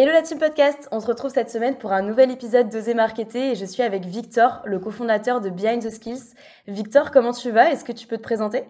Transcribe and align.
Hello 0.00 0.12
la 0.12 0.22
team 0.22 0.38
podcast, 0.38 0.88
on 0.92 1.00
se 1.00 1.08
retrouve 1.08 1.32
cette 1.32 1.50
semaine 1.50 1.76
pour 1.76 1.90
un 1.90 2.02
nouvel 2.02 2.30
épisode 2.30 2.68
d'Oser 2.68 2.94
Marketer 2.94 3.50
et 3.50 3.54
je 3.56 3.64
suis 3.64 3.82
avec 3.82 4.04
Victor, 4.04 4.62
le 4.64 4.78
cofondateur 4.78 5.40
de 5.40 5.50
Behind 5.50 5.82
the 5.82 5.90
Skills. 5.90 6.36
Victor, 6.68 7.10
comment 7.10 7.32
tu 7.32 7.50
vas? 7.50 7.72
Est-ce 7.72 7.84
que 7.84 7.90
tu 7.90 8.06
peux 8.06 8.16
te 8.16 8.22
présenter? 8.22 8.62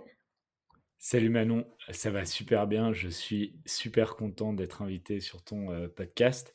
Salut 0.97 1.29
Manon, 1.29 1.67
ça 1.91 2.11
va 2.11 2.25
super 2.25 2.67
bien. 2.67 2.95
Je 2.95 3.11
suis 3.11 3.61
super 3.67 4.17
content 4.17 4.55
d'être 4.55 4.81
invité 4.81 5.21
sur 5.21 5.43
ton 5.43 5.71
euh, 5.71 5.87
podcast. 5.89 6.55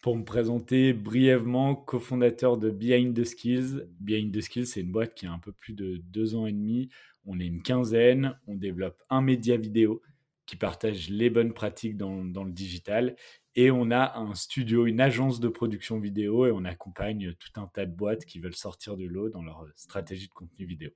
Pour 0.00 0.16
me 0.16 0.24
présenter 0.24 0.92
brièvement, 0.94 1.76
cofondateur 1.76 2.58
de 2.58 2.70
Behind 2.70 3.16
the 3.16 3.24
Skills. 3.24 3.86
Behind 4.00 4.36
the 4.36 4.40
Skills, 4.40 4.66
c'est 4.66 4.80
une 4.80 4.90
boîte 4.90 5.14
qui 5.14 5.28
a 5.28 5.32
un 5.32 5.38
peu 5.38 5.52
plus 5.52 5.74
de 5.74 5.98
deux 5.98 6.34
ans 6.34 6.46
et 6.48 6.52
demi. 6.52 6.88
On 7.24 7.38
est 7.38 7.46
une 7.46 7.62
quinzaine, 7.62 8.36
on 8.48 8.56
développe 8.56 9.00
un 9.10 9.22
média 9.22 9.56
vidéo 9.56 10.02
qui 10.44 10.56
partage 10.56 11.10
les 11.10 11.28
bonnes 11.30 11.52
pratiques 11.52 11.96
dans, 11.96 12.24
dans 12.24 12.42
le 12.42 12.50
digital. 12.50 13.14
Et 13.60 13.72
on 13.72 13.90
a 13.90 14.16
un 14.16 14.36
studio, 14.36 14.86
une 14.86 15.00
agence 15.00 15.40
de 15.40 15.48
production 15.48 15.98
vidéo 15.98 16.46
et 16.46 16.52
on 16.52 16.64
accompagne 16.64 17.34
tout 17.40 17.60
un 17.60 17.66
tas 17.66 17.86
de 17.86 17.90
boîtes 17.90 18.24
qui 18.24 18.38
veulent 18.38 18.54
sortir 18.54 18.96
de 18.96 19.04
l'eau 19.04 19.30
dans 19.30 19.42
leur 19.42 19.66
stratégie 19.74 20.28
de 20.28 20.32
contenu 20.32 20.64
vidéo. 20.64 20.90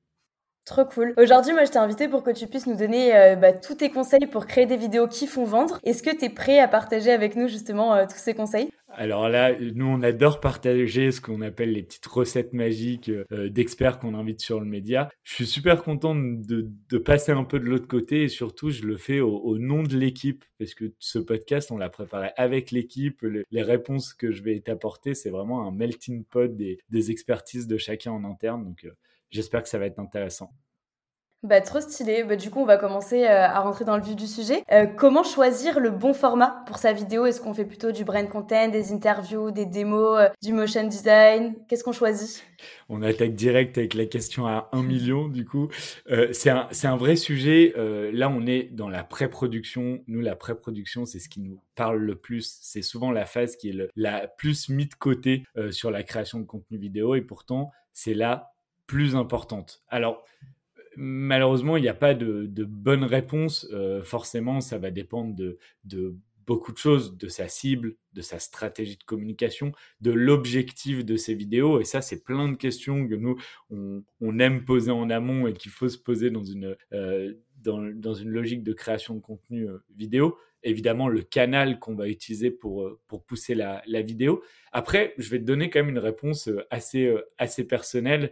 Trop 0.65 0.85
cool. 0.85 1.13
Aujourd'hui, 1.17 1.53
moi, 1.53 1.65
je 1.65 1.73
t'ai 1.73 1.79
invité 1.79 2.07
pour 2.07 2.23
que 2.23 2.31
tu 2.31 2.47
puisses 2.47 2.69
nous 2.69 2.77
donner 2.77 3.17
euh, 3.17 3.35
bah, 3.35 3.53
tous 3.53 3.75
tes 3.75 3.91
conseils 3.91 4.29
pour 4.29 4.47
créer 4.47 4.67
des 4.67 4.77
vidéos 4.77 5.09
qui 5.09 5.27
font 5.27 5.43
vendre. 5.43 5.81
Est-ce 5.83 6.05
que 6.05 6.17
tu 6.17 6.27
es 6.27 6.29
prêt 6.29 6.61
à 6.61 6.69
partager 6.69 7.11
avec 7.11 7.35
nous 7.35 7.49
justement 7.49 7.97
euh, 7.97 8.05
tous 8.09 8.19
ces 8.19 8.33
conseils? 8.33 8.71
Alors 8.95 9.29
là, 9.29 9.55
nous, 9.59 9.87
on 9.87 10.03
adore 10.03 10.41
partager 10.41 11.11
ce 11.11 11.21
qu'on 11.21 11.41
appelle 11.41 11.73
les 11.73 11.83
petites 11.83 12.07
recettes 12.07 12.53
magiques 12.53 13.11
euh, 13.11 13.49
d'experts 13.49 13.99
qu'on 13.99 14.15
invite 14.15 14.41
sur 14.41 14.61
le 14.61 14.67
média. 14.67 15.09
Je 15.23 15.35
suis 15.35 15.47
super 15.47 15.83
content 15.83 16.15
de, 16.15 16.69
passer 16.99 17.33
un 17.33 17.45
peu 17.45 17.59
de 17.59 17.65
l'autre 17.65 17.89
côté 17.89 18.23
et 18.23 18.29
surtout, 18.29 18.71
je 18.71 18.85
le 18.85 18.97
fais 18.97 19.21
au, 19.21 19.59
nom 19.59 19.83
de 19.83 19.97
l'équipe 19.97 20.45
parce 20.59 20.75
que 20.75 20.93
ce 20.99 21.19
podcast, 21.19 21.71
on 21.71 21.79
l'a 21.79 21.91
préparé 21.91 22.31
avec 22.37 22.71
l'équipe. 22.71 23.25
les 23.51 23.63
réponses 23.63 24.15
que 24.15 24.31
je 24.31 24.43
vais 24.43 24.61
t'apporter, 24.61 25.15
c'est 25.15 25.31
vraiment 25.31 25.67
un 25.67 25.73
melting 25.73 26.25
pot 26.25 26.55
des, 26.55 26.79
des, 26.91 27.11
expertises 27.11 27.67
de 27.67 27.77
chacun 27.77 28.13
en 28.13 28.25
interne. 28.25 28.65
Donc, 28.65 28.87
J'espère 29.33 29.63
que 29.63 29.69
ça 29.69 29.79
va 29.79 29.87
être 29.87 29.99
intéressant. 29.99 30.53
Bah, 31.45 31.61
trop 31.61 31.81
stylé. 31.81 32.23
Bah, 32.23 32.37
du 32.37 32.51
coup, 32.51 32.61
on 32.61 32.65
va 32.65 32.77
commencer 32.77 33.25
euh, 33.25 33.47
à 33.49 33.59
rentrer 33.63 33.85
dans 33.85 33.97
le 33.97 34.03
vif 34.03 34.15
du 34.15 34.29
sujet. 34.29 34.63
Euh, 34.71 34.87
comment 34.87 35.25
choisir 35.25 35.81
le 35.81 35.91
bon 35.91 36.15
format 36.15 36.63
pour 36.69 36.79
sa 36.79 36.93
vidéo? 36.93 37.27
Est-ce 37.27 37.41
qu'on 37.41 37.53
fait 37.53 37.65
plutôt 37.65 37.91
du 37.91 38.05
brand 38.05 38.29
content, 38.29 38.69
des 38.69 38.93
interviews, 38.93 39.51
des 39.51 39.67
démos, 39.67 40.21
euh, 40.21 40.29
du 40.41 40.53
motion 40.53 40.87
design? 40.87 41.57
Qu'est-ce 41.67 41.83
qu'on 41.83 41.91
choisit? 41.91 42.45
On 42.89 43.03
attaque 43.03 43.35
direct 43.35 43.77
avec 43.77 43.95
la 43.95 44.07
question 44.07 44.47
à 44.47 44.69
1 44.71 44.85
million, 44.85 45.27
du 45.27 45.45
coup. 45.45 45.69
c'est 46.31 46.51
un, 46.51 46.97
vrai 46.97 47.17
sujet. 47.17 47.73
là, 48.13 48.29
on 48.29 48.47
est 48.47 48.69
dans 48.71 48.89
la 48.89 49.03
pré-production. 49.03 50.05
Nous, 50.07 50.21
la 50.21 50.37
pré-production, 50.37 51.07
c'est 51.07 51.19
ce 51.19 51.29
qui 51.29 51.41
nous 51.41 51.61
parle 51.75 51.99
le 51.99 52.15
plus. 52.15 52.57
C'est 52.63 52.83
souvent 52.83 53.11
la 53.11 53.27
phase 53.27 53.57
qui 53.57 53.71
est 53.71 53.91
la 53.97 54.29
plus 54.29 54.69
mise 54.69 54.91
de 54.91 54.95
côté 54.95 55.43
sur 55.73 55.91
la 55.91 56.05
création 56.05 56.39
de 56.39 56.45
contenu 56.45 56.79
vidéo. 56.79 57.17
Et 57.17 57.23
pourtant, 57.23 57.73
c'est 57.93 58.15
là 58.15 58.53
plus 58.87 59.17
importante. 59.17 59.83
Alors, 59.89 60.23
malheureusement, 60.97 61.77
il 61.77 61.83
n'y 61.83 61.89
a 61.89 61.95
pas 61.95 62.15
de, 62.15 62.65
bonne 62.65 63.05
réponse. 63.05 63.67
Euh, 63.73 64.03
forcément, 64.03 64.61
ça 64.61 64.79
va 64.79 64.91
dépendre 64.91 65.35
de, 65.35 66.17
beaucoup 66.47 66.73
de 66.73 66.79
choses, 66.79 67.17
de 67.17 67.29
sa 67.29 67.49
cible, 67.49 67.95
de 68.15 68.21
sa 68.21 68.39
stratégie 68.39 68.97
de 68.97 69.05
communication, 69.05 69.73
de 70.01 70.11
l'objectif 70.11 71.05
de 71.05 71.17
ses 71.17 71.35
vidéos. 71.35 71.81
Et 71.81 71.85
ça, 71.85 72.03
c'est 72.03 72.23
plein 72.25 72.49
de 72.49 72.57
questions 72.57 73.07
que 73.07 73.15
nous, 73.15 73.37
on, 73.71 74.39
aime 74.39 74.65
poser 74.65 74.91
en 74.91 75.09
amont 75.11 75.47
et 75.47 75.53
qu'il 75.53 75.71
faut 75.71 75.89
se 75.89 75.99
poser 75.99 76.31
dans 76.31 76.45
une, 76.45 76.77
euh, 76.93 77.33
dans, 77.59 78.15
une 78.15 78.29
logique 78.29 78.65
de 78.65 78.73
création 78.73 79.15
de 79.15 79.21
contenu 79.21 79.69
euh, 79.69 79.79
vidéo 79.95 80.37
évidemment 80.65 81.09
le 81.09 81.23
canal 81.23 81.81
qu'on 81.81 81.97
va 81.97 82.07
utiliser 82.09 82.53
pour, 82.53 82.89
pour 83.09 83.25
pousser 83.25 83.57
la, 83.57 83.83
vidéo. 84.03 84.45
Après, 84.71 85.13
je 85.19 85.29
vais 85.29 85.41
te 85.41 85.45
donner 85.45 85.71
quand 85.71 85.81
même 85.81 85.89
une 85.89 85.99
réponse 85.99 86.49
assez, 86.71 87.13
assez 87.37 87.67
personnelle. 87.67 88.31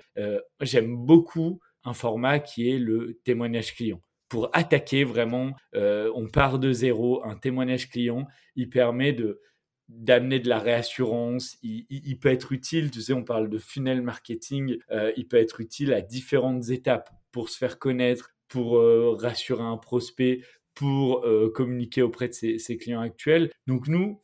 J'aime 0.60 0.96
beaucoup 0.96 1.60
un 1.84 1.94
format 1.94 2.38
qui 2.38 2.70
est 2.70 2.78
le 2.78 3.20
témoignage 3.24 3.74
client. 3.74 4.00
Pour 4.28 4.48
attaquer 4.52 5.04
vraiment, 5.04 5.52
on 5.74 6.28
part 6.32 6.58
de 6.58 6.72
zéro, 6.72 7.24
un 7.24 7.36
témoignage 7.36 7.88
client, 7.88 8.26
il 8.54 8.70
permet 8.70 9.12
de 9.12 9.40
d'amener 9.88 10.38
de 10.38 10.48
la 10.48 10.60
réassurance, 10.60 11.58
il, 11.62 12.16
peut 12.20 12.28
être 12.28 12.52
utile, 12.52 12.92
tu 12.92 13.00
sais, 13.00 13.12
on 13.12 13.24
parle 13.24 13.50
de 13.50 13.58
funnel 13.58 14.02
marketing, 14.02 14.76
il 15.16 15.26
peut 15.26 15.36
être 15.36 15.60
utile 15.60 15.92
à 15.92 16.00
différentes 16.00 16.70
étapes 16.70 17.10
pour 17.32 17.48
se 17.48 17.58
faire 17.58 17.80
connaître, 17.80 18.30
pour 18.46 18.80
rassurer 19.20 19.64
un 19.64 19.78
prospect, 19.78 20.42
pour 20.80 21.26
euh, 21.26 21.50
communiquer 21.54 22.02
auprès 22.02 22.28
de 22.28 22.32
ses, 22.32 22.76
clients 22.78 23.00
actuels. 23.02 23.52
Donc 23.66 23.86
nous, 23.86 24.20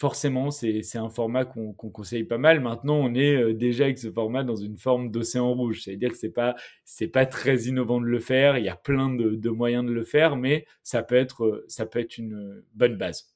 forcément, 0.00 0.50
c'est 0.50 0.96
un 0.96 1.10
format 1.10 1.44
qu'on 1.44 1.74
conseille 1.74 2.24
pas 2.24 2.38
mal. 2.38 2.60
Maintenant, 2.60 2.96
on 2.96 3.14
est 3.14 3.36
euh, 3.36 3.52
déjà 3.52 3.84
avec 3.84 3.98
ce 3.98 4.10
format 4.10 4.44
dans 4.44 4.56
une 4.56 4.78
forme 4.78 5.10
d'océan 5.10 5.52
rouge. 5.52 5.82
C'est-à-dire 5.84 6.10
que 6.10 6.16
c'est 6.16 6.30
pas 6.30 6.56
c'est 6.86 7.08
pas 7.08 7.26
très 7.26 7.64
innovant 7.64 8.00
de 8.00 8.06
le 8.06 8.18
faire. 8.18 8.56
Il 8.56 8.64
y 8.64 8.70
a 8.70 8.76
plein 8.76 9.10
de, 9.10 9.50
moyens 9.50 9.84
de 9.84 9.92
le 9.92 10.02
faire, 10.02 10.36
mais 10.36 10.64
ça 10.82 11.02
peut 11.02 11.16
être 11.16 11.64
ça 11.68 11.84
peut 11.84 11.98
être 11.98 12.16
une 12.16 12.62
bonne 12.74 12.96
base. 12.96 13.34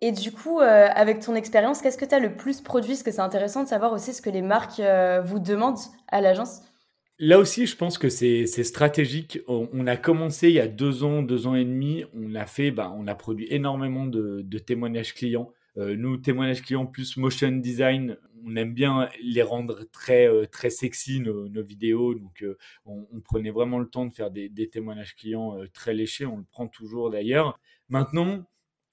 Et 0.00 0.12
du 0.12 0.32
coup, 0.32 0.60
euh, 0.60 0.88
avec 0.94 1.20
ton 1.20 1.34
expérience, 1.34 1.82
qu'est-ce 1.82 1.98
que 1.98 2.06
tu 2.06 2.14
as 2.14 2.18
le 2.18 2.34
plus 2.34 2.62
produit? 2.62 2.92
Parce 2.92 3.02
que 3.02 3.10
c'est 3.10 3.20
intéressant 3.20 3.62
de 3.62 3.68
savoir 3.68 3.92
aussi 3.92 4.14
ce 4.14 4.22
que 4.22 4.30
les 4.30 4.40
marques 4.40 4.80
vous 5.24 5.38
demandent 5.38 5.76
à 6.08 6.22
l'agence. 6.22 6.62
Là 7.22 7.38
aussi, 7.38 7.66
je 7.66 7.76
pense 7.76 7.98
que 7.98 8.08
c'est 8.08 8.46
stratégique. 8.46 9.40
On, 9.46 9.86
a 9.86 9.98
commencé 9.98 10.48
il 10.48 10.54
y 10.54 10.60
a 10.60 10.66
deux 10.66 11.04
ans, 11.04 11.20
deux 11.20 11.46
ans 11.46 11.54
et 11.54 11.66
demi. 11.66 12.04
On 12.14 12.34
a 12.34 12.46
fait, 12.46 12.70
bah, 12.70 12.94
on 12.96 13.06
a 13.06 13.14
produit 13.14 13.46
énormément 13.50 14.06
de, 14.06 14.58
témoignages 14.58 15.12
clients. 15.12 15.52
Euh, 15.76 15.96
nous, 15.96 16.16
témoignages 16.16 16.62
clients 16.62 16.86
plus 16.86 17.16
motion 17.16 17.52
design, 17.52 18.16
on 18.44 18.56
aime 18.56 18.74
bien 18.74 19.08
les 19.22 19.42
rendre 19.42 19.84
très 19.92 20.26
euh, 20.28 20.46
très 20.46 20.70
sexy 20.70 21.20
nos, 21.20 21.62
vidéos. 21.62 22.14
Donc, 22.14 22.42
euh, 22.42 22.56
on, 22.84 23.20
prenait 23.20 23.50
vraiment 23.50 23.78
le 23.78 23.88
temps 23.88 24.06
de 24.06 24.12
faire 24.12 24.30
des, 24.30 24.48
des 24.48 24.68
témoignages 24.68 25.14
clients 25.14 25.56
très 25.72 25.94
léchés. 25.94 26.26
On 26.26 26.38
le 26.38 26.44
prend 26.50 26.66
toujours 26.68 27.10
d'ailleurs. 27.10 27.58
Maintenant, 27.88 28.44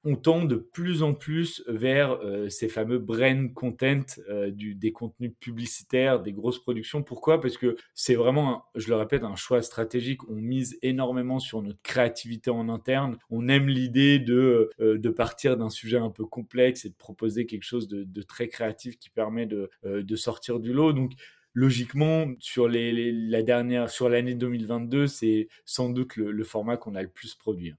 on 0.09 0.15
tend 0.15 0.45
de 0.45 0.55
plus 0.55 1.03
en 1.03 1.13
plus 1.13 1.61
vers 1.67 2.13
euh, 2.23 2.47
ces 2.47 2.69
fameux 2.69 2.97
brand 2.97 3.53
content, 3.53 4.05
euh, 4.29 4.49
des 4.53 4.93
contenus 4.93 5.33
publicitaires, 5.37 6.21
des 6.21 6.31
grosses 6.31 6.59
productions. 6.59 7.03
Pourquoi? 7.03 7.41
Parce 7.41 7.57
que 7.57 7.75
c'est 7.93 8.15
vraiment, 8.15 8.63
je 8.75 8.87
le 8.87 8.95
répète, 8.95 9.25
un 9.25 9.35
choix 9.35 9.61
stratégique. 9.61 10.21
On 10.29 10.35
mise 10.35 10.79
énormément 10.81 11.39
sur 11.39 11.61
notre 11.61 11.81
créativité 11.81 12.49
en 12.49 12.69
interne. 12.69 13.17
On 13.29 13.49
aime 13.49 13.67
l'idée 13.67 14.17
de, 14.17 14.69
euh, 14.79 15.13
partir 15.17 15.57
d'un 15.57 15.69
sujet 15.69 15.97
un 15.97 16.09
peu 16.09 16.23
complexe 16.25 16.85
et 16.85 16.89
de 16.89 16.95
proposer 16.95 17.45
quelque 17.45 17.63
chose 17.63 17.89
de, 17.89 18.21
très 18.21 18.47
créatif 18.47 18.97
qui 18.97 19.09
permet 19.09 19.45
de, 19.45 19.69
sortir 20.15 20.59
du 20.61 20.71
lot. 20.71 20.93
Donc, 20.93 21.11
logiquement, 21.53 22.27
sur 22.39 22.69
la 22.69 23.43
dernière, 23.43 23.89
sur 23.89 24.07
l'année 24.07 24.35
2022, 24.35 25.07
c'est 25.07 25.49
sans 25.65 25.89
doute 25.89 26.15
le 26.15 26.43
format 26.45 26.77
qu'on 26.77 26.95
a 26.95 27.01
le 27.01 27.09
plus 27.09 27.35
produit. 27.35 27.73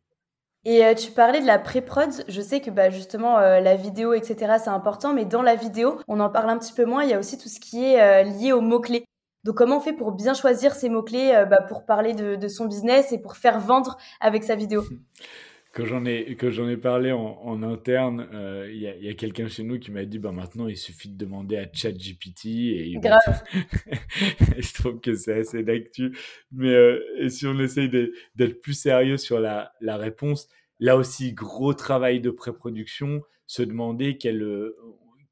Et 0.65 0.85
euh, 0.85 0.95
tu 0.95 1.13
parlais 1.13 1.41
de 1.41 1.47
la 1.47 1.59
pré-prod. 1.59 2.11
Je 2.29 2.41
sais 2.41 2.61
que 2.61 2.71
bah, 2.71 2.91
justement, 2.91 3.39
euh, 3.39 3.61
la 3.61 3.77
vidéo, 3.77 4.13
etc., 4.13 4.57
c'est 4.63 4.71
important, 4.71 5.15
mais 5.15 5.25
dans 5.25 5.43
la 5.43 5.55
vidéo, 5.55 5.99
on 6.09 6.21
en 6.21 6.31
parle 6.31 6.51
un 6.51 6.59
petit 6.59 6.73
peu 6.73 6.85
moins. 6.85 7.05
Il 7.05 7.11
y 7.11 7.15
a 7.15 7.19
aussi 7.19 7.39
tout 7.39 7.49
ce 7.49 7.61
qui 7.61 7.85
est 7.85 8.01
euh, 8.01 8.23
lié 8.23 8.53
aux 8.53 8.61
mots-clés. 8.61 9.05
Donc, 9.45 9.57
comment 9.57 9.79
on 9.79 9.81
fait 9.81 9.93
pour 9.93 10.13
bien 10.13 10.35
choisir 10.35 10.75
ces 10.75 10.89
mots-clés 10.89 11.45
bah, 11.49 11.63
pour 11.69 11.87
parler 11.87 12.13
de, 12.13 12.49
son 12.49 12.67
business 12.67 13.13
et 13.13 13.19
pour 13.19 13.37
faire 13.37 13.61
vendre 13.61 13.97
avec 14.21 14.45
sa 14.45 14.57
vidéo? 14.57 14.85
Quand 15.75 15.85
j'en 15.85 16.05
ai, 16.07 16.35
que 16.35 16.51
j'en 16.51 16.67
ai 16.69 16.79
parlé 16.79 17.13
en, 17.13 17.63
interne, 17.63 18.27
il 18.69 18.79
y 18.79 19.09
a, 19.09 19.15
quelqu'un 19.15 19.47
chez 19.47 19.63
nous 19.63 19.79
qui 19.79 19.93
m'a 19.93 20.05
dit 20.05 20.19
bah, 20.19 20.33
maintenant, 20.33 20.67
il 20.67 20.77
suffit 20.77 21.09
de 21.09 21.17
demander 21.17 21.57
à 21.57 21.67
ChatGPT. 21.73 22.47
Et 22.47 22.95
Grave. 23.01 23.45
je 24.59 24.75
trouve 24.75 24.99
que 25.01 25.15
c'est 25.15 25.41
assez 25.41 25.63
d'actu. 25.63 26.17
Mais 26.51 26.75
si 27.29 27.47
on 27.47 27.59
essaye 27.61 27.89
d'être 27.89 28.61
plus 28.61 28.73
sérieux 28.75 29.19
sur 29.19 29.39
la, 29.39 29.73
la 29.81 29.97
réponse, 29.99 30.49
Là 30.81 30.97
aussi, 30.97 31.33
gros 31.33 31.75
travail 31.75 32.21
de 32.21 32.31
pré-production, 32.31 33.23
se 33.47 33.63
demander 33.63 34.19
quelle, 34.19 34.43
euh, 34.43 34.77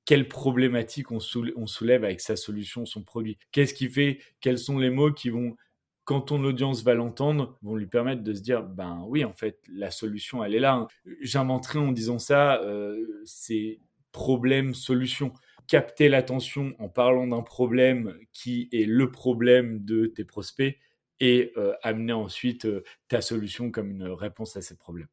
quelle 0.04 0.28
problématique 0.28 1.12
on, 1.12 1.20
soulève 1.20 2.04
avec 2.04 2.20
sa 2.20 2.36
solution, 2.36 2.86
son 2.86 3.02
produit. 3.02 3.38
Qu'est-ce 3.52 3.74
qui 3.74 3.88
fait 3.88 4.18
Quels 4.40 4.58
sont 4.58 4.78
les 4.78 4.90
mots 4.90 5.12
qui 5.12 5.30
vont 5.30 5.56
quand 6.04 6.20
ton 6.20 6.44
audience 6.44 6.84
va 6.84 6.94
l'entendre, 6.94 7.58
vont 7.62 7.74
lui 7.74 7.88
permettre 7.88 8.22
de 8.22 8.32
se 8.32 8.40
dire, 8.40 8.62
ben 8.62 9.04
oui, 9.08 9.24
en 9.24 9.32
fait, 9.32 9.58
la 9.68 9.90
solution, 9.90 10.44
elle 10.44 10.54
est 10.54 10.60
là. 10.60 10.86
J'inventerai 11.20 11.80
en 11.80 11.90
disant 11.90 12.20
ça, 12.20 12.62
euh, 12.62 13.04
c'est 13.24 13.80
problème-solution. 14.12 15.32
Capter 15.66 16.08
l'attention 16.08 16.74
en 16.78 16.88
parlant 16.88 17.26
d'un 17.26 17.42
problème 17.42 18.16
qui 18.32 18.68
est 18.70 18.86
le 18.86 19.10
problème 19.10 19.84
de 19.84 20.06
tes 20.06 20.24
prospects 20.24 20.78
et 21.18 21.52
euh, 21.56 21.74
amener 21.82 22.12
ensuite 22.12 22.68
ta 23.08 23.20
solution 23.20 23.72
comme 23.72 23.90
une 23.90 24.06
réponse 24.06 24.56
à 24.56 24.62
ces 24.62 24.76
problèmes. 24.76 25.08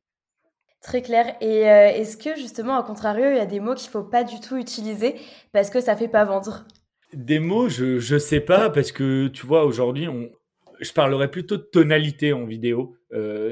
Très 0.83 1.01
clair. 1.01 1.35
Et 1.39 1.69
euh, 1.69 1.87
est-ce 1.87 2.17
que 2.17 2.35
justement, 2.35 2.77
à 2.77 2.83
contrario, 2.83 3.25
il 3.31 3.37
y 3.37 3.39
a 3.39 3.45
des 3.45 3.61
mots 3.61 3.73
qu'il 3.73 3.89
faut 3.89 4.03
pas 4.03 4.23
du 4.23 4.39
tout 4.41 4.57
utiliser 4.57 5.15
parce 5.53 5.69
que 5.69 5.79
ça 5.79 5.95
fait 5.95 6.09
pas 6.09 6.25
vendre? 6.25 6.65
Des 7.13 7.39
mots, 7.39 7.69
je 7.69 8.13
ne 8.13 8.19
sais 8.19 8.41
pas 8.41 8.69
parce 8.69 8.91
que 8.91 9.27
tu 9.27 9.45
vois 9.45 9.63
aujourd'hui, 9.63 10.07
on, 10.07 10.29
je 10.81 10.91
parlerais 10.91 11.31
plutôt 11.31 11.57
de 11.57 11.61
tonalité 11.61 12.33
en 12.33 12.45
vidéo. 12.45 12.97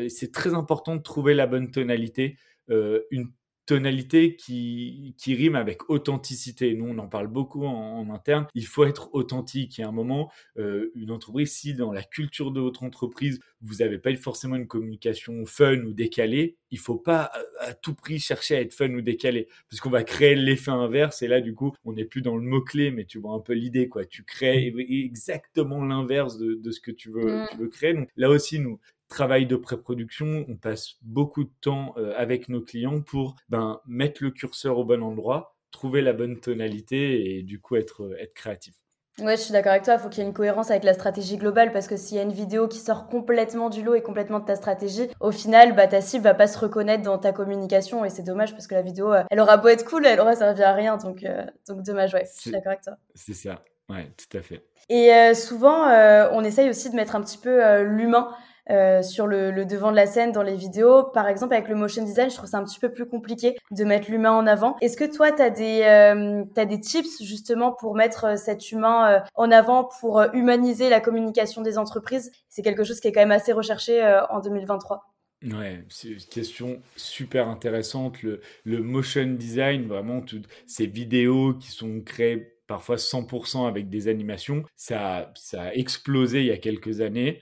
c'est 0.09 0.31
très 0.33 0.53
important 0.53 0.95
de 0.95 1.01
trouver 1.01 1.33
la 1.33 1.47
bonne 1.47 1.71
tonalité. 1.71 2.37
une 2.69 3.31
tonalité 3.71 4.35
qui, 4.35 5.15
qui 5.17 5.33
rime 5.33 5.55
avec 5.55 5.89
authenticité. 5.89 6.73
Nous, 6.73 6.83
on 6.83 6.97
en 6.97 7.07
parle 7.07 7.27
beaucoup 7.27 7.63
en, 7.63 8.09
interne. 8.09 8.45
Il 8.53 8.65
faut 8.65 8.83
être 8.83 9.09
authentique. 9.13 9.77
Il 9.77 9.81
y 9.81 9.83
a 9.85 9.87
un 9.87 9.93
moment, 9.93 10.29
euh, 10.57 10.91
une 10.93 11.09
entreprise, 11.09 11.53
si 11.53 11.73
dans 11.73 11.93
la 11.93 12.03
culture 12.03 12.51
de 12.51 12.59
votre 12.59 12.83
entreprise, 12.83 13.39
vous 13.61 13.75
n'avez 13.75 13.97
pas 13.97 14.13
forcément 14.17 14.57
une 14.57 14.67
communication 14.67 15.45
fun 15.45 15.77
ou 15.83 15.93
décalée, 15.93 16.57
il 16.69 16.79
faut 16.79 16.97
pas 16.97 17.31
à, 17.61 17.73
tout 17.73 17.95
prix 17.95 18.19
chercher 18.19 18.57
à 18.57 18.59
être 18.59 18.73
fun 18.73 18.89
ou 18.89 18.99
décalé, 18.99 19.47
parce 19.69 19.79
qu'on 19.79 19.89
va 19.89 20.03
créer 20.03 20.35
l'effet 20.35 20.71
inverse. 20.71 21.21
Et 21.21 21.29
là, 21.29 21.39
du 21.39 21.53
coup, 21.53 21.71
on 21.85 21.93
n'est 21.93 22.03
plus 22.03 22.21
dans 22.21 22.35
le 22.35 22.43
mot-clé, 22.43 22.91
mais 22.91 23.05
tu 23.05 23.19
vois 23.19 23.35
un 23.35 23.39
peu 23.39 23.53
l'idée, 23.53 23.87
quoi. 23.87 24.03
Tu 24.03 24.25
crées 24.25 24.73
exactement 24.89 25.85
l'inverse 25.85 26.37
de, 26.37 26.55
de, 26.55 26.71
ce 26.71 26.81
que 26.81 26.91
tu 26.91 27.09
veux, 27.09 27.43
mmh. 27.43 27.47
tu 27.51 27.57
veux 27.57 27.69
créer. 27.69 27.93
Donc 27.93 28.09
là 28.17 28.29
aussi, 28.29 28.59
nous, 28.59 28.81
travail 29.11 29.45
de 29.45 29.55
pré-production, 29.55 30.45
on 30.47 30.55
passe 30.55 30.95
beaucoup 31.03 31.43
de 31.43 31.51
temps 31.61 31.93
euh, 31.97 32.13
avec 32.17 32.49
nos 32.49 32.61
clients 32.61 33.01
pour 33.01 33.35
ben, 33.49 33.79
mettre 33.85 34.23
le 34.23 34.31
curseur 34.31 34.79
au 34.79 34.85
bon 34.85 35.03
endroit, 35.03 35.55
trouver 35.69 36.01
la 36.01 36.13
bonne 36.13 36.39
tonalité 36.39 37.37
et 37.37 37.43
du 37.43 37.59
coup 37.59 37.75
être, 37.75 38.03
euh, 38.03 38.15
être 38.19 38.33
créatif. 38.33 38.73
Ouais, 39.19 39.35
je 39.35 39.41
suis 39.41 39.51
d'accord 39.51 39.73
avec 39.73 39.83
toi. 39.83 39.95
Il 39.95 39.99
faut 39.99 40.07
qu'il 40.07 40.23
y 40.23 40.25
ait 40.25 40.29
une 40.29 40.33
cohérence 40.33 40.71
avec 40.71 40.85
la 40.85 40.93
stratégie 40.93 41.37
globale 41.37 41.73
parce 41.73 41.87
que 41.87 41.97
s'il 41.97 42.15
y 42.15 42.19
a 42.19 42.23
une 42.23 42.31
vidéo 42.31 42.69
qui 42.69 42.79
sort 42.79 43.07
complètement 43.07 43.69
du 43.69 43.83
lot 43.83 43.93
et 43.93 44.01
complètement 44.01 44.39
de 44.39 44.45
ta 44.45 44.55
stratégie, 44.55 45.09
au 45.19 45.31
final, 45.31 45.75
bah, 45.75 45.85
ta 45.85 46.01
cible 46.01 46.23
va 46.23 46.33
pas 46.33 46.47
se 46.47 46.57
reconnaître 46.57 47.03
dans 47.03 47.17
ta 47.17 47.33
communication 47.33 48.05
et 48.05 48.09
c'est 48.09 48.23
dommage 48.23 48.53
parce 48.53 48.67
que 48.67 48.75
la 48.75 48.81
vidéo, 48.81 49.13
euh, 49.13 49.23
elle 49.29 49.41
aura 49.41 49.57
beau 49.57 49.67
être 49.67 49.85
cool, 49.85 50.05
elle 50.05 50.21
aura 50.21 50.35
servi 50.35 50.63
à 50.63 50.73
rien. 50.73 50.95
Donc, 50.95 51.25
donc 51.67 51.83
dommage, 51.83 52.13
ouais. 52.13 52.25
Je 52.33 52.41
suis 52.41 52.51
d'accord 52.51 52.71
avec 52.71 52.83
toi. 52.83 52.93
C'est 53.13 53.33
ça. 53.33 53.61
Ouais, 53.89 54.09
tout 54.15 54.37
à 54.37 54.41
fait. 54.41 54.65
Et 54.87 55.33
souvent, 55.33 55.87
on 56.31 56.43
essaye 56.43 56.69
aussi 56.69 56.89
de 56.89 56.95
mettre 56.95 57.15
un 57.15 57.21
petit 57.21 57.37
peu 57.37 57.81
l'humain 57.81 58.29
euh, 58.69 59.01
sur 59.01 59.27
le, 59.27 59.65
devant 59.65 59.91
de 59.91 59.95
la 59.95 60.05
scène 60.05 60.31
dans 60.31 60.43
les 60.43 60.55
vidéos. 60.55 61.03
Par 61.03 61.27
exemple, 61.27 61.53
avec 61.53 61.67
le 61.67 61.75
motion 61.75 62.03
design, 62.03 62.29
je 62.29 62.35
trouve 62.35 62.49
ça 62.49 62.57
un 62.57 62.63
petit 62.63 62.79
peu 62.79 62.91
plus 62.91 63.07
compliqué 63.07 63.57
de 63.71 63.83
mettre 63.83 64.11
l'humain 64.11 64.31
en 64.31 64.45
avant. 64.47 64.77
Est-ce 64.81 64.97
que 64.97 65.03
toi, 65.03 65.31
tu 65.31 65.41
as, 65.41 65.49
des, 65.49 65.81
euh, 65.83 66.65
des 66.65 66.79
tips 66.79 67.23
justement 67.23 67.71
pour 67.71 67.95
mettre 67.95 68.25
euh, 68.25 68.35
cet 68.35 68.71
humain 68.71 69.23
en 69.35 69.51
avant, 69.51 69.89
pour 69.99 70.23
humaniser 70.33 70.89
la 70.89 70.99
communication 70.99 71.61
des 71.61 71.77
entreprises? 71.77 72.31
C'est 72.49 72.61
quelque 72.61 72.83
chose 72.83 72.99
qui 72.99 73.07
est 73.07 73.11
quand 73.11 73.21
même 73.21 73.31
assez 73.31 73.53
recherché 73.53 74.01
en 74.29 74.39
2023. 74.39 75.03
Ouais, 75.43 75.83
c'est 75.89 76.09
une 76.09 76.19
question 76.19 76.81
super 76.95 77.47
intéressante. 77.49 78.21
Le, 78.21 78.41
le 78.63 78.81
motion 78.83 79.25
design, 79.25 79.87
vraiment, 79.87 80.21
toutes 80.21 80.47
ces 80.67 80.85
vidéos 80.85 81.55
qui 81.55 81.71
sont 81.71 82.01
créées 82.01 82.51
parfois 82.67 82.95
100% 82.95 83.67
avec 83.67 83.89
des 83.89 84.07
animations, 84.07 84.63
ça, 84.75 85.33
ça 85.35 85.63
a 85.63 85.73
explosé 85.73 86.39
il 86.39 86.45
y 86.45 86.51
a 86.51 86.57
quelques 86.57 87.01
années 87.01 87.41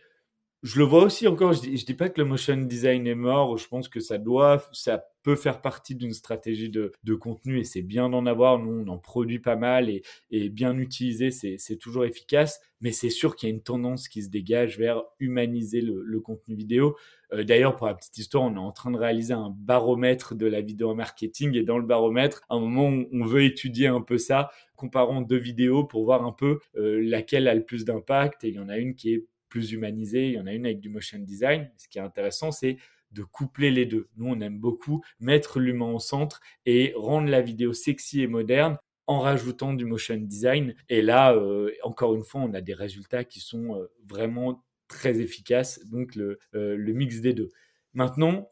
je 0.62 0.80
le 0.80 0.86
vois 0.86 1.04
aussi 1.04 1.28
encore, 1.28 1.54
je 1.54 1.62
dis, 1.62 1.84
dis 1.84 1.94
pas 1.94 2.10
que 2.10 2.20
le 2.20 2.28
motion 2.28 2.58
design 2.58 3.08
est 3.08 3.16
mort, 3.16 3.58
je 3.58 3.68
pense 3.68 3.88
que 3.88 4.00
ça 4.00 4.18
doit, 4.18 4.62
ça 4.74 5.06
peut 5.24 5.36
faire 5.36 5.62
partie 5.62 5.96
d'une 5.96 6.14
stratégie 6.14 6.70
de, 6.70 6.92
contenu 7.16 7.60
et 7.60 7.64
c'est 7.64 7.82
bien 7.82 8.10
d'en 8.10 8.26
avoir. 8.26 8.60
Nous, 8.60 8.84
on 8.86 8.88
en 8.88 8.98
produit 8.98 9.40
pas 9.40 9.56
mal 9.56 9.90
et, 9.90 10.50
bien 10.50 10.78
utilisé, 10.78 11.32
c'est 11.32 11.78
toujours 11.78 12.06
efficace. 12.06 12.60
Mais 12.82 12.92
c'est 12.94 13.10
sûr 13.10 13.36
qu'il 13.36 13.50
y 13.50 13.52
a 13.52 13.56
une 13.56 13.62
tendance 13.62 14.08
qui 14.08 14.24
se 14.24 14.30
dégage 14.30 14.78
vers 14.78 15.04
humaniser 15.20 15.82
le, 15.82 16.20
contenu 16.22 16.56
vidéo. 16.56 16.96
Euh, 17.34 17.44
d'ailleurs, 17.44 17.76
pour 17.76 17.88
la 17.88 17.94
petite 17.94 18.18
histoire, 18.18 18.44
on 18.44 18.56
est 18.56 18.60
en 18.60 18.72
train 18.72 18.92
de 18.92 18.98
réaliser 18.98 19.34
un 19.34 19.54
baromètre 19.56 20.36
de 20.36 20.46
la 20.46 20.62
vidéo 20.62 20.96
marketing 20.96 21.56
et 21.56 21.64
dans 21.64 21.78
le 21.78 21.86
baromètre, 21.86 22.42
à 22.50 22.56
un 22.56 22.60
moment, 22.60 23.04
on 23.12 23.26
veut 23.26 23.44
étudier 23.44 23.88
un 23.88 24.02
peu 24.02 24.18
ça, 24.18 24.50
comparant 24.76 25.22
deux 25.22 25.38
vidéos 25.38 25.84
pour 25.84 26.06
voir 26.06 26.24
un 26.26 26.32
peu 26.32 26.60
euh, 26.78 27.02
laquelle 27.04 27.48
a 27.48 27.54
le 27.54 27.64
plus 27.64 27.86
d'impact. 27.86 28.44
Et 28.44 28.50
il 28.50 28.56
y 28.56 28.60
en 28.60 28.70
a 28.70 28.78
une 28.78 28.96
qui 28.96 29.14
est 29.14 29.26
plus 29.50 29.72
humanisée, 29.72 30.28
il 30.28 30.34
y 30.34 30.40
en 30.40 30.48
a 30.48 30.54
une 30.54 30.66
avec 30.66 30.80
du 30.80 30.90
motion 30.90 31.20
design. 31.20 31.70
Ce 31.78 31.88
qui 31.88 31.98
est 31.98 32.02
intéressant, 32.02 32.52
c'est 32.52 32.78
de 33.12 33.24
coupler 33.24 33.72
les 33.72 33.86
deux. 33.86 34.08
Nous, 34.18 34.28
on 34.28 34.40
aime 34.40 34.60
beaucoup 34.60 35.04
mettre 35.20 35.60
l'humain 35.60 35.92
au 35.92 36.00
centre 36.00 36.42
et 36.66 36.94
rendre 36.96 37.28
la 37.28 37.42
vidéo 37.42 37.74
sexy 37.74 38.22
et 38.22 38.28
moderne 38.28 38.78
en 39.08 39.20
rajoutant 39.20 39.74
du 39.74 39.86
motion 39.86 40.18
design. 40.18 40.76
Et 40.88 41.02
là, 41.02 41.34
euh, 41.34 41.72
encore 41.84 42.16
une 42.16 42.24
fois, 42.24 42.42
on 42.42 42.54
a 42.54 42.62
des 42.62 42.76
résultats 42.76 43.24
qui 43.24 43.40
sont 43.40 43.76
euh, 43.76 43.92
vraiment 44.08 44.64
très 44.88 45.20
efficaces. 45.20 45.84
Donc, 45.88 46.16
le, 46.16 46.40
euh, 46.54 46.76
le 46.78 46.94
mix 46.94 47.20
des 47.20 47.34
deux. 47.34 47.52
Maintenant, 47.94 48.50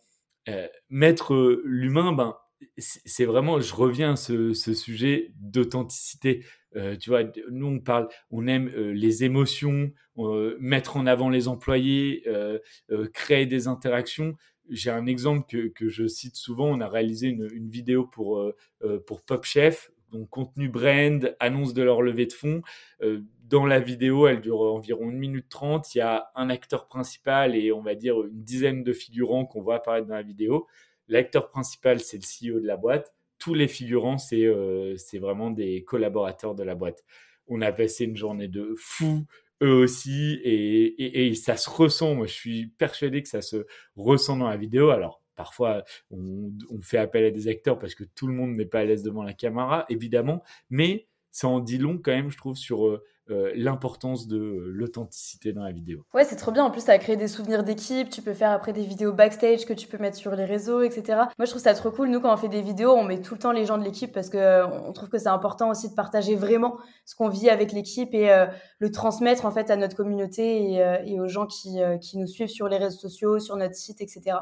mettre 0.89 1.61
l'humain, 1.65 2.13
ben, 2.13 2.38
c'est 2.77 3.25
vraiment, 3.25 3.59
je 3.59 3.74
reviens 3.74 4.13
à 4.13 4.15
ce, 4.15 4.54
sujet 4.54 5.31
d'authenticité. 5.39 6.45
Euh, 6.75 6.95
tu 6.95 7.09
vois, 7.09 7.24
nous 7.51 7.68
on 7.68 7.80
parle, 7.80 8.07
on 8.31 8.48
aime 8.48 8.69
euh, 8.75 8.92
les 8.92 9.24
émotions, 9.24 9.92
euh, 10.19 10.57
mettre 10.59 10.98
en 10.98 11.06
avant 11.07 11.30
les 11.30 11.48
employés, 11.48 12.25
créer 13.13 13.45
des 13.45 13.68
interactions. 13.68 14.36
J'ai 14.69 14.89
un 14.89 15.06
exemple 15.06 15.45
que, 15.74 15.88
je 15.88 16.07
cite 16.07 16.36
souvent. 16.36 16.68
On 16.68 16.81
a 16.81 16.89
réalisé 16.89 17.27
une, 17.27 17.69
vidéo 17.69 18.06
pour 18.06 18.44
pour 19.06 19.21
Pop 19.24 19.45
Chef, 19.45 19.92
donc 20.12 20.30
contenu 20.30 20.69
brand, 20.69 21.36
annonce 21.39 21.74
de 21.74 21.83
leur 21.83 22.01
levée 22.01 22.25
de 22.25 22.33
fonds. 22.33 22.62
dans 23.45 23.65
la 23.65 23.80
vidéo, 23.80 24.27
elle 24.27 24.42
dure 24.42 24.60
environ 24.60 25.10
1 25.10 25.13
minute 25.13 25.48
30. 25.50 25.95
Il 25.95 26.00
y 26.00 26.01
a 26.01 26.30
un 26.36 26.50
acteur 26.50 26.88
principal 26.88 27.56
et 27.56 27.71
on 27.71 27.81
va 27.81 27.95
dire 27.95 28.21
une 28.24 28.44
dizaine 28.44 28.83
de 28.83 28.92
figurants 28.94 29.45
qu'on 29.45 29.62
voit 29.62 29.75
apparaître 29.75 30.07
dans 30.07 30.15
la 30.15 30.24
vidéo. 30.24 30.68
L'acteur 31.07 31.50
principal, 31.50 32.00
c'est 32.00 32.18
le 32.18 32.24
CEO 32.24 32.59
de 32.59 32.68
la 32.68 32.77
boîte. 32.77 33.13
Tous 33.39 33.54
les 33.54 33.68
figurants, 33.68 34.18
c'est 34.18 34.45
euh, 34.45 34.95
vraiment 35.13 35.51
des 35.51 35.83
collaborateurs 35.83 36.56
de 36.56 36.63
la 36.63 36.75
boîte. 36.75 37.04
On 37.48 37.62
a 37.62 37.71
passé 37.71 38.06
une 38.06 38.18
journée 38.18 38.48
de 38.48 38.74
fou, 38.77 39.25
eux 39.62 39.83
aussi, 39.83 40.39
et, 40.44 41.33
ça 41.36 41.56
se 41.56 41.69
ressent. 41.69 42.15
Moi, 42.15 42.27
je 42.27 42.33
suis 42.33 42.68
persuadé 42.68 43.21
que 43.21 43.30
ça 43.30 43.42
se 43.42 43.65
ressent 43.95 44.38
dans 44.38 44.50
la 44.50 44.57
vidéo. 44.57 44.89
Alors, 44.89 45.21
parfois, 45.36 45.83
on, 46.12 46.51
on 46.69 46.81
fait 46.81 46.98
appel 46.98 47.24
à 47.25 47.31
des 47.31 47.48
acteurs 47.48 47.77
parce 47.77 47.96
que 47.96 48.03
tout 48.03 48.27
le 48.27 48.34
monde 48.34 48.55
n'est 48.55 48.65
pas 48.65 48.79
à 48.79 48.86
l'aise 48.86 49.03
devant 49.03 49.24
la 49.24 49.34
caméra, 49.34 49.86
évidemment, 49.89 50.43
mais 50.70 51.08
ça 51.31 51.48
en 51.48 51.60
dit 51.60 51.77
long 51.77 52.00
quand 52.00 52.12
même, 52.12 52.31
je 52.31 52.38
trouve, 52.38 52.58
sur 52.58 53.00
euh, 53.29 53.38
euh, 53.38 53.51
l'importance 53.55 54.27
de 54.27 54.38
l'authenticité 54.38 55.53
dans 55.53 55.63
la 55.63 55.72
vidéo. 55.72 56.03
Ouais, 56.13 56.24
c'est 56.24 56.36
trop 56.36 56.51
bien. 56.51 56.63
En 56.63 56.72
plus, 56.72 56.81
ça 56.81 56.93
a 56.93 56.98
créé 56.98 57.15
des 57.15 57.27
souvenirs 57.27 57.63
d'équipe. 57.63 58.10
Tu 58.10 58.22
peux 58.22 58.34
faire 58.34 58.51
après 58.51 58.74
des 58.74 58.84
vidéos 58.84 59.13
backstage 59.13 59.65
que 59.65 59.74
tu 59.74 59.88
peux 59.88 59.98
mettre 59.98 60.17
sur 60.17 60.36
les 60.36 60.46
réseaux, 60.46 60.81
etc. 60.81 61.03
Moi, 61.38 61.46
je 61.46 61.50
trouve 61.50 61.62
ça 61.62 61.74
trop 61.74 61.91
cool. 61.91 62.10
Nous, 62.10 62.19
quand 62.19 62.34
on 62.34 62.38
fait 62.38 62.48
des 62.48 62.62
vidéos, 62.62 62.91
on 62.91 63.03
met 63.03 63.22
tout 63.22 63.36
le 63.36 63.39
temps 63.39 63.51
les 63.51 63.65
gens 63.65 63.77
de 63.77 63.84
l'équipe 63.84 64.12
parce 64.12 64.29
que 64.29 64.38
euh, 64.38 64.67
on 64.67 64.91
trouve 64.93 65.10
que 65.10 65.17
c'est 65.17 65.27
important 65.27 65.69
aussi 65.69 65.89
de 65.89 65.96
partager 65.96 66.36
vraiment 66.36 66.77
ce 67.05 67.15
qu'on 67.15 67.29
vit 67.29 67.50
avec 67.50 67.72
l'équipe 67.72 68.13
et 68.13 68.46
le 68.79 68.91
transmettre 68.91 69.46
en 69.46 69.51
fait 69.51 69.69
à 69.69 69.75
notre 69.75 69.96
communauté 69.96 70.74
et, 71.05 71.19
aux 71.19 71.27
gens 71.27 71.48
qui 71.48 71.79
nous 72.15 72.27
suivent 72.27 72.48
sur 72.48 72.67
les 72.67 72.77
réseaux 72.77 73.00
sociaux, 73.00 73.39
sur 73.39 73.55
notre 73.55 73.75
site, 73.75 74.01
etc. 74.01 74.38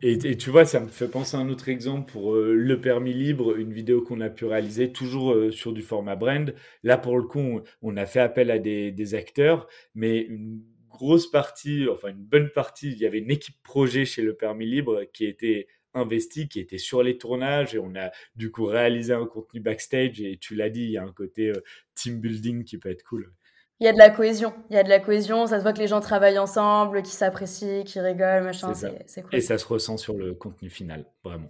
Et, 0.00 0.36
tu 0.36 0.50
vois, 0.50 0.64
ça 0.64 0.78
me 0.78 0.86
fait 0.86 1.08
penser 1.08 1.36
à 1.36 1.40
un 1.40 1.48
autre 1.48 1.68
exemple 1.68 2.12
pour 2.12 2.34
euh, 2.36 2.54
le 2.54 2.80
permis 2.80 3.12
libre, 3.12 3.56
une 3.56 3.72
vidéo 3.72 4.00
qu'on 4.00 4.20
a 4.20 4.30
pu 4.30 4.44
réaliser, 4.44 4.92
toujours 4.92 5.32
euh, 5.32 5.50
sur 5.50 5.72
du 5.72 5.82
format 5.82 6.14
brand. 6.14 6.54
Là, 6.84 6.98
pour 6.98 7.18
le 7.18 7.24
coup, 7.24 7.60
on, 7.82 7.96
a 7.96 8.06
fait 8.06 8.20
appel 8.20 8.52
à 8.52 8.60
des, 8.60 9.14
acteurs, 9.16 9.66
mais 9.96 10.20
une 10.20 10.62
grosse 10.88 11.28
partie, 11.28 11.88
enfin 11.88 12.10
une 12.10 12.24
bonne 12.24 12.50
partie, 12.50 12.92
il 12.92 12.98
y 12.98 13.06
avait 13.06 13.18
une 13.18 13.30
équipe 13.30 13.60
projet 13.64 14.04
chez 14.04 14.22
le 14.22 14.36
permis 14.36 14.66
libre 14.66 15.02
qui 15.12 15.24
était 15.24 15.66
investie, 15.94 16.48
qui 16.48 16.60
était 16.60 16.78
sur 16.78 17.02
les 17.02 17.18
tournages, 17.18 17.74
et 17.74 17.80
on 17.80 17.96
a 17.96 18.12
du 18.36 18.52
coup 18.52 18.66
réalisé 18.66 19.14
un 19.14 19.26
contenu 19.26 19.58
backstage, 19.60 20.20
et 20.20 20.38
tu 20.38 20.54
l'as 20.54 20.70
dit, 20.70 20.84
il 20.84 20.90
y 20.92 20.98
a 20.98 21.02
un 21.02 21.12
côté 21.12 21.48
euh, 21.50 21.62
team 21.96 22.20
building 22.20 22.62
qui 22.62 22.78
peut 22.78 22.90
être 22.90 23.02
cool. 23.02 23.32
Il 23.80 23.84
y 23.84 23.88
a 23.88 23.92
de 23.92 23.98
la 23.98 24.10
cohésion. 24.10 24.52
Il 24.70 24.76
y 24.76 24.78
a 24.78 24.82
de 24.82 24.88
la 24.88 24.98
cohésion. 24.98 25.46
Ça 25.46 25.58
se 25.58 25.62
voit 25.62 25.72
que 25.72 25.78
les 25.78 25.86
gens 25.86 26.00
travaillent 26.00 26.38
ensemble, 26.38 27.02
qu'ils 27.02 27.14
s'apprécient, 27.14 27.84
qu'ils 27.84 28.02
rigolent, 28.02 28.42
machin. 28.42 28.72
C'est 28.74 29.22
cool. 29.22 29.34
Et 29.34 29.40
ça 29.40 29.56
se 29.58 29.66
ressent 29.66 29.96
sur 29.96 30.14
le 30.14 30.34
contenu 30.34 30.68
final, 30.68 31.04
vraiment. 31.24 31.48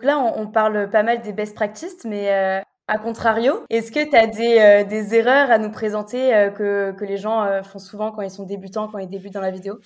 Là, 0.00 0.18
on, 0.18 0.46
parle 0.46 0.88
pas 0.90 1.02
mal 1.02 1.22
des 1.22 1.32
best 1.32 1.56
practices, 1.56 2.04
mais 2.04 2.32
euh, 2.32 2.60
à 2.86 2.98
contrario, 2.98 3.64
est-ce 3.68 3.90
que 3.90 4.08
tu 4.08 4.16
as 4.16 4.28
des, 4.28 4.58
euh, 4.60 4.84
des, 4.84 5.16
erreurs 5.16 5.50
à 5.50 5.58
nous 5.58 5.72
présenter 5.72 6.32
euh, 6.34 6.50
que, 6.50 6.92
que, 6.96 7.04
les 7.04 7.16
gens 7.16 7.62
font 7.64 7.80
souvent 7.80 8.12
quand 8.12 8.22
ils 8.22 8.30
sont 8.30 8.46
débutants, 8.46 8.86
quand 8.88 8.98
ils 8.98 9.08
débutent 9.08 9.34
dans 9.34 9.40
la 9.40 9.50
vidéo? 9.50 9.80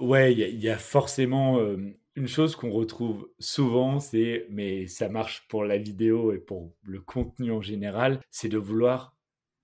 Ouais, 0.00 0.32
il 0.32 0.60
y, 0.60 0.68
a 0.68 0.76
forcément 0.76 1.60
une 2.16 2.26
chose 2.26 2.56
qu'on 2.56 2.72
retrouve 2.72 3.28
souvent, 3.38 4.00
c'est, 4.00 4.46
mais 4.50 4.88
ça 4.88 5.08
marche 5.08 5.46
pour 5.48 5.64
la 5.64 5.78
vidéo 5.78 6.32
et 6.32 6.38
pour 6.38 6.72
le 6.82 7.00
contenu 7.00 7.52
en 7.52 7.60
général, 7.60 8.18
c'est 8.30 8.48
de 8.48 8.58
vouloir 8.58 9.16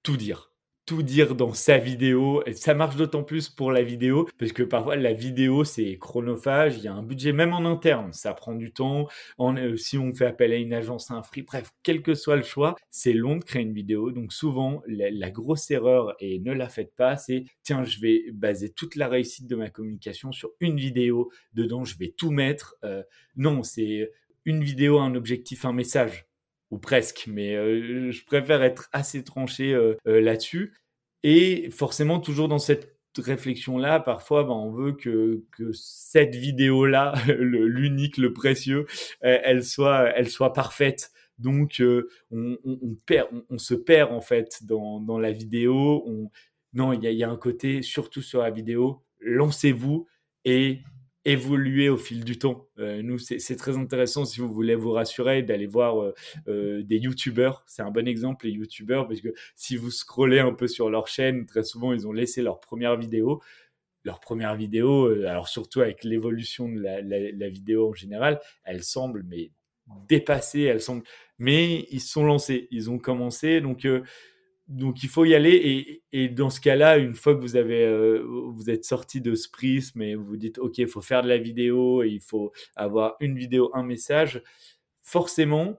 tout 0.04 0.16
dire 0.16 0.52
tout 0.88 1.02
dire 1.02 1.34
dans 1.34 1.52
sa 1.52 1.76
vidéo. 1.76 2.42
Et 2.46 2.54
ça 2.54 2.72
marche 2.72 2.96
d'autant 2.96 3.22
plus 3.22 3.50
pour 3.50 3.72
la 3.72 3.82
vidéo, 3.82 4.26
parce 4.38 4.52
que 4.52 4.62
parfois 4.62 4.96
la 4.96 5.12
vidéo, 5.12 5.62
c'est 5.62 5.98
chronophage, 5.98 6.78
il 6.78 6.84
y 6.84 6.88
a 6.88 6.94
un 6.94 7.02
budget, 7.02 7.32
même 7.34 7.52
en 7.52 7.66
interne, 7.66 8.14
ça 8.14 8.32
prend 8.32 8.54
du 8.54 8.72
temps. 8.72 9.06
Euh, 9.38 9.76
si 9.76 9.98
on 9.98 10.14
fait 10.14 10.24
appel 10.24 10.50
à 10.50 10.56
une 10.56 10.72
agence, 10.72 11.10
à 11.10 11.14
un 11.14 11.22
free, 11.22 11.42
bref, 11.42 11.72
quel 11.82 12.00
que 12.00 12.14
soit 12.14 12.36
le 12.36 12.42
choix, 12.42 12.74
c'est 12.88 13.12
long 13.12 13.36
de 13.36 13.44
créer 13.44 13.60
une 13.60 13.74
vidéo. 13.74 14.12
Donc 14.12 14.32
souvent, 14.32 14.82
la, 14.86 15.30
grosse 15.30 15.70
erreur, 15.70 16.16
et 16.20 16.38
ne 16.38 16.54
la 16.54 16.70
faites 16.70 16.94
pas, 16.96 17.18
c'est 17.18 17.44
tiens, 17.62 17.84
je 17.84 18.00
vais 18.00 18.24
baser 18.32 18.70
toute 18.70 18.96
la 18.96 19.08
réussite 19.08 19.46
de 19.46 19.56
ma 19.56 19.68
communication 19.68 20.32
sur 20.32 20.52
une 20.58 20.78
vidéo, 20.78 21.30
dedans, 21.52 21.84
je 21.84 21.98
vais 21.98 22.14
tout 22.16 22.30
mettre. 22.30 22.76
Euh, 22.82 23.02
non, 23.36 23.62
c'est 23.62 24.10
une 24.46 24.64
vidéo, 24.64 25.00
un 25.00 25.14
objectif, 25.14 25.66
un 25.66 25.74
message 25.74 26.27
ou 26.70 26.78
presque, 26.78 27.24
mais 27.26 27.56
euh, 27.56 28.10
je 28.10 28.24
préfère 28.24 28.62
être 28.62 28.88
assez 28.92 29.24
tranché 29.24 29.72
euh, 29.72 29.96
euh, 30.06 30.20
là-dessus. 30.20 30.74
Et 31.22 31.70
forcément, 31.70 32.20
toujours 32.20 32.48
dans 32.48 32.58
cette 32.58 32.94
réflexion-là, 33.16 34.00
parfois, 34.00 34.44
ben, 34.44 34.52
on 34.52 34.70
veut 34.70 34.92
que, 34.92 35.42
cette 35.72 36.36
vidéo-là, 36.36 37.14
l'unique, 37.38 38.16
le, 38.18 38.32
précieux, 38.32 38.86
elle, 39.20 39.64
soit, 39.64 40.12
elle 40.14 40.28
soit 40.28 40.52
parfaite. 40.52 41.10
Donc, 41.38 41.82
on, 42.30 42.96
perd, 43.06 43.28
on, 43.50 43.58
se 43.58 43.74
perd 43.74 44.12
en 44.12 44.20
fait 44.20 44.62
dans, 44.62 45.18
la 45.18 45.32
vidéo. 45.32 46.04
On... 46.06 46.30
Non, 46.74 46.92
il 46.92 47.02
y 47.02 47.24
a 47.24 47.30
un 47.30 47.36
côté, 47.36 47.82
surtout 47.82 48.22
sur 48.22 48.42
la 48.42 48.50
vidéo, 48.50 49.04
lancez-vous 49.20 50.06
et 50.44 50.82
évoluer 51.28 51.90
au 51.90 51.98
fil 51.98 52.24
du 52.24 52.38
temps. 52.38 52.66
Euh, 52.78 53.02
nous, 53.02 53.18
c'est 53.18 53.56
très 53.56 53.76
intéressant 53.76 54.24
si 54.24 54.40
vous 54.40 54.50
voulez 54.50 54.74
vous 54.74 54.92
rassurer 54.92 55.42
d'aller 55.42 55.66
voir 55.66 56.02
euh, 56.02 56.14
euh, 56.48 56.82
des 56.82 56.96
YouTubeurs. 56.96 57.64
C'est 57.66 57.82
un 57.82 57.90
bon 57.90 58.08
exemple, 58.08 58.46
les 58.46 58.52
YouTubeurs, 58.52 59.06
parce 59.06 59.20
que 59.20 59.28
si 59.54 59.76
vous 59.76 59.90
scrollez 59.90 60.40
un 60.40 60.54
peu 60.54 60.66
sur 60.66 60.88
leur 60.88 61.06
chaîne, 61.06 61.44
très 61.44 61.64
souvent, 61.64 61.92
ils 61.92 62.06
ont 62.06 62.12
laissé 62.12 62.40
leur 62.40 62.60
première 62.60 62.96
vidéo. 62.96 63.42
Leur 64.04 64.20
première 64.20 64.54
vidéo, 64.54 65.06
alors 65.26 65.48
surtout 65.48 65.80
avec 65.80 66.02
l'évolution 66.02 66.68
de 66.68 66.80
la, 66.80 67.48
vidéo 67.48 67.90
en 67.90 67.94
général, 67.94 68.40
elle 68.64 68.82
semble 68.82 69.22
mais 69.24 69.50
dépassée, 70.08 70.62
elle 70.62 70.80
semble... 70.80 71.02
Mais 71.38 71.86
ils 71.90 72.00
se 72.00 72.12
sont 72.12 72.24
lancés, 72.24 72.68
ils 72.70 72.90
ont 72.90 72.98
commencé, 72.98 73.60
donc 73.60 73.86
donc 74.68 75.02
il 75.02 75.08
faut 75.08 75.24
y 75.24 75.34
aller 75.34 76.02
et, 76.12 76.28
dans 76.28 76.50
ce 76.50 76.60
cas-là, 76.60 76.98
une 76.98 77.14
fois 77.14 77.34
que 77.34 77.40
vous 77.40 77.56
avez 77.56 77.84
euh, 77.84 78.22
vous 78.26 78.70
êtes 78.70 78.84
sorti 78.84 79.20
de 79.20 79.34
ce 79.34 79.48
prisme 79.48 80.02
et 80.02 80.14
vous 80.14 80.24
vous 80.24 80.36
dites 80.36 80.58
ok, 80.58 80.78
il 80.78 80.88
faut 80.88 81.00
faire 81.00 81.22
de 81.22 81.28
la 81.28 81.38
vidéo 81.38 82.02
et 82.02 82.08
il 82.08 82.20
faut 82.20 82.52
avoir 82.76 83.16
une 83.20 83.36
vidéo, 83.36 83.70
un 83.74 83.82
message, 83.82 84.42
forcément 85.00 85.78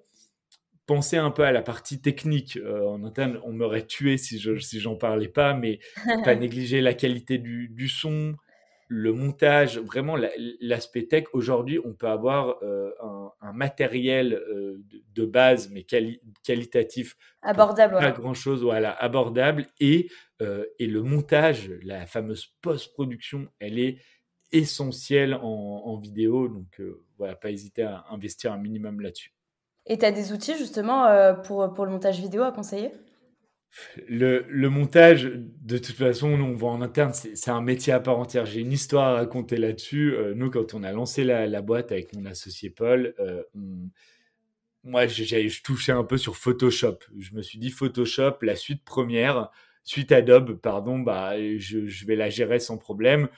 pensez 0.89 1.17
un 1.17 1.29
peu 1.29 1.43
à 1.43 1.51
la 1.51 1.61
partie 1.61 2.01
technique. 2.01 2.57
Euh, 2.57 2.83
en 2.87 3.03
interne, 3.03 3.39
on 3.43 3.53
m'aurait 3.53 3.85
tué 3.85 4.17
si 4.17 4.39
je 4.39 4.57
si 4.57 4.79
j'en 4.79 4.95
parlais 4.95 5.27
pas, 5.27 5.53
mais 5.53 5.77
pas 6.25 6.33
négliger 6.33 6.81
la 6.81 6.95
qualité 6.95 7.37
du, 7.37 7.67
du 7.69 7.87
son, 7.87 8.35
le 8.91 9.13
montage, 9.13 9.77
vraiment 9.77 10.15
l'aspect 10.59 11.05
tech. 11.05 11.25
Aujourd'hui, 11.33 11.79
on 11.85 11.93
peut 11.93 12.07
avoir 12.07 12.57
euh, 12.63 12.91
un, 13.39 13.53
matériel 13.53 14.33
euh, 14.33 14.83
de, 15.13 15.25
base, 15.25 15.69
mais 15.69 15.85
qualitatif. 16.43 17.15
Abordable. 17.43 17.93
Pas 17.93 18.11
grand-chose, 18.11 18.63
voilà, 18.63 18.91
abordable. 18.91 19.67
Et, 19.79 20.09
euh, 20.41 20.65
et 20.79 20.87
le 20.87 21.03
montage, 21.03 21.71
la 21.83 22.07
fameuse 22.07 22.47
post-production, 22.61 23.47
elle 23.59 23.77
est 23.77 23.99
essentielle 24.51 25.35
en, 25.35 25.95
vidéo. 25.97 26.47
Donc, 26.47 26.81
voilà, 27.19 27.35
pas 27.35 27.51
hésiter 27.51 27.83
à 27.83 28.05
investir 28.09 28.51
un 28.51 28.57
minimum 28.57 29.01
là-dessus. 29.01 29.35
Et 29.85 29.99
tu 29.99 30.05
as 30.05 30.11
des 30.11 30.33
outils 30.33 30.57
justement 30.57 31.35
pour, 31.43 31.71
pour 31.75 31.85
le 31.85 31.91
montage 31.91 32.19
vidéo 32.19 32.41
à 32.41 32.51
conseiller? 32.51 32.91
Le, 34.07 34.67
montage, 34.67 35.25
de 35.25 35.77
toute 35.77 35.95
façon, 35.95 36.29
on 36.29 36.53
voit 36.53 36.71
en 36.71 36.81
interne, 36.81 37.13
c'est 37.13 37.51
un 37.51 37.61
métier 37.61 37.93
à 37.93 37.99
part 37.99 38.19
entière. 38.19 38.45
J'ai 38.45 38.61
une 38.61 38.71
histoire 38.71 39.09
à 39.09 39.13
raconter 39.13 39.57
là-dessus. 39.57 40.13
Euh, 40.15 40.33
nous, 40.35 40.49
quand 40.49 40.73
on 40.73 40.83
a 40.83 40.91
lancé 40.91 41.23
la, 41.23 41.61
boîte 41.61 41.91
avec 41.91 42.13
mon 42.15 42.25
associé 42.25 42.69
Paul, 42.69 43.13
euh, 43.19 43.43
moi, 44.83 45.07
je 45.07 45.61
touchais 45.61 45.91
un 45.91 46.03
peu 46.03 46.17
sur 46.17 46.35
Photoshop. 46.35 46.99
Je 47.17 47.33
me 47.33 47.41
suis 47.41 47.59
dit, 47.59 47.69
Photoshop, 47.69 48.37
la 48.41 48.55
suite 48.55 48.83
première, 48.83 49.49
suite 49.83 50.11
Adobe, 50.11 50.53
pardon, 50.53 50.99
bah, 50.99 51.33
je 51.37 52.05
vais 52.05 52.15
la 52.15 52.29
gérer 52.29 52.59
sans 52.59 52.77
problème. 52.77 53.29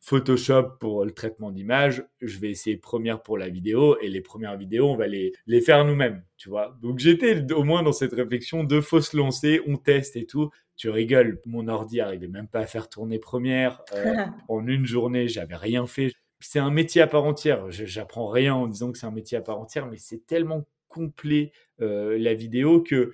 Photoshop 0.00 0.76
pour 0.78 1.04
le 1.04 1.10
traitement 1.10 1.50
d'image, 1.50 2.04
je 2.20 2.38
vais 2.38 2.50
essayer 2.50 2.76
Première 2.76 3.22
pour 3.22 3.36
la 3.36 3.48
vidéo 3.48 3.98
et 4.00 4.08
les 4.08 4.20
premières 4.20 4.56
vidéos, 4.56 4.88
on 4.88 4.96
va 4.96 5.06
les, 5.06 5.32
les 5.46 5.60
faire 5.60 5.84
nous-mêmes, 5.84 6.22
tu 6.36 6.48
vois. 6.48 6.76
Donc 6.80 6.98
j'étais 6.98 7.52
au 7.52 7.64
moins 7.64 7.82
dans 7.82 7.92
cette 7.92 8.12
réflexion 8.12 8.64
de 8.64 8.80
faut 8.80 9.00
se 9.00 9.16
lancer, 9.16 9.60
on 9.66 9.76
teste 9.76 10.16
et 10.16 10.24
tout. 10.24 10.50
Tu 10.76 10.88
rigoles, 10.88 11.40
mon 11.44 11.66
ordi 11.66 12.00
arrivait 12.00 12.28
même 12.28 12.46
pas 12.46 12.60
à 12.60 12.66
faire 12.66 12.88
tourner 12.88 13.18
Première. 13.18 13.82
Euh, 13.94 14.14
en 14.48 14.66
une 14.66 14.86
journée, 14.86 15.26
j'avais 15.26 15.56
rien 15.56 15.86
fait. 15.86 16.12
C'est 16.38 16.60
un 16.60 16.70
métier 16.70 17.02
à 17.02 17.08
part 17.08 17.24
entière. 17.24 17.68
J'apprends 17.70 18.28
rien 18.28 18.54
en 18.54 18.68
disant 18.68 18.92
que 18.92 18.98
c'est 18.98 19.06
un 19.06 19.10
métier 19.10 19.36
à 19.36 19.42
part 19.42 19.58
entière, 19.58 19.86
mais 19.86 19.96
c'est 19.96 20.24
tellement 20.26 20.64
complet 20.86 21.50
euh, 21.80 22.16
la 22.18 22.34
vidéo 22.34 22.80
que 22.80 23.12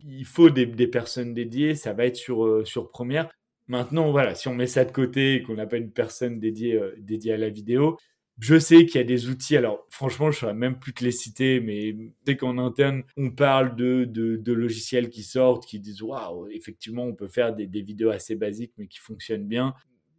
il 0.00 0.26
faut 0.26 0.50
des, 0.50 0.66
des, 0.66 0.88
personnes 0.88 1.32
dédiées. 1.32 1.74
Ça 1.76 1.92
va 1.92 2.06
être 2.06 2.16
sur, 2.16 2.44
euh, 2.44 2.64
sur 2.64 2.90
Première. 2.90 3.30
Maintenant, 3.68 4.12
voilà, 4.12 4.34
si 4.34 4.48
on 4.48 4.54
met 4.54 4.66
ça 4.66 4.84
de 4.84 4.92
côté 4.92 5.34
et 5.36 5.42
qu'on 5.42 5.54
n'a 5.54 5.66
pas 5.66 5.76
une 5.76 5.90
personne 5.90 6.38
dédiée, 6.38 6.74
euh, 6.74 6.94
dédiée 6.98 7.32
à 7.32 7.36
la 7.36 7.48
vidéo, 7.48 7.96
je 8.38 8.58
sais 8.58 8.86
qu'il 8.86 8.96
y 8.96 9.04
a 9.04 9.04
des 9.04 9.28
outils. 9.28 9.56
Alors, 9.56 9.86
franchement, 9.90 10.30
je 10.30 10.36
ne 10.36 10.40
saurais 10.40 10.54
même 10.54 10.78
plus 10.78 10.92
te 10.92 11.02
les 11.04 11.10
citer, 11.10 11.60
mais 11.60 11.96
dès 12.24 12.36
qu'en 12.36 12.58
interne, 12.58 13.02
on 13.16 13.30
parle 13.30 13.74
de, 13.76 14.04
de, 14.04 14.52
logiciels 14.52 15.08
qui 15.10 15.22
sortent, 15.22 15.66
qui 15.66 15.80
disent 15.80 16.02
waouh, 16.02 16.48
effectivement, 16.48 17.04
on 17.04 17.14
peut 17.14 17.28
faire 17.28 17.54
des, 17.54 17.66
vidéos 17.66 18.10
assez 18.10 18.36
basiques, 18.36 18.72
mais 18.78 18.86
qui 18.88 18.98
fonctionnent 18.98 19.46
bien, 19.46 19.74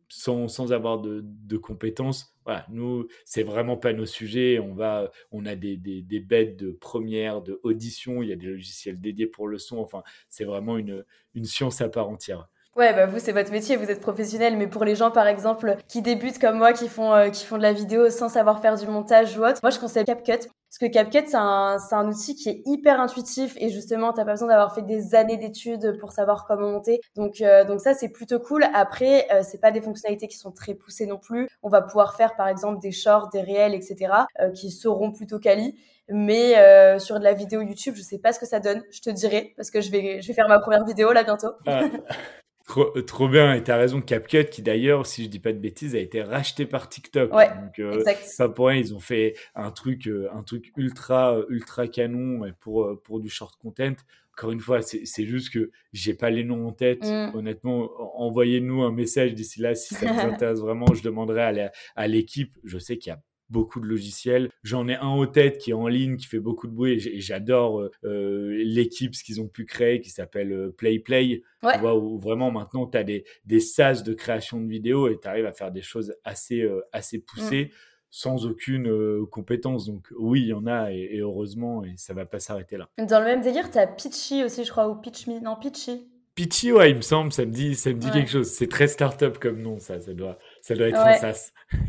sans, 0.10 0.48
sans 0.48 0.74
avoir 0.74 1.00
de, 1.00 1.22
de, 1.24 1.58
compétences. 1.58 2.34
Voilà, 2.46 2.66
nous, 2.70 3.08
c'est 3.25 3.44
vraiment 3.44 3.77
pas 3.77 3.94
nos 3.94 4.06
sujets. 4.06 4.60
On 4.60 4.74
va, 4.74 5.12
on 5.32 5.46
a 5.46 5.56
des, 5.56 5.77
des, 5.77 6.01
des 6.01 6.20
bêtes 6.20 6.58
de 6.58 6.72
première, 6.72 7.42
de 7.42 7.60
audition. 7.63 8.24
Il 8.24 8.30
y 8.30 8.34
a 8.34 8.36
des 8.36 8.48
logiciels 8.48 9.00
dédiés 9.00 9.27
pour 9.27 9.48
le 9.48 9.60
son. 9.60 9.77
Enfin, 9.77 10.04
c'est 10.30 10.46
vraiment 10.46 10.77
une, 10.77 11.06
une 11.36 11.46
science 11.46 11.82
à 11.82 11.89
part 11.89 12.10
entière. 12.10 12.48
Ouais, 12.77 12.93
bah 12.93 13.07
vous, 13.07 13.17
c'est 13.17 13.31
votre 13.31 13.51
métier, 13.51 13.75
vous 13.75 13.89
êtes 13.89 14.01
professionnel, 14.01 14.55
mais 14.55 14.67
pour 14.67 14.86
les 14.86 14.93
gens, 14.93 15.10
par 15.10 15.25
exemple, 15.25 15.77
qui 15.88 16.03
débutent 16.03 16.38
comme 16.38 16.60
moi, 16.60 16.74
qui 16.74 16.88
font, 16.88 17.12
euh, 17.12 17.29
qui 17.29 17.43
font 17.43 17.57
de 17.57 17.63
la 17.63 17.74
vidéo 17.74 18.12
sans 18.12 18.29
savoir 18.29 18.62
faire 18.62 18.75
du 18.75 18.86
montage 18.86 19.36
ou 19.36 19.43
autre, 19.43 19.60
moi, 19.63 19.72
je 19.72 19.79
conseille 19.79 20.05
CapCut. 20.05 20.34
Parce 20.34 20.77
que 20.79 20.86
CapCut, 20.86 21.24
c'est 21.25 21.38
un, 21.38 21.79
c'est 21.79 21.96
un 21.96 22.07
outil 22.07 22.36
qui 22.36 22.50
est 22.50 22.62
hyper 22.67 23.00
intuitif 23.01 23.55
et 23.57 23.69
justement, 23.69 24.13
t'as 24.13 24.25
pas 24.25 24.34
besoin 24.34 24.50
d'avoir 24.50 24.75
fait 24.75 24.84
des 24.84 25.15
années 25.15 25.38
d'études 25.38 25.98
pour 26.00 26.12
savoir 26.12 26.46
comment 26.46 26.69
monter. 26.69 27.01
Donc, 27.15 27.41
euh, 27.41 27.63
donc 27.65 27.81
ça, 27.81 27.96
c'est 27.96 28.10
plutôt 28.10 28.39
cool. 28.39 28.63
Après, 28.75 29.25
euh, 29.31 29.41
c'est 29.41 29.60
pas 29.60 29.72
des 29.72 29.81
fonctionnalités 29.81 30.27
qui 30.27 30.38
sont 30.38 30.51
très 30.51 30.75
poussées 30.75 31.07
non 31.07 31.17
plus. 31.17 31.50
On 31.63 31.69
va 31.69 31.81
pouvoir 31.81 32.15
faire, 32.15 32.36
par 32.36 32.48
exemple, 32.48 32.79
des 32.79 32.91
shorts, 32.91 33.29
des 33.29 33.41
réels, 33.41 33.74
etc., 33.74 34.13
qui 34.53 34.69
seront 34.69 35.12
plutôt 35.12 35.39
quali. 35.39 35.75
Mais 36.10 36.53
sur 37.00 37.17
de 37.17 37.24
la 37.24 37.34
vidéo 37.34 37.62
YouTube, 37.62 37.96
je 37.98 38.03
sais 38.03 38.19
pas 38.19 38.34
ce 38.34 38.39
que 38.39 38.46
ça 38.46 38.60
donne. 38.60 38.84
Je 38.91 39.01
te 39.01 39.10
dirai 39.10 39.53
parce 39.57 39.72
que 39.72 39.81
je 39.81 39.89
vais, 39.89 40.22
je 40.22 40.27
vais 40.27 40.34
faire 40.36 40.48
ma 40.48 40.60
première 40.60 40.86
vidéo 40.86 41.12
là 41.12 41.24
bientôt. 41.24 41.53
Ah. 41.65 41.81
Trop, 42.67 43.01
trop, 43.01 43.29
bien, 43.29 43.53
et 43.53 43.63
tu 43.63 43.71
as 43.71 43.77
raison, 43.77 44.01
CapCut, 44.01 44.50
qui 44.50 44.62
d'ailleurs, 44.62 45.05
si 45.05 45.24
je 45.24 45.29
dis 45.29 45.39
pas 45.39 45.53
de 45.53 45.57
bêtises, 45.57 45.95
a 45.95 46.00
été 46.00 46.21
racheté 46.21 46.65
par 46.65 46.89
TikTok. 46.89 47.33
Ouais, 47.33 47.47
Donc, 47.47 47.79
euh, 47.79 48.03
pas 48.38 48.50
pour 48.50 48.67
rien, 48.67 48.77
ils 48.77 48.93
ont 48.93 49.00
fait 49.00 49.36
un 49.55 49.71
truc, 49.71 50.05
euh, 50.07 50.27
un 50.33 50.43
truc 50.43 50.74
ultra, 50.75 51.39
ultra 51.47 51.88
canon 51.88 52.41
pour, 52.59 52.83
euh, 52.83 53.01
pour 53.01 53.21
du 53.21 53.29
short 53.29 53.55
content. 53.57 53.95
Encore 54.33 54.51
une 54.51 54.59
fois, 54.59 54.81
c'est 54.81 55.25
juste 55.25 55.51
que 55.51 55.71
j'ai 55.93 56.13
pas 56.13 56.29
les 56.29 56.43
noms 56.43 56.67
en 56.67 56.74
tête. 56.74 57.05
Mm. 57.05 57.31
Honnêtement, 57.36 57.89
envoyez-nous 58.21 58.83
un 58.83 58.91
message 58.91 59.33
d'ici 59.33 59.62
là 59.62 59.74
si 59.74 59.95
ça 59.95 60.12
vous 60.12 60.19
intéresse 60.33 60.59
vraiment. 60.59 60.93
Je 60.93 61.01
demanderai 61.01 61.71
à 61.95 62.07
l'équipe. 62.07 62.53
Je 62.65 62.77
sais 62.77 62.97
qu'il 62.97 63.12
y 63.12 63.13
a 63.13 63.19
beaucoup 63.50 63.80
de 63.80 63.86
logiciels. 63.86 64.50
J'en 64.63 64.88
ai 64.88 64.96
un 64.96 65.16
au 65.16 65.25
tête 65.25 65.58
qui 65.58 65.72
est 65.72 65.74
en 65.74 65.88
ligne, 65.88 66.18
qui 66.18 66.25
fait 66.25 66.39
beaucoup 66.39 66.68
de 66.68 66.74
bruit 66.74 67.08
et 67.08 67.22
j'adore 67.22 67.80
euh, 67.80 67.92
euh, 68.04 68.63
l'équipe, 68.63 69.16
ce 69.16 69.24
qu'ils 69.24 69.42
ont 69.42 69.48
pu 69.48 69.66
créer 69.66 70.00
qui 70.00 70.10
s'appelle 70.10 70.51
euh, 70.51 70.75
PlayPlay. 70.77 71.44
Play. 71.62 71.74
Tu 71.74 71.80
vois, 71.80 71.96
où 71.98 72.18
vraiment 72.18 72.51
maintenant 72.51 72.88
tu 72.88 72.98
as 72.98 73.04
des, 73.04 73.25
des 73.46 73.60
sas 73.60 74.04
de 74.04 74.13
création 74.13 74.62
de 74.62 74.68
vidéos 74.68 75.08
et 75.08 75.20
tu 75.20 75.27
arrives 75.27 75.46
à 75.46 75.54
faire 75.54 75.72
des 75.72 75.82
choses 75.82 76.13
assez, 76.24 76.68
assez 76.92 77.20
poussées. 77.20 77.66
Mm. 77.66 77.75
sans 78.10 78.46
aucune 78.46 79.25
compétence. 79.27 79.86
Donc 79.86 80.08
oui, 80.18 80.42
il 80.42 80.48
y 80.48 80.54
en 80.54 80.66
a 80.66 80.92
et, 80.92 81.20
heureusement, 81.20 81.84
et 81.84 81.94
ça 81.98 82.13
va 82.13 82.25
pas 82.25 82.39
s'arrêter 82.39 82.77
là. 82.77 82.88
Dans 82.98 83.20
le 83.20 83.25
même 83.25 83.42
délire, 83.42 83.70
tu 83.70 83.77
as 83.77 83.88
Pitchy 83.88 84.44
aussi, 84.44 84.63
je 84.63 84.72
crois, 84.72 84.88
ou 84.88 84.96
PitchMe. 84.96 85.42
Non, 85.42 85.56
Pitchy. 85.60 86.08
Pitchy, 86.38 86.72
ouais, 86.72 86.92
il 86.92 86.98
me 86.98 87.01
semble, 87.01 87.34
ça 87.34 87.46
me 87.46 87.51
dit, 87.51 87.74
ça 87.74 87.89
me 87.89 87.96
dit 87.96 88.12
quelque 88.12 88.30
chose. 88.30 88.48
C'est 88.48 88.68
très 88.68 88.88
start-up 88.88 89.39
comme 89.39 89.60
nom, 89.60 89.80
ça, 89.80 90.00
ça 90.00 90.13
doit, 90.13 90.38
ça 90.67 90.75
doit 90.75 90.89
être 90.89 91.00
un 91.00 91.13
sas. 91.13 91.53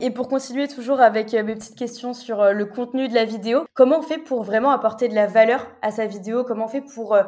Et 0.00 0.10
pour 0.10 0.28
continuer 0.28 0.68
toujours 0.68 1.00
avec 1.00 1.32
euh, 1.32 1.42
mes 1.42 1.54
petites 1.54 1.78
questions 1.78 2.12
sur 2.12 2.42
euh, 2.42 2.52
le 2.52 2.66
contenu 2.66 3.08
de 3.08 3.14
la 3.14 3.24
vidéo, 3.24 3.64
comment 3.72 4.00
on 4.00 4.02
fait 4.02 4.18
pour 4.18 4.42
vraiment 4.42 4.70
apporter 4.70 5.08
de 5.08 5.14
la 5.14 5.26
valeur 5.26 5.66
à 5.80 5.90
sa 5.90 6.04
vidéo? 6.04 6.44
Comment 6.44 6.66
on 6.66 6.68
fait 6.68 6.84
pour 6.94 7.14
euh, 7.14 7.22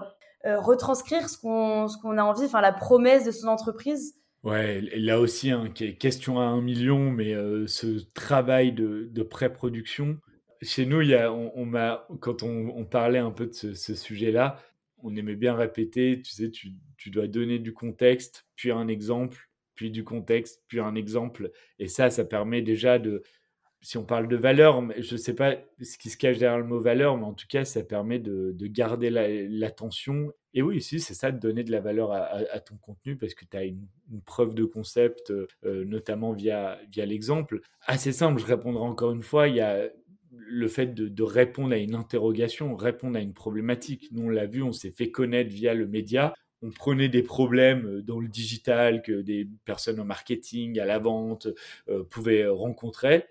retranscrire 0.44 1.30
ce 1.30 1.38
qu'on 1.38 1.86
qu'on 2.02 2.18
a 2.18 2.22
envie, 2.22 2.44
enfin 2.44 2.60
la 2.60 2.74
promesse 2.74 3.24
de 3.24 3.30
son 3.30 3.48
entreprise? 3.48 4.16
Ouais, 4.42 4.82
là 4.94 5.18
aussi, 5.18 5.50
hein, 5.50 5.70
question 5.70 6.38
à 6.38 6.44
un 6.44 6.60
million, 6.60 7.10
mais 7.10 7.34
ce 7.66 8.04
travail 8.12 8.72
de, 8.72 9.08
de 9.10 9.22
pré-production, 9.22 10.18
chez 10.60 10.84
nous, 10.84 11.00
il 11.00 11.08
y 11.08 11.14
a, 11.14 11.32
on, 11.32 11.50
on 11.56 11.72
quand 12.20 12.42
on, 12.42 12.74
on, 12.76 12.84
parlait 12.84 13.18
un 13.18 13.32
peu 13.32 13.46
de 13.46 13.54
ce, 13.54 13.74
ce 13.74 13.94
sujet-là, 13.94 14.58
on 15.02 15.14
aimait 15.16 15.36
bien 15.36 15.54
répéter, 15.54 16.20
tu 16.22 16.32
sais, 16.32 16.50
tu, 16.50 16.72
tu 16.96 17.10
dois 17.10 17.26
donner 17.26 17.58
du 17.58 17.72
contexte, 17.72 18.46
puis 18.56 18.70
un 18.70 18.88
exemple, 18.88 19.50
puis 19.74 19.90
du 19.90 20.04
contexte, 20.04 20.64
puis 20.68 20.80
un 20.80 20.94
exemple. 20.94 21.50
Et 21.78 21.88
ça, 21.88 22.10
ça 22.10 22.24
permet 22.24 22.62
déjà 22.62 22.98
de, 22.98 23.22
si 23.86 23.98
on 23.98 24.04
parle 24.04 24.26
de 24.26 24.36
valeur, 24.36 24.82
je 24.98 25.14
ne 25.14 25.18
sais 25.18 25.34
pas 25.34 25.56
ce 25.80 25.98
qui 25.98 26.10
se 26.10 26.16
cache 26.16 26.38
derrière 26.38 26.58
le 26.58 26.64
mot 26.64 26.80
valeur, 26.80 27.16
mais 27.16 27.24
en 27.24 27.34
tout 27.34 27.46
cas, 27.48 27.64
ça 27.64 27.84
permet 27.84 28.18
de, 28.18 28.54
garder 28.66 29.10
l'attention. 29.10 30.32
et 30.54 30.62
oui, 30.62 30.80
si, 30.80 30.98
c'est 30.98 31.14
ça, 31.14 31.30
de 31.30 31.38
donner 31.38 31.62
de 31.62 31.70
la 31.70 31.80
valeur 31.80 32.10
à, 32.12 32.60
ton 32.60 32.76
contenu 32.78 33.16
parce 33.16 33.34
que 33.34 33.44
tu 33.44 33.56
as 33.56 33.64
une, 33.64 33.86
preuve 34.24 34.54
de 34.54 34.64
concept, 34.64 35.30
euh, 35.30 35.46
notamment 35.84 36.32
via, 36.32 36.80
via 36.90 37.06
l'exemple. 37.06 37.60
Assez 37.82 38.12
simple, 38.12 38.40
je 38.40 38.46
répondrai 38.46 38.82
encore 38.82 39.12
une 39.12 39.22
fois, 39.22 39.46
il 39.46 39.56
y 39.56 39.60
a 39.60 39.88
le 40.38 40.68
fait 40.68 40.94
de, 40.94 41.22
répondre 41.22 41.72
à 41.72 41.78
une 41.78 41.94
interrogation, 41.94 42.74
répondre 42.76 43.16
à 43.18 43.20
une 43.20 43.34
problématique. 43.34 44.08
Nous, 44.12 44.22
on 44.22 44.28
l'a 44.28 44.46
vu, 44.46 44.62
on 44.62 44.72
s'est 44.72 44.90
fait 44.90 45.10
connaître 45.10 45.50
via 45.50 45.74
le 45.74 45.86
média 45.86 46.34
on 46.62 46.70
prenait 46.70 47.08
des 47.08 47.22
problèmes 47.22 47.86
euh, 47.86 48.02
dans 48.02 48.18
le 48.18 48.28
digital 48.28 49.02
que 49.02 49.20
des 49.20 49.46
personnes 49.64 50.00
en 50.00 50.04
marketing, 50.04 50.78
à 50.80 50.86
la 50.86 50.98
vente 50.98 51.48
euh, 51.88 52.02
pouvaient 52.04 52.46
rencontrer 52.46 53.26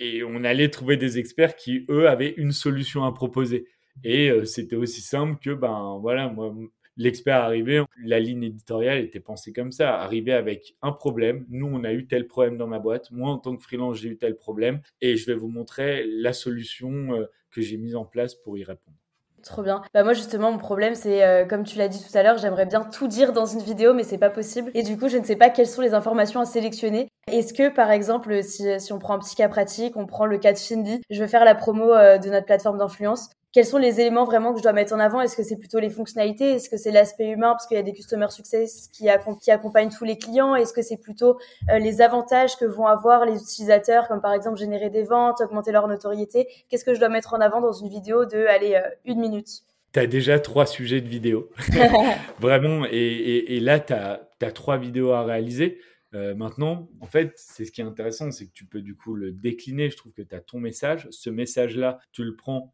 et 0.00 0.24
on 0.24 0.44
allait 0.44 0.70
trouver 0.70 0.96
des 0.96 1.18
experts 1.18 1.56
qui, 1.56 1.84
eux, 1.90 2.08
avaient 2.08 2.34
une 2.38 2.52
solution 2.52 3.04
à 3.04 3.12
proposer. 3.12 3.66
Et 4.02 4.30
euh, 4.30 4.44
c'était 4.46 4.76
aussi 4.76 5.02
simple 5.02 5.38
que, 5.38 5.50
ben 5.50 5.98
voilà, 6.00 6.28
moi, 6.28 6.54
l'expert 7.00 7.42
arrivait, 7.42 7.80
la 8.04 8.20
ligne 8.20 8.42
éditoriale 8.42 8.98
était 8.98 9.20
pensée 9.20 9.52
comme 9.52 9.72
ça, 9.72 10.00
arriver 10.00 10.34
avec 10.34 10.76
un 10.82 10.92
problème. 10.92 11.46
Nous, 11.48 11.66
on 11.66 11.82
a 11.82 11.92
eu 11.92 12.06
tel 12.06 12.26
problème 12.26 12.58
dans 12.58 12.66
ma 12.66 12.78
boîte. 12.78 13.10
Moi, 13.10 13.30
en 13.30 13.38
tant 13.38 13.56
que 13.56 13.62
freelance, 13.62 13.96
j'ai 13.96 14.10
eu 14.10 14.18
tel 14.18 14.36
problème. 14.36 14.80
Et 15.00 15.16
je 15.16 15.26
vais 15.26 15.34
vous 15.34 15.48
montrer 15.48 16.04
la 16.06 16.34
solution 16.34 17.14
euh, 17.14 17.24
que 17.50 17.62
j'ai 17.62 17.78
mise 17.78 17.96
en 17.96 18.04
place 18.04 18.34
pour 18.34 18.58
y 18.58 18.64
répondre. 18.64 18.96
Trop 19.42 19.62
bien. 19.62 19.80
Bah 19.94 20.04
moi 20.04 20.12
justement 20.12 20.52
mon 20.52 20.58
problème 20.58 20.94
c'est 20.94 21.24
euh, 21.24 21.46
comme 21.46 21.64
tu 21.64 21.78
l'as 21.78 21.88
dit 21.88 22.04
tout 22.04 22.16
à 22.16 22.22
l'heure, 22.22 22.36
j'aimerais 22.36 22.66
bien 22.66 22.82
tout 22.82 23.08
dire 23.08 23.32
dans 23.32 23.46
une 23.46 23.62
vidéo 23.62 23.94
mais 23.94 24.02
c'est 24.02 24.18
pas 24.18 24.28
possible 24.28 24.70
et 24.74 24.82
du 24.82 24.98
coup 24.98 25.08
je 25.08 25.16
ne 25.16 25.24
sais 25.24 25.36
pas 25.36 25.48
quelles 25.48 25.66
sont 25.66 25.80
les 25.80 25.94
informations 25.94 26.40
à 26.40 26.44
sélectionner. 26.44 27.08
Est-ce 27.26 27.54
que 27.54 27.70
par 27.70 27.90
exemple 27.90 28.42
si, 28.42 28.68
on 28.90 28.98
prend 28.98 29.14
un 29.14 29.18
petit 29.18 29.36
cas 29.36 29.48
pratique, 29.48 29.96
on 29.96 30.04
prend 30.04 30.26
le 30.26 30.36
cas 30.36 30.52
de 30.52 30.58
Findy, 30.58 31.00
je 31.08 31.22
veux 31.22 31.26
faire 31.26 31.46
la 31.46 31.54
promo 31.54 31.94
euh, 31.94 32.18
de 32.18 32.28
notre 32.28 32.44
plateforme 32.44 32.76
d'influence, 32.76 33.30
quels 33.52 33.66
sont 33.66 33.78
les 33.78 34.00
éléments 34.00 34.24
vraiment 34.24 34.52
que 34.52 34.58
je 34.58 34.62
dois 34.62 34.72
mettre 34.72 34.92
en 34.92 35.00
avant? 35.00 35.20
Est-ce 35.20 35.36
que 35.36 35.42
c'est 35.42 35.56
plutôt 35.56 35.80
les 35.80 35.90
fonctionnalités? 35.90 36.52
Est-ce 36.52 36.70
que 36.70 36.76
c'est 36.76 36.92
l'aspect 36.92 37.28
humain? 37.28 37.50
Parce 37.50 37.66
qu'il 37.66 37.76
y 37.76 37.80
a 37.80 37.82
des 37.82 37.92
customer 37.92 38.28
success 38.30 38.88
qui, 38.92 39.08
qui 39.42 39.50
accompagnent 39.50 39.90
tous 39.90 40.04
les 40.04 40.16
clients 40.16 40.54
Est-ce 40.54 40.72
que 40.72 40.82
c'est 40.82 40.98
plutôt 40.98 41.38
euh, 41.68 41.78
les 41.78 42.00
avantages 42.00 42.56
que 42.56 42.64
vont 42.64 42.86
avoir 42.86 43.26
les 43.26 43.42
utilisateurs, 43.42 44.06
comme 44.06 44.20
par 44.20 44.34
exemple 44.34 44.56
générer 44.56 44.88
des 44.88 45.02
ventes, 45.02 45.40
augmenter 45.40 45.72
leur 45.72 45.88
notoriété? 45.88 46.46
Qu'est-ce 46.68 46.84
que 46.84 46.94
je 46.94 47.00
dois 47.00 47.08
mettre 47.08 47.34
en 47.34 47.40
avant 47.40 47.60
dans 47.60 47.72
une 47.72 47.88
vidéo 47.88 48.24
de, 48.24 48.46
allez, 48.46 48.76
euh, 48.76 48.88
une 49.04 49.18
minute? 49.18 49.48
Tu 49.92 49.98
as 49.98 50.06
déjà 50.06 50.38
trois 50.38 50.66
sujets 50.66 51.00
de 51.00 51.08
vidéo. 51.08 51.50
Vraiment. 52.38 52.86
Et, 52.88 53.58
là, 53.58 53.80
tu 53.80 53.92
as, 53.92 54.52
trois 54.52 54.78
vidéos 54.78 55.10
à 55.10 55.24
réaliser. 55.24 55.80
Euh, 56.14 56.36
maintenant, 56.36 56.88
en 57.00 57.06
fait, 57.06 57.32
c'est 57.36 57.64
ce 57.64 57.72
qui 57.72 57.80
est 57.80 57.84
intéressant, 57.84 58.30
c'est 58.30 58.46
que 58.46 58.52
tu 58.52 58.64
peux 58.64 58.80
du 58.80 58.94
coup 58.94 59.16
le 59.16 59.32
décliner. 59.32 59.90
Je 59.90 59.96
trouve 59.96 60.12
que 60.12 60.22
tu 60.22 60.34
as 60.36 60.40
ton 60.40 60.60
message. 60.60 61.08
Ce 61.10 61.30
message-là, 61.30 61.98
tu 62.12 62.22
le 62.22 62.36
prends 62.36 62.72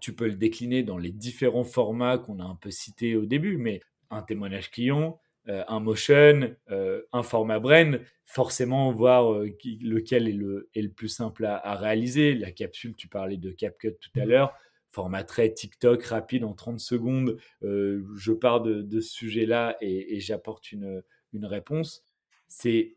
tu 0.00 0.14
peux 0.14 0.26
le 0.26 0.34
décliner 0.34 0.82
dans 0.82 0.98
les 0.98 1.12
différents 1.12 1.64
formats 1.64 2.18
qu'on 2.18 2.40
a 2.40 2.44
un 2.44 2.56
peu 2.56 2.70
cités 2.70 3.16
au 3.16 3.26
début, 3.26 3.56
mais 3.56 3.80
un 4.10 4.22
témoignage 4.22 4.70
client, 4.70 5.18
euh, 5.48 5.64
un 5.68 5.80
motion, 5.80 6.54
euh, 6.70 7.02
un 7.12 7.22
format 7.22 7.58
brain, 7.58 7.98
forcément 8.26 8.92
voir 8.92 9.32
euh, 9.32 9.48
lequel 9.80 10.28
est 10.28 10.32
le, 10.32 10.68
est 10.74 10.82
le, 10.82 10.90
plus 10.90 11.08
simple 11.08 11.46
à, 11.46 11.74
réaliser. 11.74 12.34
La 12.34 12.52
capsule, 12.52 12.94
tu 12.94 13.08
parlais 13.08 13.38
de 13.38 13.50
CapCut 13.50 13.96
tout 13.98 14.10
à 14.20 14.26
mmh. 14.26 14.28
l'heure, 14.28 14.54
format 14.90 15.24
très 15.24 15.50
TikTok, 15.50 16.02
rapide 16.04 16.44
en 16.44 16.52
30 16.52 16.80
secondes. 16.80 17.38
je 17.62 18.32
pars 18.32 18.60
de, 18.60 19.00
ce 19.00 19.10
sujet-là 19.10 19.76
et, 19.80 20.20
j'apporte 20.20 20.70
une, 20.70 21.02
une 21.32 21.46
réponse. 21.46 22.04
C'est 22.46 22.96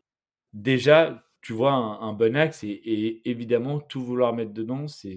déjà, 0.52 1.26
tu 1.40 1.54
vois, 1.54 1.72
un, 1.72 2.00
un 2.02 2.12
bon 2.12 2.36
axe 2.36 2.64
et, 2.64 2.68
et, 2.68 3.30
évidemment, 3.30 3.80
tout 3.80 4.04
vouloir 4.04 4.34
mettre 4.34 4.52
dedans, 4.52 4.88
c'est 4.88 5.16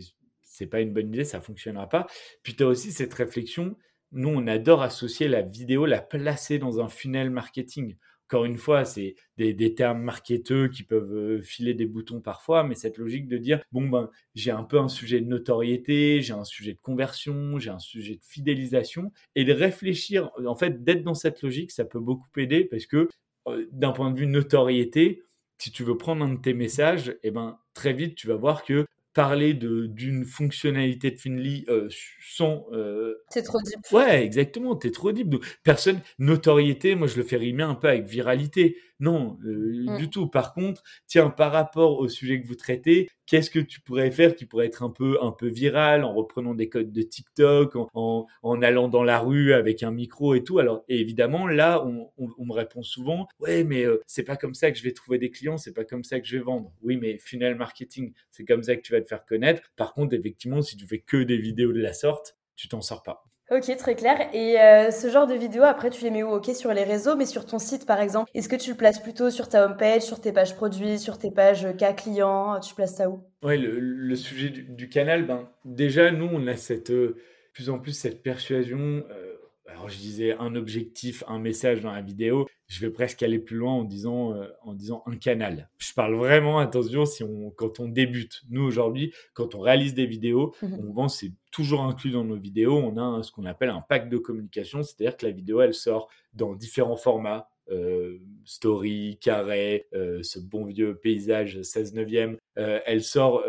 c'est 0.56 0.68
pas 0.68 0.82
une 0.82 0.94
bonne 0.94 1.14
idée, 1.14 1.26
ça 1.26 1.42
fonctionnera 1.42 1.90
pas. 1.90 2.08
Puis 2.44 2.56
tu 2.56 2.64
as 2.64 2.68
aussi 2.68 2.92
cette 2.92 3.14
réflexion, 3.14 3.78
nous 4.12 4.30
on 4.30 4.48
adore 4.48 4.82
associer 4.82 5.28
la 5.28 5.42
vidéo, 5.42 5.86
la 5.86 6.02
placer 6.02 6.60
dans 6.60 6.80
un 6.80 6.88
funnel 6.88 7.30
marketing. 7.30 7.96
Encore 8.28 8.46
une 8.46 8.58
fois, 8.58 8.86
c'est 8.86 9.16
des, 9.38 9.76
termes 9.76 10.02
marketeux 10.02 10.68
qui 10.68 10.82
peuvent 10.82 11.14
euh, 11.14 11.42
filer 11.44 11.76
des 11.76 11.86
boutons 11.86 12.22
parfois, 12.22 12.64
mais 12.64 12.74
cette 12.74 12.98
logique 12.98 13.28
de 13.28 13.38
dire, 13.38 13.62
bon, 13.72 13.88
ben, 13.88 14.10
j'ai 14.34 14.50
un 14.50 14.64
peu 14.64 14.80
un 14.80 14.88
sujet 14.88 15.22
de 15.22 15.28
notoriété, 15.28 16.22
j'ai 16.22 16.34
un 16.34 16.44
sujet 16.44 16.74
de 16.74 16.80
conversion, 16.80 17.60
j'ai 17.60 17.70
un 17.70 17.78
sujet 17.78 18.16
de 18.16 18.24
fidélisation, 18.24 19.12
et 19.36 19.46
de 19.46 19.54
réfléchir, 19.54 20.32
en 20.44 20.56
fait, 20.56 20.84
d'être 20.84 21.04
dans 21.04 21.14
cette 21.14 21.44
logique, 21.44 21.72
ça 21.72 21.86
peut 21.86 22.00
beaucoup 22.00 22.28
aider 22.38 22.66
parce 22.66 22.88
que 22.88 23.10
euh, 23.48 23.68
d'un 23.72 23.92
point 23.92 24.10
de 24.10 24.18
vue 24.18 24.26
notoriété, 24.26 25.22
si 25.60 25.72
tu 25.72 25.84
veux 25.84 25.98
prendre 25.98 26.26
un 26.26 26.34
de 26.34 26.42
tes 26.42 26.56
messages, 26.56 27.16
eh 27.22 27.30
ben, 27.30 27.60
très 27.76 27.94
vite, 27.94 28.16
tu 28.16 28.28
vas 28.28 28.36
voir 28.36 28.64
que 28.64 28.88
parler 29.16 29.54
d'une 29.54 30.26
fonctionnalité 30.26 31.10
de 31.10 31.18
Finly 31.18 31.66
euh, 31.70 31.90
sans. 32.22 32.68
Euh, 32.74 33.16
c'est 33.30 33.42
trop 33.42 33.60
deep. 33.62 33.80
Ouais, 33.92 34.24
exactement, 34.24 34.76
t'es 34.76 34.92
trop 34.92 35.12
deep. 35.14 35.36
personne, 35.64 36.02
notoriété, 36.20 36.94
moi 36.96 37.08
je 37.08 37.16
le 37.16 37.24
fais 37.24 37.38
rimer 37.38 37.64
un 37.64 37.76
peu 37.76 37.88
avec 37.88 38.06
viralité. 38.06 38.78
Non, 39.00 39.38
euh, 39.46 39.86
mm. 39.88 39.98
du 39.98 40.10
tout. 40.10 40.28
Par 40.28 40.54
contre, 40.54 40.84
tiens, 41.08 41.30
par 41.30 41.52
rapport 41.52 42.00
au 42.00 42.08
sujet 42.08 42.42
que 42.42 42.48
vous 42.48 42.56
traitez, 42.56 43.10
qu'est-ce 43.26 43.50
que 43.50 43.60
tu 43.60 43.82
pourrais 43.82 44.12
faire 44.12 44.36
qui 44.36 44.46
pourrait 44.46 44.68
être 44.68 44.84
un 44.84 44.90
peu, 44.90 45.18
un 45.22 45.32
peu 45.32 45.48
viral 45.48 46.04
en 46.04 46.14
reprenant 46.14 46.54
des 46.54 46.70
codes 46.70 46.92
de 46.92 47.02
TikTok, 47.02 47.76
en, 47.94 48.28
en, 48.44 48.62
allant 48.62 48.88
dans 48.88 49.04
la 49.04 49.20
rue 49.20 49.54
avec 49.54 49.84
un 49.84 49.92
micro 49.92 50.36
et 50.36 50.44
tout? 50.44 50.60
Alors, 50.60 50.86
évidemment, 50.88 51.48
là, 51.48 51.86
on, 51.86 52.10
on, 52.18 52.46
me 52.46 52.54
répond 52.54 52.84
souvent, 52.84 53.28
ouais, 53.40 53.64
mais 53.64 53.86
euh, 53.86 54.02
c'est 54.08 54.24
pas 54.24 54.38
comme 54.38 54.54
ça 54.54 54.72
que 54.72 54.78
je 54.78 54.84
vais 54.84 54.94
trouver 54.94 55.18
des 55.18 55.32
clients, 55.32 55.58
c'est 55.58 55.74
pas 55.74 55.86
comme 55.86 56.04
ça 56.04 56.20
que 56.20 56.28
je 56.28 56.38
vais 56.38 56.44
vendre. 56.44 56.72
Oui, 56.82 56.98
mais 56.98 57.18
funnel 57.18 57.56
marketing, 57.56 58.14
c'est 58.32 58.46
comme 58.46 58.64
ça 58.64 58.76
que 58.76 58.82
tu 58.82 58.94
vas 58.94 59.02
te 59.02 59.08
faire 59.08 59.26
connaître. 59.26 59.62
Par 59.76 59.94
contre, 59.94 60.14
effectivement, 60.14 60.62
si 60.62 60.78
tu 60.78 60.86
fais 60.86 61.00
que 61.00 61.18
des 61.24 61.38
vidéos 61.38 61.74
de 61.74 61.82
la 61.82 61.94
sorte, 61.94 62.38
tu 62.56 62.70
t'en 62.70 62.82
sors 62.82 63.04
pas. 63.04 63.26
Ok, 63.52 63.76
très 63.78 63.96
clair. 63.96 64.18
Et 64.34 64.60
euh, 64.60 64.90
ce 64.90 65.08
genre 65.10 65.28
de 65.28 65.36
vidéo, 65.36 65.62
après, 65.64 65.92
tu 65.92 66.04
les 66.04 66.10
mets 66.10 66.24
où? 66.24 66.30
Ok, 66.30 66.48
sur 66.56 66.74
les 66.74 66.84
réseaux, 66.84 67.16
mais 67.16 67.28
sur 67.28 67.46
ton 67.46 67.60
site, 67.60 67.86
par 67.86 68.02
exemple, 68.02 68.32
est-ce 68.34 68.50
que 68.50 68.56
tu 68.56 68.72
le 68.72 68.76
places 68.76 69.00
plutôt 69.00 69.30
sur 69.30 69.50
ta 69.50 69.66
homepage, 69.66 70.02
sur 70.02 70.20
tes 70.20 70.32
pages 70.32 70.56
produits, 70.56 70.98
sur 70.98 71.20
tes 71.20 71.30
pages 71.30 71.68
cas 71.78 71.94
clients? 71.94 72.60
Tu 72.60 72.74
places 72.74 72.96
ça 72.96 73.10
où? 73.10 73.24
Ouais, 73.44 73.58
le, 73.58 74.16
sujet 74.16 74.50
du, 74.50 74.90
canal, 74.90 75.28
ben, 75.28 75.48
déjà, 75.64 76.10
nous, 76.10 76.28
on 76.32 76.48
a 76.48 76.58
cette, 76.58 76.90
euh, 76.90 77.18
plus 77.54 77.70
en 77.70 77.78
plus 77.78 77.92
cette 77.92 78.24
persuasion. 78.24 79.04
Euh, 79.12 79.35
alors 79.68 79.90
je 79.90 79.98
disais 79.98 80.36
un 80.38 80.56
objectif, 80.56 81.24
un 81.28 81.40
message 81.40 81.82
dans 81.82 81.92
la 81.92 82.02
vidéo, 82.02 82.48
je 82.68 82.82
vais 82.82 82.92
presque 82.92 83.24
aller 83.24 83.40
plus 83.40 83.58
loin 83.58 83.74
en 83.74 83.84
disant, 83.84 84.34
euh, 84.34 84.48
en 84.64 84.74
disant 84.74 85.04
un 85.06 85.16
canal. 85.16 85.70
Je 85.78 85.94
parle 85.94 86.16
vraiment, 86.16 86.60
attention, 86.60 87.06
si 87.06 87.24
on, 87.24 87.52
quand 87.52 87.80
on 87.80 87.88
débute. 87.88 88.44
Nous, 88.50 88.64
aujourd'hui, 88.64 89.14
quand 89.34 89.56
on 89.56 89.60
réalise 89.60 89.94
des 89.94 90.06
vidéos, 90.06 90.54
mhm. 90.62 90.80
on 90.80 90.94
vend, 90.94 91.08
c'est 91.08 91.32
toujours 91.52 91.82
inclus 91.82 92.12
dans 92.12 92.24
nos 92.24 92.38
vidéos, 92.38 92.78
on 92.78 92.98
a 92.98 93.24
ce 93.24 93.32
qu'on 93.32 93.46
appelle 93.46 93.70
un 93.70 93.82
pack 93.82 94.10
de 94.10 94.18
communication, 94.18 94.84
c'est-à-dire 94.84 95.18
que 95.18 95.26
la 95.26 95.32
vidéo, 95.32 95.62
elle 95.62 95.74
sort 95.74 96.10
dans 96.34 96.54
différents 96.54 96.98
formats, 96.98 97.48
euh, 97.72 98.20
story, 98.44 99.18
carré, 99.20 99.88
euh, 99.94 100.22
ce 100.22 100.40
bon 100.40 100.66
vieux 100.66 100.96
paysage 100.96 101.62
16 101.62 101.94
neuvième. 101.94 102.38
elle 102.56 103.04
sort 103.04 103.44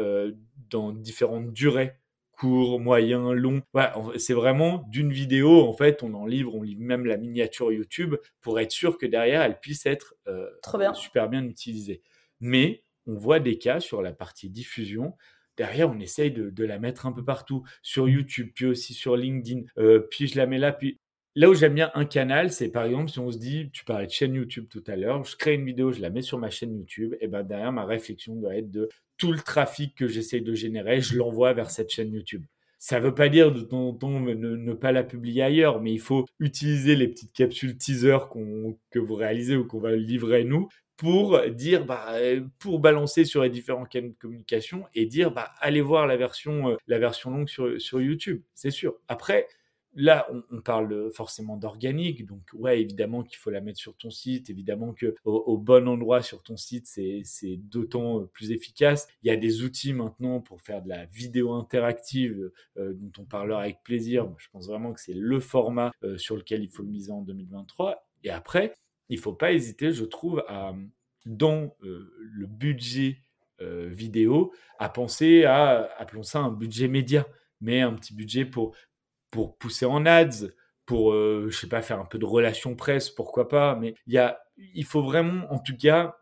dans 0.70 0.92
différentes 0.92 1.52
durées 1.52 1.92
court, 2.37 2.81
moyen, 2.81 3.33
long. 3.33 3.62
c'est 4.16 4.35
vraiment 4.35 4.85
d'une 4.88 5.12
vidéo, 5.12 5.62
en 5.62 5.72
fait, 5.72 6.03
on 6.03 6.14
en 6.14 6.27
livre, 6.27 6.55
on 6.55 6.62
livre 6.62 6.83
même 6.83 7.07
la 7.07 7.16
miniature 7.16 7.72
YouTube 7.72 8.16
pour 8.40 8.61
être 8.61 8.70
sûr 8.70 8.99
que 8.99 9.07
derrière, 9.07 9.42
elle 9.42 9.59
puisse 9.59 9.87
être 9.87 10.14
euh, 10.29 10.49
super 10.94 11.29
bien 11.29 11.44
utilisée. 11.44 12.03
Mais 12.40 12.85
on 13.07 13.14
voit 13.14 13.40
des 13.40 13.59
cas 13.59 13.81
sur 13.81 14.03
la 14.03 14.12
partie 14.12 14.51
diffusion. 14.51 15.14
Derrière, 15.57 15.90
on 15.90 15.99
essaye 15.99 16.31
de, 16.31 16.64
la 16.64 16.79
mettre 16.79 17.07
un 17.07 17.12
peu 17.12 17.25
partout, 17.25 17.64
sur 17.83 18.09
YouTube, 18.09 18.51
puis 18.55 18.66
aussi 18.66 18.92
sur 18.92 19.16
LinkedIn, 19.16 19.62
euh, 19.79 20.01
puis 20.11 20.27
je 20.27 20.37
la 20.37 20.46
mets 20.46 20.59
là, 20.59 20.72
puis 20.72 21.01
Là 21.38 21.51
où 21.51 21.55
j'aime 21.55 21.75
bien 21.75 21.90
un 21.92 22.07
canal, 22.07 22.51
c'est 22.51 22.70
par 22.70 22.87
exemple 22.87 23.11
si 23.11 23.18
on 23.18 23.31
se 23.31 23.37
dit, 23.37 23.68
tu 23.70 23.85
parlais 23.85 24.07
de 24.07 24.11
chaîne 24.11 24.35
YouTube 24.35 24.68
tout 24.70 24.83
à 24.87 24.96
l'heure, 24.96 25.22
je 25.22 25.37
crée 25.37 25.53
une 25.53 25.66
vidéo, 25.66 25.92
je 25.92 26.01
la 26.01 26.09
mets 26.09 26.22
sur 26.22 26.38
ma 26.38 26.49
chaîne 26.49 26.75
YouTube, 26.75 27.14
et 27.20 27.29
ben 27.29 27.42
derrière 27.42 27.72
ma 27.72 27.85
réflexion 27.85 28.37
doit 28.37 28.57
être 28.57 28.70
de 28.70 28.88
tout 29.16 29.33
le 29.33 29.40
trafic 29.40 29.94
que 29.94 30.09
j'essaie 30.09 30.40
de 30.40 30.55
générer, 30.55 31.00
je 31.00 31.16
l'envoie 31.16 31.52
vers 31.52 31.70
cette 31.70 31.90
chaîne 31.90 32.12
YouTube. 32.12 32.44
Ça 32.79 33.00
ne 33.00 33.05
veut 33.05 33.14
pas 33.14 33.29
dire 33.29 33.52
de 33.52 33.62
ton 33.62 33.94
temps 33.94 34.20
ne, 34.20 34.72
pas 34.74 34.92
la 34.92 35.02
publier 35.02 35.42
ailleurs, 35.42 35.81
mais 35.81 35.92
il 35.92 36.00
faut 36.00 36.26
utiliser 36.40 36.94
les 36.94 37.09
petites 37.09 37.33
capsules 37.33 37.76
teaser 37.76 38.18
que 38.90 38.98
vous 38.98 39.14
réalisez 39.14 39.57
ou 39.57 39.66
qu'on 39.66 39.81
va 39.81 39.96
livrer 39.96 40.44
nous 40.44 40.68
pour 40.96 41.40
dire, 41.50 41.85
bah, 41.85 42.14
pour 42.59 42.81
balancer 42.81 43.24
sur 43.24 43.42
les 43.42 43.50
différents 43.50 43.85
canaux 43.85 44.09
de 44.09 44.18
communication 44.18 44.85
et 44.94 45.07
dire, 45.07 45.31
bah, 45.31 45.52
allez 45.61 45.81
voir 45.81 46.07
la 46.07 46.16
version, 46.16 46.70
euh, 46.70 46.76
la 46.87 46.98
version 46.98 47.31
longue 47.31 47.48
sur, 47.48 47.81
sur 47.81 48.00
YouTube, 48.00 48.42
c'est 48.55 48.70
sûr. 48.70 48.94
Après, 49.09 49.46
là, 49.96 50.28
on, 50.50 50.61
parle 50.61 51.11
forcément 51.12 51.56
d'organique, 51.56 52.26
donc 52.26 52.42
ouais, 52.52 52.82
évidemment 52.82 53.22
qu'il 53.22 53.38
faut 53.38 53.50
la 53.50 53.62
mettre 53.62 53.78
sur 53.78 53.96
ton 53.96 54.11
site, 54.11 54.50
évidemment 54.50 54.92
que 54.92 55.14
au, 55.24 55.56
bon 55.56 55.88
endroit 55.88 56.22
sur 56.22 56.42
ton 56.42 56.56
site, 56.56 56.87
c'est 56.87 57.56
d'autant 57.56 58.26
plus 58.26 58.52
efficace. 58.52 59.09
Il 59.22 59.28
y 59.28 59.30
a 59.30 59.37
des 59.37 59.62
outils 59.62 59.94
maintenant 59.94 60.40
pour 60.40 60.61
faire 60.61 60.82
de 60.82 60.90
la 60.90 61.06
vidéo 61.06 61.54
interactive 61.54 62.52
euh, 62.76 62.92
dont 62.94 63.22
on 63.22 63.24
parlera 63.24 63.62
avec 63.62 63.82
plaisir. 63.82 64.28
Je 64.37 64.48
pense 64.52 64.66
vraiment 64.68 64.92
que 64.92 65.00
c'est 65.00 65.14
le 65.14 65.40
format 65.40 65.92
euh, 66.04 66.18
sur 66.18 66.37
lequel 66.37 66.62
il 66.62 66.68
faut 66.68 66.82
miser 66.82 67.12
en 67.12 67.22
2023. 67.22 68.06
Et 68.22 68.30
après, 68.30 68.74
il 69.09 69.18
faut 69.18 69.32
pas 69.32 69.52
hésiter, 69.52 69.92
je 69.92 70.04
trouve, 70.04 70.44
à 70.46 70.74
dans 71.24 71.74
euh, 71.82 72.12
le 72.18 72.46
budget 72.46 73.22
vidéo, 73.59 74.52
à 74.78 74.90
penser 74.90 75.44
à 75.44 75.88
appelons 75.96 76.22
ça 76.22 76.40
un 76.40 76.52
budget 76.52 76.88
média 76.88 77.26
mais 77.61 77.80
un 77.80 77.94
petit 77.94 78.14
budget 78.14 78.44
pour 78.44 78.74
pour 79.37 79.59
pousser 79.59 79.85
en 79.85 80.07
ads, 80.07 80.49
pour, 80.87 81.12
euh, 81.12 81.49
je 81.51 81.59
sais 81.59 81.68
pas, 81.68 81.83
faire 81.83 82.01
un 82.01 82.07
peu 82.07 82.18
de 82.18 82.25
relations 82.25 82.75
presse, 82.75 83.11
pourquoi 83.11 83.49
pas. 83.49 83.77
Mais 83.77 83.92
il 84.07 84.14
y 84.14 84.18
a, 84.18 84.40
il 84.57 84.87
faut 84.87 85.03
vraiment, 85.03 85.53
en 85.53 85.59
tout 85.59 85.77
cas, 85.77 86.16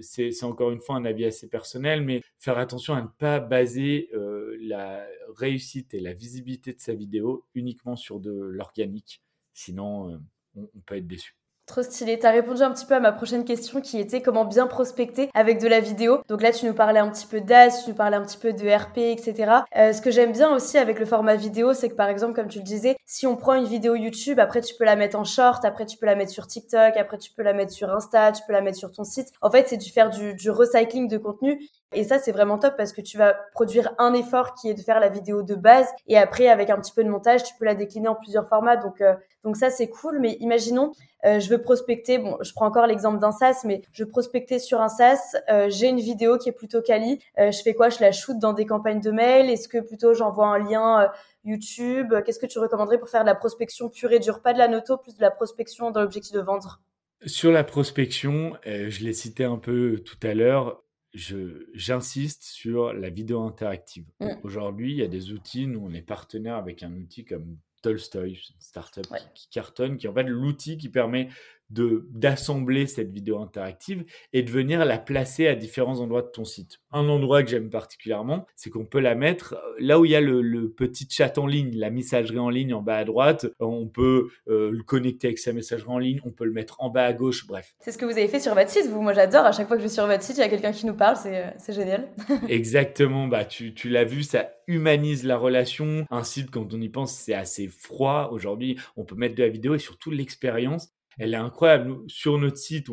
c'est 0.00 0.42
encore 0.42 0.72
une 0.72 0.80
fois 0.80 0.96
un 0.96 1.04
avis 1.04 1.26
assez 1.26 1.48
personnel, 1.48 2.02
mais 2.02 2.22
faire 2.40 2.58
attention 2.58 2.94
à 2.94 3.02
ne 3.02 3.06
pas 3.06 3.38
baser 3.38 4.08
euh, 4.14 4.56
la 4.62 5.06
réussite 5.36 5.94
et 5.94 6.00
la 6.00 6.12
visibilité 6.12 6.72
de 6.72 6.80
sa 6.80 6.92
vidéo 6.92 7.46
uniquement 7.54 7.94
sur 7.94 8.18
de 8.18 8.32
l'organique. 8.32 9.22
Sinon, 9.54 10.10
euh, 10.10 10.18
on, 10.56 10.80
peut 10.84 10.96
être 10.96 11.06
déçu. 11.06 11.36
Trop 11.70 11.84
stylé. 11.84 12.18
Tu 12.18 12.26
as 12.26 12.32
répondu 12.32 12.62
un 12.62 12.72
petit 12.72 12.84
peu 12.84 12.96
à 12.96 12.98
ma 13.00 13.12
prochaine 13.12 13.44
question 13.44 13.80
qui 13.80 14.00
était 14.00 14.22
comment 14.22 14.44
bien 14.44 14.66
prospecter 14.66 15.30
avec 15.34 15.60
de 15.60 15.68
la 15.68 15.78
vidéo. 15.78 16.18
Donc 16.28 16.42
là, 16.42 16.50
tu 16.50 16.66
nous 16.66 16.74
parlais 16.74 16.98
un 16.98 17.08
petit 17.08 17.28
peu 17.28 17.40
d'AS, 17.40 17.84
tu 17.84 17.90
nous 17.90 17.94
parlais 17.94 18.16
un 18.16 18.22
petit 18.22 18.38
peu 18.38 18.52
de 18.52 18.68
RP, 18.68 18.98
etc. 18.98 19.52
Euh, 19.76 19.92
ce 19.92 20.02
que 20.02 20.10
j'aime 20.10 20.32
bien 20.32 20.52
aussi 20.52 20.78
avec 20.78 20.98
le 20.98 21.06
format 21.06 21.36
vidéo, 21.36 21.72
c'est 21.72 21.88
que 21.88 21.94
par 21.94 22.08
exemple, 22.08 22.34
comme 22.34 22.48
tu 22.48 22.58
le 22.58 22.64
disais, 22.64 22.96
si 23.06 23.24
on 23.28 23.36
prend 23.36 23.54
une 23.54 23.66
vidéo 23.66 23.94
YouTube, 23.94 24.40
après 24.40 24.62
tu 24.62 24.74
peux 24.74 24.84
la 24.84 24.96
mettre 24.96 25.16
en 25.16 25.22
short, 25.22 25.64
après 25.64 25.86
tu 25.86 25.96
peux 25.96 26.06
la 26.06 26.16
mettre 26.16 26.32
sur 26.32 26.48
TikTok, 26.48 26.96
après 26.96 27.18
tu 27.18 27.30
peux 27.30 27.44
la 27.44 27.52
mettre 27.52 27.70
sur 27.70 27.88
Insta, 27.88 28.32
tu 28.32 28.42
peux 28.48 28.52
la 28.52 28.62
mettre 28.62 28.78
sur 28.78 28.90
ton 28.90 29.04
site. 29.04 29.28
En 29.40 29.48
fait, 29.48 29.68
c'est 29.68 29.76
du 29.76 29.92
faire 29.92 30.10
du, 30.10 30.34
du 30.34 30.50
recycling 30.50 31.06
de 31.06 31.18
contenu. 31.18 31.60
Et 31.92 32.04
ça, 32.04 32.20
c'est 32.20 32.30
vraiment 32.30 32.56
top 32.56 32.74
parce 32.76 32.92
que 32.92 33.00
tu 33.00 33.18
vas 33.18 33.34
produire 33.52 33.92
un 33.98 34.14
effort 34.14 34.54
qui 34.54 34.70
est 34.70 34.74
de 34.74 34.80
faire 34.80 35.00
la 35.00 35.08
vidéo 35.08 35.42
de 35.42 35.56
base 35.56 35.88
et 36.06 36.16
après, 36.16 36.46
avec 36.46 36.70
un 36.70 36.78
petit 36.80 36.92
peu 36.92 37.02
de 37.02 37.08
montage, 37.08 37.42
tu 37.42 37.52
peux 37.58 37.64
la 37.64 37.74
décliner 37.74 38.06
en 38.06 38.14
plusieurs 38.14 38.48
formats. 38.48 38.76
Donc, 38.76 39.00
euh, 39.00 39.14
donc 39.42 39.56
ça, 39.56 39.70
c'est 39.70 39.88
cool. 39.88 40.20
Mais 40.20 40.36
imaginons, 40.38 40.92
euh, 41.24 41.40
je 41.40 41.50
veux 41.50 41.60
prospecter, 41.60 42.18
bon, 42.18 42.36
je 42.42 42.52
prends 42.52 42.66
encore 42.66 42.86
l'exemple 42.86 43.18
d'un 43.18 43.32
SaaS, 43.32 43.62
mais 43.64 43.82
je 43.90 44.04
veux 44.04 44.08
prospecter 44.08 44.60
sur 44.60 44.80
un 44.80 44.88
SaaS, 44.88 45.36
euh, 45.50 45.68
j'ai 45.68 45.88
une 45.88 45.98
vidéo 45.98 46.38
qui 46.38 46.48
est 46.48 46.52
plutôt 46.52 46.80
quali, 46.80 47.18
je 47.36 47.60
fais 47.62 47.74
quoi? 47.74 47.88
Je 47.88 48.00
la 48.00 48.12
shoot 48.12 48.38
dans 48.38 48.52
des 48.52 48.66
campagnes 48.66 49.00
de 49.00 49.10
mail? 49.10 49.50
Est-ce 49.50 49.66
que 49.66 49.78
plutôt 49.78 50.14
j'envoie 50.14 50.46
un 50.46 50.58
lien 50.58 51.10
YouTube? 51.44 52.14
Qu'est-ce 52.24 52.38
que 52.38 52.46
tu 52.46 52.60
recommanderais 52.60 52.98
pour 52.98 53.08
faire 53.08 53.22
de 53.22 53.26
la 53.26 53.34
prospection 53.34 53.88
pure 53.88 54.12
et 54.12 54.20
dure? 54.20 54.42
Pas 54.42 54.52
de 54.52 54.58
la 54.58 54.68
noto, 54.68 54.96
plus 54.96 55.16
de 55.16 55.22
la 55.22 55.32
prospection 55.32 55.90
dans 55.90 56.02
l'objectif 56.02 56.32
de 56.34 56.40
vendre. 56.40 56.80
Sur 57.26 57.50
la 57.50 57.64
prospection, 57.64 58.52
je 58.64 59.04
l'ai 59.04 59.12
cité 59.12 59.44
un 59.44 59.58
peu 59.58 59.98
tout 60.04 60.26
à 60.26 60.34
l'heure, 60.34 60.82
j'insiste 61.12 62.44
sur 62.44 62.92
la 62.92 63.10
vidéo 63.10 63.42
interactive. 63.42 64.06
Mmh. 64.20 64.28
Aujourd'hui, 64.42 64.92
il 64.92 64.98
y 64.98 65.02
a 65.02 65.08
des 65.08 65.32
outils, 65.32 65.66
nous 65.66 65.80
on 65.80 65.92
est 65.92 66.02
partenaire 66.02 66.56
avec 66.56 66.82
un 66.82 66.92
outil 66.92 67.24
comme 67.24 67.56
Tolstoy, 67.82 68.32
une 68.32 68.60
startup 68.60 69.06
qui, 69.34 69.48
cartonne, 69.48 69.96
qui 69.96 70.06
est 70.06 70.10
en 70.10 70.14
fait 70.14 70.24
l'outil 70.24 70.76
qui 70.76 70.88
permet 70.88 71.28
de 71.70 72.06
d'assembler 72.10 72.86
cette 72.86 73.10
vidéo 73.10 73.38
interactive 73.38 74.04
et 74.32 74.42
de 74.42 74.50
venir 74.50 74.84
la 74.84 74.98
placer 74.98 75.46
à 75.46 75.54
différents 75.54 76.00
endroits 76.00 76.22
de 76.22 76.28
ton 76.28 76.44
site. 76.44 76.80
Un 76.92 77.08
endroit 77.08 77.42
que 77.42 77.50
j'aime 77.50 77.70
particulièrement, 77.70 78.46
c'est 78.56 78.70
qu'on 78.70 78.84
peut 78.84 79.00
la 79.00 79.14
mettre 79.14 79.54
euh, 79.54 79.76
là 79.78 79.98
où 80.00 80.04
il 80.04 80.10
y 80.10 80.16
a 80.16 80.20
le, 80.20 80.70
petit 80.70 81.06
chat 81.08 81.38
en 81.38 81.46
ligne, 81.46 81.76
la 81.76 81.90
messagerie 81.90 82.38
en 82.38 82.50
ligne 82.50 82.74
en 82.74 82.82
bas 82.82 82.96
à 82.96 83.04
droite. 83.04 83.46
On 83.60 83.86
peut 83.86 84.28
euh, 84.48 84.70
le 84.70 84.82
connecter 84.82 85.28
avec 85.28 85.38
sa 85.38 85.52
messagerie 85.52 85.90
en 85.90 85.98
ligne, 85.98 86.20
on 86.24 86.30
peut 86.30 86.44
le 86.44 86.52
mettre 86.52 86.76
en 86.80 86.90
bas 86.90 87.04
à 87.04 87.12
gauche, 87.12 87.46
bref. 87.46 87.74
C'est 87.80 87.92
ce 87.92 87.98
que 87.98 88.04
vous 88.04 88.12
avez 88.12 88.28
fait 88.28 88.40
sur 88.40 88.54
votre 88.54 88.70
site, 88.70 88.86
vous. 88.86 89.02
Moi, 89.02 89.12
j'adore. 89.12 89.44
À 89.44 89.52
chaque 89.52 89.68
fois 89.68 89.76
que 89.76 89.82
je 89.82 89.88
vais 89.88 89.94
sur 89.94 90.06
votre 90.06 90.22
site, 90.22 90.36
il 90.36 90.40
y 90.40 90.44
a 90.44 90.48
quelqu'un 90.48 90.72
qui 90.72 90.86
nous 90.86 90.94
parle, 90.94 91.16
c'est 91.16 91.44
euh, 91.44 91.72
génial. 91.72 92.08
Exactement. 92.48 93.28
Bah, 93.28 93.44
tu, 93.44 93.74
tu 93.74 93.88
l'as 93.88 94.04
vu, 94.04 94.22
ça 94.22 94.50
humanise 94.66 95.24
la 95.24 95.36
relation. 95.36 96.06
Un 96.10 96.24
site, 96.24 96.50
quand 96.50 96.72
on 96.72 96.80
y 96.80 96.88
pense, 96.88 97.14
c'est 97.14 97.34
assez 97.34 97.68
froid. 97.68 98.30
Aujourd'hui, 98.32 98.78
on 98.96 99.04
peut 99.04 99.16
mettre 99.16 99.34
de 99.34 99.42
la 99.42 99.48
vidéo 99.48 99.74
et 99.74 99.78
surtout 99.78 100.10
l'expérience 100.10 100.92
elle 101.18 101.34
est 101.34 101.38
incroyable. 101.38 101.96
Sur 102.06 102.38
notre 102.38 102.56
site, 102.56 102.88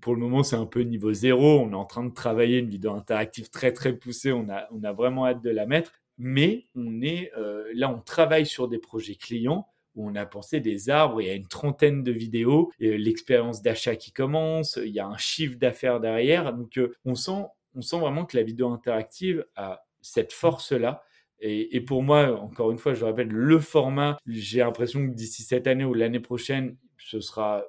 pour 0.00 0.14
le 0.14 0.20
moment, 0.20 0.42
c'est 0.42 0.56
un 0.56 0.66
peu 0.66 0.80
niveau 0.80 1.12
zéro. 1.12 1.60
On 1.60 1.72
est 1.72 1.76
en 1.76 1.84
train 1.84 2.04
de 2.04 2.14
travailler 2.14 2.58
une 2.58 2.68
vidéo 2.68 2.92
interactive 2.92 3.50
très 3.50 3.72
très 3.72 3.92
poussée. 3.94 4.32
On 4.32 4.48
a, 4.48 4.68
on 4.70 4.84
a 4.84 4.92
vraiment 4.92 5.26
hâte 5.26 5.42
de 5.42 5.50
la 5.50 5.66
mettre. 5.66 5.92
Mais 6.18 6.66
on 6.74 7.02
est 7.02 7.32
euh, 7.36 7.64
là, 7.74 7.90
on 7.90 8.00
travaille 8.00 8.46
sur 8.46 8.68
des 8.68 8.78
projets 8.78 9.16
clients 9.16 9.66
où 9.94 10.08
on 10.08 10.14
a 10.14 10.26
pensé 10.26 10.60
des 10.60 10.90
arbres. 10.90 11.20
Il 11.20 11.26
y 11.26 11.30
a 11.30 11.34
une 11.34 11.48
trentaine 11.48 12.02
de 12.02 12.12
vidéos, 12.12 12.70
l'expérience 12.78 13.62
d'achat 13.62 13.96
qui 13.96 14.12
commence. 14.12 14.78
Il 14.82 14.92
y 14.92 15.00
a 15.00 15.06
un 15.06 15.16
chiffre 15.16 15.58
d'affaires 15.58 16.00
derrière. 16.00 16.52
Donc, 16.52 16.78
euh, 16.78 16.94
on 17.04 17.14
sent, 17.14 17.44
on 17.74 17.82
sent 17.82 17.98
vraiment 17.98 18.24
que 18.24 18.36
la 18.36 18.42
vidéo 18.42 18.68
interactive 18.68 19.44
a 19.56 19.84
cette 20.00 20.32
force-là. 20.32 21.02
Et, 21.40 21.76
et, 21.76 21.80
pour 21.80 22.04
moi, 22.04 22.40
encore 22.40 22.70
une 22.70 22.78
fois, 22.78 22.94
je 22.94 23.04
rappelle, 23.04 23.28
le 23.28 23.58
format, 23.58 24.16
j'ai 24.26 24.60
l'impression 24.60 25.04
que 25.08 25.12
d'ici 25.12 25.42
cette 25.42 25.66
année 25.66 25.84
ou 25.84 25.92
l'année 25.92 26.20
prochaine, 26.20 26.76
ce 27.06 27.20
sera 27.20 27.64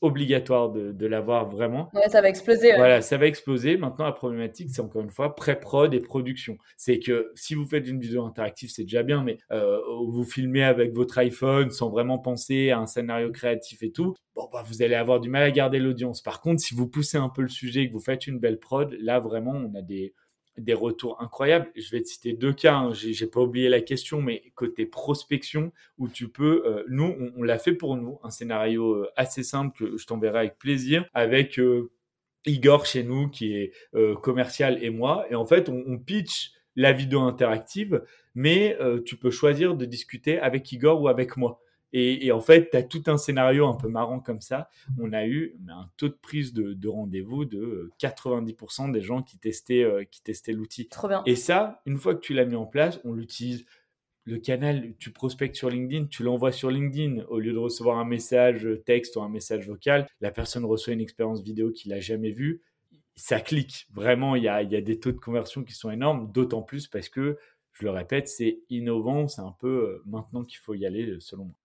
obligatoire 0.00 0.70
de, 0.70 0.92
de 0.92 1.06
l'avoir 1.06 1.48
vraiment. 1.48 1.90
Ouais, 1.92 2.08
ça 2.08 2.20
va 2.20 2.28
exploser. 2.28 2.74
Voilà, 2.76 3.02
ça 3.02 3.16
va 3.16 3.26
exploser. 3.26 3.76
Maintenant, 3.76 4.04
la 4.04 4.12
problématique, 4.12 4.70
c'est 4.70 4.80
encore 4.80 5.02
une 5.02 5.10
fois 5.10 5.34
pré-prod 5.34 5.92
et 5.92 6.00
production. 6.00 6.56
C'est 6.76 6.98
que 6.98 7.32
si 7.34 7.54
vous 7.54 7.66
faites 7.66 7.88
une 7.88 8.00
vidéo 8.00 8.24
interactive, 8.24 8.70
c'est 8.70 8.84
déjà 8.84 9.02
bien, 9.02 9.24
mais 9.24 9.38
euh, 9.50 9.80
vous 10.06 10.24
filmez 10.24 10.62
avec 10.62 10.92
votre 10.92 11.18
iPhone 11.18 11.70
sans 11.70 11.90
vraiment 11.90 12.18
penser 12.18 12.70
à 12.70 12.78
un 12.78 12.86
scénario 12.86 13.30
créatif 13.32 13.82
et 13.82 13.90
tout, 13.90 14.14
bon, 14.36 14.48
bah, 14.52 14.62
vous 14.66 14.82
allez 14.82 14.94
avoir 14.94 15.20
du 15.20 15.28
mal 15.28 15.42
à 15.42 15.50
garder 15.50 15.78
l'audience. 15.78 16.22
Par 16.22 16.40
contre, 16.40 16.60
si 16.60 16.74
vous 16.74 16.86
poussez 16.86 17.18
un 17.18 17.28
peu 17.28 17.42
le 17.42 17.48
sujet, 17.48 17.88
que 17.88 17.92
vous 17.92 18.00
faites 18.00 18.26
une 18.26 18.38
belle 18.38 18.58
prod, 18.58 18.96
là, 19.00 19.18
vraiment, 19.18 19.52
on 19.52 19.74
a 19.74 19.82
des, 19.82 20.14
des 20.58 20.74
retours 20.74 21.20
incroyables. 21.20 21.70
Je 21.76 21.90
vais 21.90 22.02
te 22.02 22.08
citer 22.08 22.32
deux 22.32 22.52
cas, 22.52 22.74
hein. 22.74 22.92
J'ai 22.92 23.26
pas 23.26 23.40
oublié 23.40 23.68
la 23.68 23.80
question, 23.80 24.20
mais 24.20 24.42
côté 24.54 24.86
prospection, 24.86 25.72
où 25.98 26.08
tu 26.08 26.28
peux, 26.28 26.62
euh, 26.66 26.84
nous, 26.88 27.14
on, 27.36 27.42
l'a 27.42 27.58
fait 27.58 27.72
pour 27.72 27.96
nous, 27.96 28.18
un 28.22 28.30
scénario 28.30 28.92
euh, 28.92 29.10
assez 29.16 29.42
simple 29.42 29.76
que 29.76 29.96
je 29.96 30.06
t'enverrai 30.06 30.38
avec 30.40 30.58
plaisir, 30.58 31.04
avec 31.14 31.58
euh, 31.58 31.90
Igor 32.46 32.86
chez 32.86 33.02
nous 33.02 33.28
qui 33.28 33.54
est 33.54 33.72
commercial 34.22 34.82
et 34.82 34.90
moi, 34.90 35.26
et 35.30 35.34
en 35.34 35.44
fait, 35.44 35.68
on, 35.68 35.82
on 35.86 35.98
pitch 35.98 36.52
la 36.76 36.92
vidéo 36.92 37.20
interactive, 37.20 38.04
mais 38.34 38.78
tu 39.04 39.16
peux 39.16 39.30
choisir 39.30 39.74
de 39.74 39.84
discuter 39.84 40.38
avec 40.38 40.70
Igor 40.70 41.02
ou 41.02 41.08
avec 41.08 41.36
moi. 41.36 41.60
Et, 41.92 42.30
en 42.32 42.40
fait, 42.40 42.70
tu 42.70 42.76
as 42.76 42.82
tout 42.82 43.02
un 43.06 43.16
scénario 43.16 43.66
un 43.66 43.74
peu 43.74 43.88
marrant 43.88 44.20
comme 44.20 44.40
ça. 44.40 44.68
On 44.98 45.12
a 45.12 45.26
eu 45.26 45.56
un 45.68 45.88
taux 45.96 46.08
de 46.08 46.18
prise 46.20 46.52
de, 46.52 46.88
rendez-vous 46.88 47.44
de 47.44 47.90
90% 48.00 48.88
euh, 48.88 48.92
des 48.92 49.00
gens 49.00 49.22
qui 49.22 49.38
testaient, 49.38 49.84
euh, 49.84 50.04
qui 50.04 50.22
testaient 50.22 50.52
l'outil. 50.52 50.88
Trop 50.88 51.08
bien. 51.08 51.22
Et 51.24 51.36
ça, 51.36 51.80
une 51.86 51.96
fois 51.96 52.14
que 52.14 52.20
tu 52.20 52.34
l'as 52.34 52.44
mis 52.44 52.56
en 52.56 52.66
place, 52.66 53.00
on 53.04 53.12
l'utilise. 53.12 53.64
Le 54.24 54.36
canal, 54.36 54.92
tu 54.98 55.10
prospectes 55.10 55.56
sur 55.56 55.70
LinkedIn, 55.70 56.04
tu 56.08 56.22
l'envoies 56.22 56.52
sur 56.52 56.70
LinkedIn. 56.70 57.24
Au 57.28 57.38
lieu 57.38 57.54
de 57.54 57.58
recevoir 57.58 57.96
un 57.96 58.04
message 58.04 58.68
texte 58.84 59.16
ou 59.16 59.22
un 59.22 59.30
message 59.30 59.66
vocal, 59.66 60.06
la 60.20 60.30
personne 60.30 60.66
reçoit 60.66 60.92
une 60.92 61.00
expérience 61.00 61.42
vidéo 61.42 61.72
qu'il 61.72 61.92
n'a 61.92 62.00
jamais 62.00 62.30
vue. 62.30 62.60
Ça 63.14 63.40
clique. 63.40 63.86
Vraiment, 63.94 64.36
il 64.36 64.42
y 64.42 64.48
a, 64.48 64.62
y 64.62 64.76
a 64.76 64.82
des 64.82 65.00
taux 65.00 65.12
de 65.12 65.18
conversion 65.18 65.64
qui 65.64 65.72
sont 65.72 65.90
énormes, 65.90 66.30
d'autant 66.30 66.60
plus 66.60 66.88
parce 66.88 67.08
que, 67.08 67.38
je 67.72 67.84
le 67.84 67.90
répète, 67.90 68.28
c'est 68.28 68.60
innovant. 68.70 69.28
C'est 69.28 69.40
un 69.40 69.54
peu 69.58 69.68
euh, 69.68 70.02
maintenant 70.04 70.44
qu'il 70.44 70.58
faut 70.58 70.74
y 70.74 70.84
aller, 70.84 71.16
selon 71.20 71.46
moi. 71.46 71.57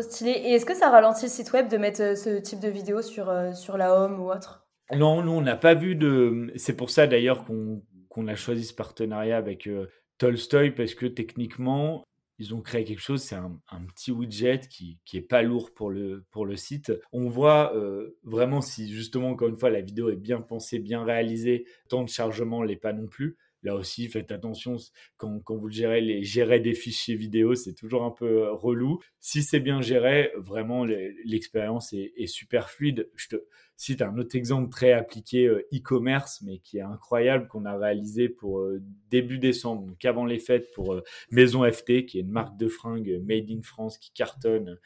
Stylé. 0.00 0.30
Et 0.30 0.52
est-ce 0.52 0.66
que 0.66 0.76
ça 0.76 0.90
ralentit 0.90 1.24
le 1.24 1.30
site 1.30 1.52
web 1.52 1.68
de 1.68 1.76
mettre 1.76 2.02
euh, 2.02 2.14
ce 2.14 2.38
type 2.38 2.60
de 2.60 2.68
vidéo 2.68 3.02
sur, 3.02 3.28
euh, 3.28 3.52
sur 3.52 3.76
la 3.76 3.94
home 3.94 4.20
ou 4.20 4.30
autre? 4.30 4.66
Non, 4.94 5.22
nous, 5.22 5.32
on 5.32 5.40
n'a 5.40 5.56
pas 5.56 5.74
vu 5.74 5.96
de. 5.96 6.52
C'est 6.56 6.76
pour 6.76 6.90
ça 6.90 7.06
d'ailleurs 7.06 7.44
qu'on 7.44 8.28
a 8.28 8.34
choisi 8.36 8.64
ce 8.64 8.74
partenariat 8.74 9.36
avec 9.36 9.66
euh, 9.66 9.88
Tolstoy, 10.18 10.70
parce 10.70 10.94
que 10.94 11.06
techniquement, 11.06 12.04
ils 12.38 12.54
ont 12.54 12.60
créé 12.60 12.84
quelque 12.84 13.02
chose, 13.02 13.22
c'est 13.22 13.34
un, 13.34 13.60
petit 13.94 14.12
widget 14.12 14.60
qui, 14.68 14.98
qui 15.04 15.18
est 15.18 15.22
pas 15.22 15.42
lourd 15.42 15.72
pour 15.74 15.90
le, 15.90 16.24
pour 16.30 16.46
le 16.46 16.56
site. 16.56 16.92
On 17.12 17.28
voit 17.28 17.74
vraiment 18.22 18.62
si 18.62 18.90
justement, 18.90 19.28
encore 19.28 19.48
une 19.48 19.58
fois, 19.58 19.68
la 19.68 19.82
vidéo 19.82 20.08
est 20.08 20.16
bien 20.16 20.40
pensée, 20.40 20.78
bien 20.78 21.04
réalisée, 21.04 21.66
temps 21.90 22.02
de 22.02 22.08
chargement 22.08 22.62
l'est 22.62 22.76
pas 22.76 22.94
non 22.94 23.08
plus. 23.08 23.36
Là 23.62 23.74
aussi, 23.74 24.08
faites 24.08 24.32
attention 24.32 24.76
quand, 25.18 25.42
vous 25.48 25.68
gérez, 25.68 26.00
les, 26.00 26.60
des 26.60 26.74
fichiers 26.74 27.14
vidéo, 27.14 27.54
c'est 27.54 27.74
toujours 27.74 28.04
un 28.04 28.10
peu 28.10 28.44
euh, 28.44 28.52
relou. 28.52 29.00
Si 29.18 29.42
c'est 29.42 29.60
bien 29.60 29.82
géré, 29.82 30.32
vraiment, 30.36 30.86
l'expérience 31.24 31.92
est, 31.92 32.12
est, 32.16 32.26
super 32.26 32.70
fluide. 32.70 33.10
Je 33.16 33.28
te 33.28 33.36
cite 33.76 34.00
un 34.00 34.16
autre 34.16 34.34
exemple 34.34 34.70
très 34.70 34.92
appliqué 34.92 35.46
euh, 35.46 35.66
e-commerce, 35.74 36.40
mais 36.42 36.58
qui 36.58 36.78
est 36.78 36.82
incroyable, 36.82 37.48
qu'on 37.48 37.66
a 37.66 37.76
réalisé 37.76 38.30
pour 38.30 38.60
euh, 38.60 38.82
début 39.10 39.38
décembre, 39.38 39.86
donc 39.86 40.02
avant 40.06 40.24
les 40.24 40.38
fêtes, 40.38 40.70
pour 40.72 40.98
Maison 41.30 41.70
FT, 41.70 42.06
qui 42.06 42.18
est 42.18 42.22
une 42.22 42.30
marque 42.30 42.56
de 42.56 42.68
fringues 42.68 43.20
made 43.26 43.50
in 43.50 43.60
France 43.62 43.98
qui 43.98 44.10
cartonne, 44.12 44.78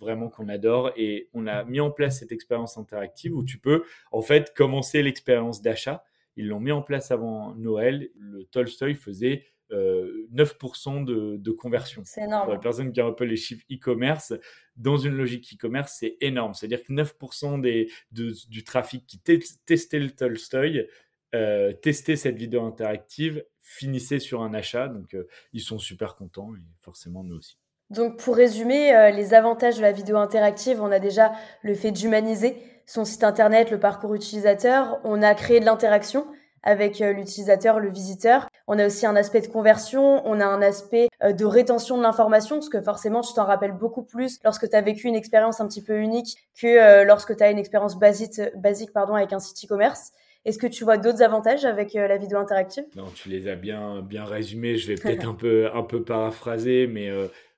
vraiment 0.00 0.28
qu'on 0.28 0.48
adore. 0.48 0.90
Et 0.96 1.28
on 1.34 1.46
a 1.46 1.62
mis 1.64 1.78
en 1.78 1.90
place 1.90 2.18
cette 2.18 2.32
expérience 2.32 2.78
interactive 2.78 3.36
où 3.36 3.44
tu 3.44 3.58
peux, 3.58 3.84
en 4.10 4.22
fait, 4.22 4.52
commencer 4.54 5.02
l'expérience 5.02 5.62
d'achat 5.62 6.04
ils 6.36 6.48
l'ont 6.48 6.60
mis 6.60 6.72
en 6.72 6.82
place 6.82 7.10
avant 7.10 7.54
Noël. 7.54 8.10
Le 8.18 8.44
Tolstoy 8.44 8.94
faisait 8.94 9.44
9 9.70 10.56
9% 10.60 11.04
de, 11.04 11.36
de, 11.36 11.50
conversion. 11.50 12.02
C'est 12.04 12.22
énorme. 12.22 12.44
Pour 12.44 12.52
la 12.52 12.58
personne 12.60 12.92
qui 12.92 13.00
a 13.00 13.06
un 13.06 13.12
peu 13.12 13.24
les 13.24 13.36
chiffres 13.36 13.64
e-commerce, 13.70 14.32
dans 14.76 14.96
une 14.96 15.16
logique 15.16 15.54
e-commerce, 15.54 15.96
c'est 15.98 16.16
énorme. 16.20 16.54
C'est-à-dire 16.54 16.84
que 16.84 16.92
9% 16.92 17.60
des, 17.60 17.90
du 18.12 18.64
trafic 18.64 19.06
qui 19.06 19.18
testait 19.18 19.98
le 19.98 20.10
Tolstoy, 20.10 20.86
euh, 21.34 21.72
testait 21.72 22.16
cette 22.16 22.36
vidéo 22.36 22.64
interactive, 22.64 23.44
finissait 23.60 24.20
sur 24.20 24.42
un 24.42 24.54
achat. 24.54 24.88
Donc, 24.88 25.14
euh, 25.14 25.26
ils 25.52 25.60
sont 25.60 25.78
super 25.78 26.14
contents 26.14 26.54
et 26.54 26.60
forcément, 26.80 27.24
nous 27.24 27.36
aussi. 27.36 27.58
Donc, 27.90 28.18
pour 28.18 28.36
résumer, 28.36 28.94
euh, 28.94 29.10
les 29.10 29.34
avantages 29.34 29.76
de 29.76 29.82
la 29.82 29.92
vidéo 29.92 30.16
interactive, 30.16 30.80
on 30.80 30.90
a 30.90 30.98
déjà 30.98 31.32
le 31.62 31.74
fait 31.74 31.90
d'humaniser 31.90 32.56
son 32.86 33.04
site 33.04 33.24
internet, 33.24 33.70
le 33.70 33.78
parcours 33.78 34.14
utilisateur. 34.14 35.00
On 35.04 35.22
a 35.22 35.34
créé 35.34 35.60
de 35.60 35.64
l'interaction 35.64 36.26
avec 36.66 37.00
euh, 37.00 37.12
l'utilisateur, 37.12 37.78
le 37.78 37.90
visiteur. 37.90 38.48
On 38.66 38.78
a 38.78 38.86
aussi 38.86 39.06
un 39.06 39.14
aspect 39.14 39.40
de 39.40 39.46
conversion, 39.46 40.20
on 40.26 40.40
a 40.40 40.44
un 40.44 40.60
aspect 40.60 41.08
euh, 41.22 41.32
de 41.32 41.44
rétention 41.44 41.96
de 41.96 42.02
l'information, 42.02 42.56
parce 42.56 42.68
que 42.68 42.80
forcément, 42.80 43.20
tu 43.20 43.32
t'en 43.34 43.44
rappelles 43.44 43.72
beaucoup 43.72 44.02
plus 44.02 44.40
lorsque 44.44 44.68
tu 44.68 44.74
as 44.74 44.80
vécu 44.80 45.06
une 45.06 45.14
expérience 45.14 45.60
un 45.60 45.68
petit 45.68 45.82
peu 45.82 45.98
unique 45.98 46.36
que 46.60 46.66
euh, 46.66 47.04
lorsque 47.04 47.36
tu 47.36 47.42
as 47.42 47.52
une 47.52 47.58
expérience 47.58 47.96
basique, 47.96 48.40
basique 48.56 48.92
pardon, 48.92 49.14
avec 49.14 49.32
un 49.32 49.38
site 49.38 49.64
e-commerce. 49.64 50.10
Est-ce 50.44 50.58
que 50.58 50.66
tu 50.66 50.84
vois 50.84 50.96
d'autres 50.96 51.22
avantages 51.22 51.64
avec 51.64 51.94
la 51.94 52.16
vidéo 52.18 52.38
interactive? 52.38 52.84
Non, 52.94 53.06
tu 53.12 53.28
les 53.28 53.48
as 53.48 53.56
bien, 53.56 54.00
bien 54.00 54.24
résumés. 54.24 54.76
Je 54.76 54.86
vais 54.86 54.94
peut-être 55.02 55.28
un 55.28 55.34
peu, 55.34 55.68
un 55.74 55.82
peu 55.82 56.04
paraphraser, 56.04 56.86
mais 56.86 57.10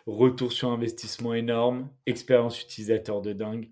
retour 0.06 0.52
sur 0.52 0.70
investissement 0.70 1.34
énorme, 1.34 1.90
expérience 2.06 2.62
utilisateur 2.62 3.20
de 3.20 3.34
dingue, 3.34 3.68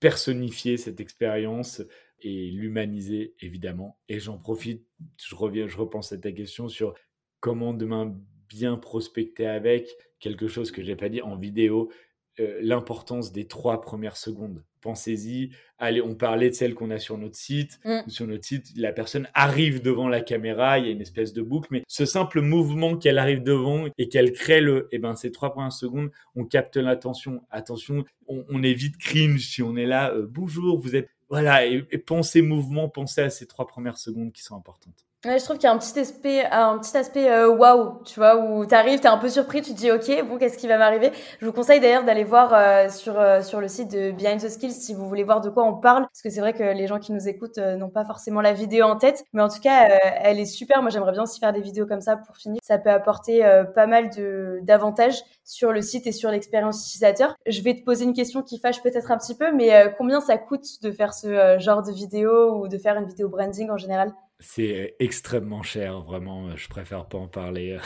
personnifier 0.00 0.76
cette 0.76 1.00
expérience, 1.00 1.82
et 2.20 2.50
l'humaniser 2.50 3.34
évidemment. 3.40 3.98
Et 4.08 4.20
j'en 4.20 4.38
profite, 4.38 4.86
je 5.22 5.34
reviens, 5.34 5.68
je 5.68 5.76
repense 5.76 6.12
à 6.12 6.18
ta 6.18 6.32
question 6.32 6.68
sur 6.68 6.94
comment 7.40 7.72
demain 7.72 8.16
bien 8.48 8.76
prospecter 8.76 9.46
avec 9.46 9.88
quelque 10.18 10.48
chose 10.48 10.72
que 10.72 10.82
j'ai 10.82 10.96
pas 10.96 11.08
dit 11.08 11.22
en 11.22 11.36
vidéo, 11.36 11.92
euh, 12.40 12.58
l'importance 12.62 13.32
des 13.32 13.46
trois 13.46 13.80
premières 13.80 14.16
secondes. 14.16 14.64
Pensez-y. 14.80 15.50
Allez, 15.78 16.00
on 16.00 16.14
parlait 16.14 16.50
de 16.50 16.54
celle 16.54 16.74
qu'on 16.74 16.90
a 16.90 16.98
sur 16.98 17.18
notre 17.18 17.36
site. 17.36 17.78
Mm. 17.84 18.08
Sur 18.08 18.26
notre 18.26 18.44
site, 18.44 18.66
la 18.76 18.92
personne 18.92 19.28
arrive 19.34 19.82
devant 19.82 20.08
la 20.08 20.20
caméra, 20.20 20.78
il 20.78 20.86
y 20.86 20.88
a 20.88 20.92
une 20.92 21.00
espèce 21.00 21.32
de 21.32 21.42
boucle, 21.42 21.68
mais 21.70 21.82
ce 21.86 22.04
simple 22.04 22.40
mouvement 22.40 22.96
qu'elle 22.96 23.18
arrive 23.18 23.42
devant 23.42 23.86
et 23.96 24.08
qu'elle 24.08 24.32
crée 24.32 24.60
le, 24.60 24.88
et 24.90 24.96
eh 24.96 24.98
ben, 24.98 25.14
ces 25.14 25.30
trois 25.30 25.52
premières 25.52 25.72
secondes, 25.72 26.10
on 26.34 26.44
capte 26.44 26.76
l'attention. 26.76 27.42
Attention, 27.50 28.04
on, 28.26 28.62
évite 28.62 28.96
cringe 28.98 29.40
si 29.40 29.62
on 29.62 29.76
est 29.76 29.86
là. 29.86 30.12
Euh, 30.12 30.26
bonjour, 30.28 30.78
vous 30.78 30.96
êtes 30.96 31.08
voilà, 31.30 31.66
et, 31.66 31.82
pensez 31.98 32.40
mouvement, 32.40 32.88
pensez 32.88 33.20
à 33.20 33.30
ces 33.30 33.46
trois 33.46 33.66
premières 33.66 33.98
secondes 33.98 34.32
qui 34.32 34.42
sont 34.42 34.56
importantes. 34.56 35.06
Je 35.24 35.42
trouve 35.42 35.56
qu'il 35.56 35.64
y 35.64 35.66
a 35.66 35.72
un 35.72 35.78
petit 35.78 35.98
aspect, 35.98 36.44
un 36.52 36.78
petit 36.78 36.96
aspect 36.96 37.28
euh, 37.28 37.48
waouh, 37.50 38.04
tu 38.04 38.20
vois, 38.20 38.36
où 38.36 38.64
tu 38.64 38.72
arrives, 38.72 39.00
tu 39.00 39.06
es 39.06 39.10
un 39.10 39.18
peu 39.18 39.28
surpris, 39.28 39.62
tu 39.62 39.72
te 39.72 39.76
dis 39.76 39.90
ok, 39.90 40.28
bon, 40.28 40.38
qu'est-ce 40.38 40.56
qui 40.56 40.68
va 40.68 40.78
m'arriver? 40.78 41.10
Je 41.40 41.46
vous 41.46 41.52
conseille 41.52 41.80
d'ailleurs 41.80 42.04
d'aller 42.04 42.22
voir 42.22 42.54
euh, 42.54 42.88
sur 42.88 43.18
euh, 43.18 43.42
sur 43.42 43.60
le 43.60 43.66
site 43.66 43.90
de 43.90 44.12
Behind 44.12 44.40
the 44.40 44.48
Skills 44.48 44.74
si 44.74 44.94
vous 44.94 45.08
voulez 45.08 45.24
voir 45.24 45.40
de 45.40 45.50
quoi 45.50 45.64
on 45.64 45.74
parle, 45.74 46.02
parce 46.02 46.22
que 46.22 46.30
c'est 46.30 46.38
vrai 46.38 46.52
que 46.52 46.62
les 46.62 46.86
gens 46.86 47.00
qui 47.00 47.10
nous 47.10 47.26
écoutent 47.26 47.58
n'ont 47.58 47.88
pas 47.90 48.04
forcément 48.04 48.40
la 48.40 48.52
vidéo 48.52 48.86
en 48.86 48.94
tête, 48.94 49.24
mais 49.32 49.42
en 49.42 49.48
tout 49.48 49.58
cas, 49.60 49.88
elle 50.22 50.38
est 50.38 50.44
super. 50.46 50.82
Moi, 50.82 50.90
j'aimerais 50.90 51.10
bien 51.10 51.24
aussi 51.24 51.40
faire 51.40 51.52
des 51.52 51.62
vidéos 51.62 51.86
comme 51.86 52.00
ça 52.00 52.16
pour 52.16 52.36
finir. 52.36 52.60
Ça 52.62 52.78
peut 52.78 52.90
apporter 52.90 53.42
pas 53.74 53.88
mal 53.88 54.10
de 54.10 54.60
d'avantages 54.62 55.20
sur 55.42 55.72
le 55.72 55.82
site 55.82 56.06
et 56.06 56.12
sur 56.12 56.30
l'expérience 56.30 56.86
utilisateur. 56.86 57.34
Je 57.44 57.60
vais 57.62 57.74
te 57.74 57.82
poser 57.82 58.04
une 58.04 58.14
question 58.14 58.42
qui 58.42 58.60
fâche 58.60 58.80
peut-être 58.84 59.10
un 59.10 59.18
petit 59.18 59.34
peu, 59.34 59.50
mais 59.52 59.92
combien 59.98 60.20
ça 60.20 60.38
coûte 60.38 60.80
de 60.82 60.92
faire 60.92 61.12
ce 61.12 61.58
genre 61.58 61.82
de 61.82 61.90
vidéo 61.90 62.54
ou 62.60 62.68
de 62.68 62.78
faire 62.78 62.96
une 62.96 63.06
vidéo 63.06 63.28
branding 63.28 63.68
en 63.70 63.76
général? 63.78 64.12
C'est 64.40 64.94
extrêmement 65.00 65.62
cher, 65.62 66.02
vraiment. 66.02 66.54
Je 66.56 66.68
préfère 66.68 67.06
pas 67.06 67.18
en 67.18 67.26
parler. 67.26 67.76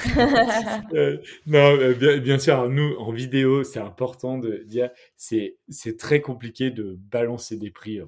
Euh, 0.93 1.17
non, 1.47 1.77
euh, 1.79 2.19
bien, 2.19 2.39
sûr, 2.39 2.69
nous, 2.69 2.95
en 2.99 3.11
vidéo, 3.11 3.65
c'est 3.65 3.81
important 3.81 4.39
de 4.39 4.59
dire, 4.67 4.91
c'est, 5.17 5.57
c'est 5.69 5.97
très 5.97 6.21
compliqué 6.21 6.71
de 6.71 6.99
balancer 7.11 7.57
des 7.57 7.71
prix. 7.71 8.01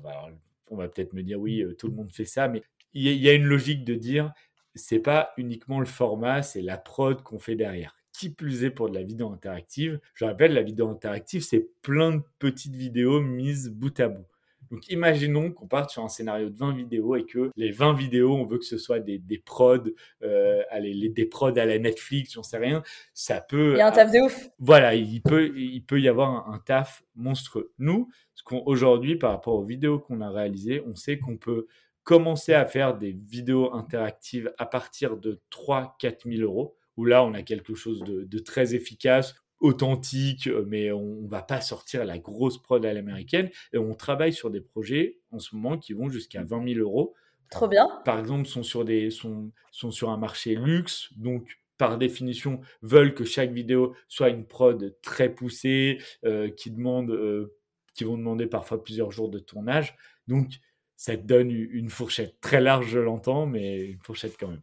on 0.69 0.77
va 0.77 0.89
peut-être 0.89 1.15
me 1.15 1.23
dire, 1.23 1.41
oui, 1.41 1.63
euh, 1.63 1.75
tout 1.75 1.89
le 1.89 1.95
monde 1.95 2.11
fait 2.11 2.27
ça, 2.27 2.49
mais 2.49 2.63
il 2.93 3.03
y, 3.03 3.29
a 3.29 3.33
une 3.33 3.47
logique 3.47 3.85
de 3.85 3.95
dire, 3.95 4.33
c'est 4.77 5.01
pas 5.01 5.33
uniquement 5.37 5.81
le 5.81 5.87
format, 5.87 6.43
c'est 6.43 6.63
la 6.63 6.77
prod 6.77 7.23
qu'on 7.23 7.41
fait 7.41 7.57
derrière. 7.57 7.97
Qui 8.13 8.31
plus 8.31 8.63
est 8.63 8.71
pour 8.71 8.89
de 8.89 8.95
la 8.95 9.03
vidéo 9.03 9.33
interactive. 9.33 9.99
Je 10.15 10.25
rappelle, 10.25 10.55
la 10.55 10.63
vidéo 10.63 10.89
interactive, 10.89 11.43
c'est 11.43 11.67
plein 11.83 12.13
de 12.13 12.23
petites 12.39 12.77
vidéos 12.77 13.21
mises 13.21 13.69
bout 13.71 13.99
à 13.99 14.07
bout. 14.07 14.27
Donc 14.71 14.89
imaginons 14.89 15.53
qu'on 15.53 15.67
parte 15.67 15.91
sur 15.91 16.03
un 16.03 16.09
scénario 16.09 16.51
de 16.51 16.57
20 16.57 16.75
vidéos 16.75 17.17
et 17.17 17.25
que 17.25 17.51
les 17.57 17.71
20 17.71 17.95
vidéos, 17.95 18.35
on 18.35 18.45
veut 18.45 18.59
que 18.59 18.65
ce 18.65 18.79
soit 18.79 19.01
des, 19.01 19.19
des 19.19 19.39
prods, 19.39 19.79
euh, 20.23 20.63
les, 20.81 21.09
des 21.09 21.27
prods 21.27 21.57
à 21.57 21.65
la 21.65 21.79
Netflix, 21.79 22.33
j'en 22.35 22.43
sais 22.43 22.59
rien. 22.59 22.83
Ça 23.13 23.41
peut. 23.41 23.73
Il 23.75 23.79
y 23.79 23.81
a 23.81 23.89
un 23.89 23.93
taf 23.93 24.11
de 24.11 24.21
ouf. 24.21 24.49
Voilà, 24.59 24.95
il 24.95 25.23
peut, 25.23 25.57
il 25.57 25.85
peut 25.85 26.01
y 26.01 26.09
avoir 26.09 26.49
un, 26.49 26.59
taf 26.59 27.03
monstrueux. 27.15 27.73
Nous, 27.79 28.09
aujourd'hui, 28.51 29.17
par 29.17 29.31
rapport 29.31 29.55
aux 29.55 29.65
vidéos 29.65 29.99
qu'on 29.99 30.21
a 30.21 30.31
réalisées, 30.31 30.83
on 30.87 30.95
sait 30.95 31.19
qu'on 31.19 31.37
peut 31.37 31.67
commencer 32.03 32.53
à 32.53 32.67
faire 32.67 32.97
des 32.97 33.13
vidéos 33.13 33.73
interactives 33.75 34.53
à 34.59 34.67
partir 34.67 35.17
de 35.17 35.41
3-4 35.51 36.31
000 36.37 36.43
euros 36.43 36.77
où 36.97 37.05
là, 37.05 37.25
on 37.25 37.35
a 37.35 37.43
quelque 37.43 37.75
chose 37.75 38.05
de, 38.05 38.23
de, 38.23 38.39
très 38.39 38.75
efficace, 38.75 39.35
authentique, 39.61 40.47
euh, 40.47 40.65
mais 40.69 40.93
on, 40.93 41.23
ne 41.23 41.29
va 41.29 41.43
pas 41.43 41.61
sortir 41.61 42.05
la 42.05 42.19
grosse 42.19 42.61
prod 42.61 42.85
à 42.85 42.93
l'américaine. 42.93 43.51
Et 43.73 43.79
on 43.79 43.95
travaille 43.95 44.33
sur 44.33 44.51
des 44.51 44.61
projets 44.61 45.19
en 45.31 45.39
ce 45.39 45.55
moment 45.55 45.79
qui 45.79 45.93
vont 45.93 46.11
jusqu'à 46.11 46.43
20 46.43 46.75
000 46.75 46.81
euros. 46.81 47.15
Trop 47.51 47.69
bien. 47.69 47.89
Par 48.05 48.19
exemple, 48.19 48.47
sont 48.47 48.63
sur, 48.63 48.85
des, 48.85 49.11
sont, 49.11 49.51
sont 49.71 49.91
sur 49.91 50.11
un 50.11 50.17
marché 50.17 50.55
luxe, 50.55 51.11
donc 51.17 51.59
par 51.79 51.99
définition, 51.99 52.61
veulent 52.83 53.15
que 53.15 53.25
chaque 53.25 53.51
vidéo 53.51 53.95
soit 54.09 54.29
une 54.29 54.47
prod 54.47 54.97
très 55.03 55.29
poussée, 55.29 55.99
euh, 56.25 56.49
qui, 56.49 56.71
demande, 56.71 57.11
euh, 57.11 57.57
qui 57.95 58.05
vont 58.05 58.17
demander 58.17 58.47
parfois 58.47 58.83
plusieurs 58.83 59.11
jours 59.11 59.29
de 59.29 59.39
tournage. 59.39 59.97
Donc, 60.29 60.61
ça 60.97 61.17
te 61.17 61.23
donne 61.23 61.51
une 61.51 61.91
fourchette 61.91 62.41
très 62.41 62.61
large, 62.61 62.87
je 62.89 63.01
l'entends, 63.01 63.47
mais 63.47 63.81
une 63.87 64.01
fourchette 64.03 64.37
quand 64.39 64.49
même. 64.49 64.63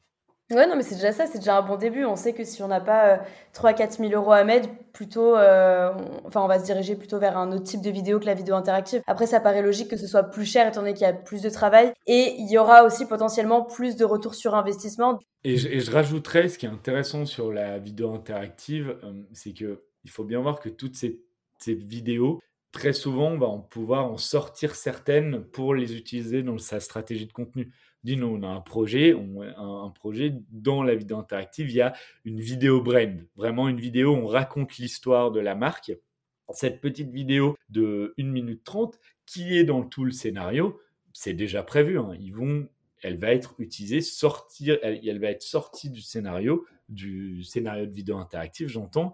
Ouais, 0.51 0.67
non, 0.67 0.75
mais 0.75 0.83
c'est 0.83 0.95
déjà 0.95 1.11
ça, 1.11 1.25
c'est 1.27 1.39
déjà 1.39 1.57
un 1.57 1.61
bon 1.61 1.77
début. 1.77 2.03
On 2.03 2.15
sait 2.15 2.33
que 2.33 2.43
si 2.43 2.61
on 2.61 2.67
n'a 2.67 2.81
pas 2.81 3.21
3-4 3.53 3.97
000 3.97 4.11
euros 4.13 4.33
à 4.33 4.43
mettre, 4.43 4.69
plutôt, 4.91 5.35
euh, 5.37 5.91
on, 5.95 6.27
enfin, 6.27 6.41
on 6.41 6.47
va 6.47 6.59
se 6.59 6.65
diriger 6.65 6.95
plutôt 6.95 7.19
vers 7.19 7.37
un 7.37 7.51
autre 7.51 7.63
type 7.63 7.81
de 7.81 7.89
vidéo 7.89 8.19
que 8.19 8.25
la 8.25 8.33
vidéo 8.33 8.55
interactive. 8.55 9.01
Après, 9.07 9.27
ça 9.27 9.39
paraît 9.39 9.61
logique 9.61 9.87
que 9.89 9.97
ce 9.97 10.07
soit 10.07 10.23
plus 10.23 10.45
cher 10.45 10.67
étant 10.67 10.81
donné 10.81 10.93
qu'il 10.93 11.03
y 11.03 11.09
a 11.09 11.13
plus 11.13 11.41
de 11.41 11.49
travail 11.49 11.93
et 12.05 12.35
il 12.37 12.51
y 12.51 12.57
aura 12.57 12.83
aussi 12.83 13.05
potentiellement 13.05 13.63
plus 13.63 13.95
de 13.95 14.03
retours 14.03 14.35
sur 14.35 14.55
investissement. 14.55 15.19
Et 15.43 15.57
je, 15.57 15.69
et 15.69 15.79
rajouterais, 15.89 16.49
ce 16.49 16.57
qui 16.57 16.65
est 16.65 16.69
intéressant 16.69 17.25
sur 17.25 17.51
la 17.51 17.79
vidéo 17.79 18.13
interactive, 18.13 18.97
euh, 19.03 19.13
c'est 19.33 19.53
que 19.53 19.83
il 20.03 20.09
faut 20.09 20.23
bien 20.23 20.41
voir 20.41 20.59
que 20.59 20.69
toutes 20.69 20.95
ces, 20.95 21.21
ces 21.59 21.75
vidéos, 21.75 22.41
très 22.71 22.93
souvent, 22.93 23.31
on 23.31 23.37
va 23.37 23.47
pouvoir 23.69 24.05
en 24.05 24.17
sortir 24.17 24.75
certaines 24.75 25.43
pour 25.43 25.75
les 25.75 25.95
utiliser 25.95 26.41
dans 26.43 26.57
sa 26.57 26.79
stratégie 26.79 27.27
de 27.27 27.33
contenu 27.33 27.71
dit 28.03 28.17
nous, 28.17 28.27
on 28.27 28.43
a 28.43 28.47
un 28.47 28.61
projet, 28.61 29.13
on, 29.13 29.91
projet 29.91 30.33
dans 30.49 30.83
la 30.83 30.95
vidéo 30.95 31.17
interactive, 31.17 31.69
il 31.69 31.75
y 31.75 31.81
a 31.81 31.93
une 32.25 32.39
vidéo 32.39 32.81
brand, 32.81 33.25
vraiment 33.35 33.69
une 33.69 33.79
vidéo 33.79 34.13
où 34.13 34.17
on 34.17 34.25
raconte 34.25 34.77
l'histoire 34.77 35.31
de 35.31 35.39
la 35.39 35.55
marque. 35.55 35.91
Cette 36.53 36.81
petite 36.81 37.11
vidéo 37.11 37.55
de 37.69 38.13
1 38.17 38.23
minute 38.25 38.63
30 38.63 38.99
qui 39.25 39.57
est 39.57 39.63
dans 39.63 39.83
tout 39.83 40.03
le 40.03 40.11
scénario, 40.11 40.79
c'est 41.13 41.33
déjà 41.33 41.63
prévu. 41.63 41.97
Hein. 41.97 42.13
Ils 42.19 42.33
vont, 42.33 42.67
elle 43.01 43.17
va 43.17 43.31
être 43.31 43.55
utilisée, 43.59 44.01
sortir, 44.01 44.77
elle, 44.81 45.19
va 45.19 45.29
être 45.29 45.43
sortie 45.43 45.89
du 45.89 46.01
scénario, 46.01 46.65
du 46.89 47.43
scénario 47.43 47.85
de 47.85 47.93
vidéo 47.93 48.17
interactive, 48.17 48.67
j'entends, 48.67 49.13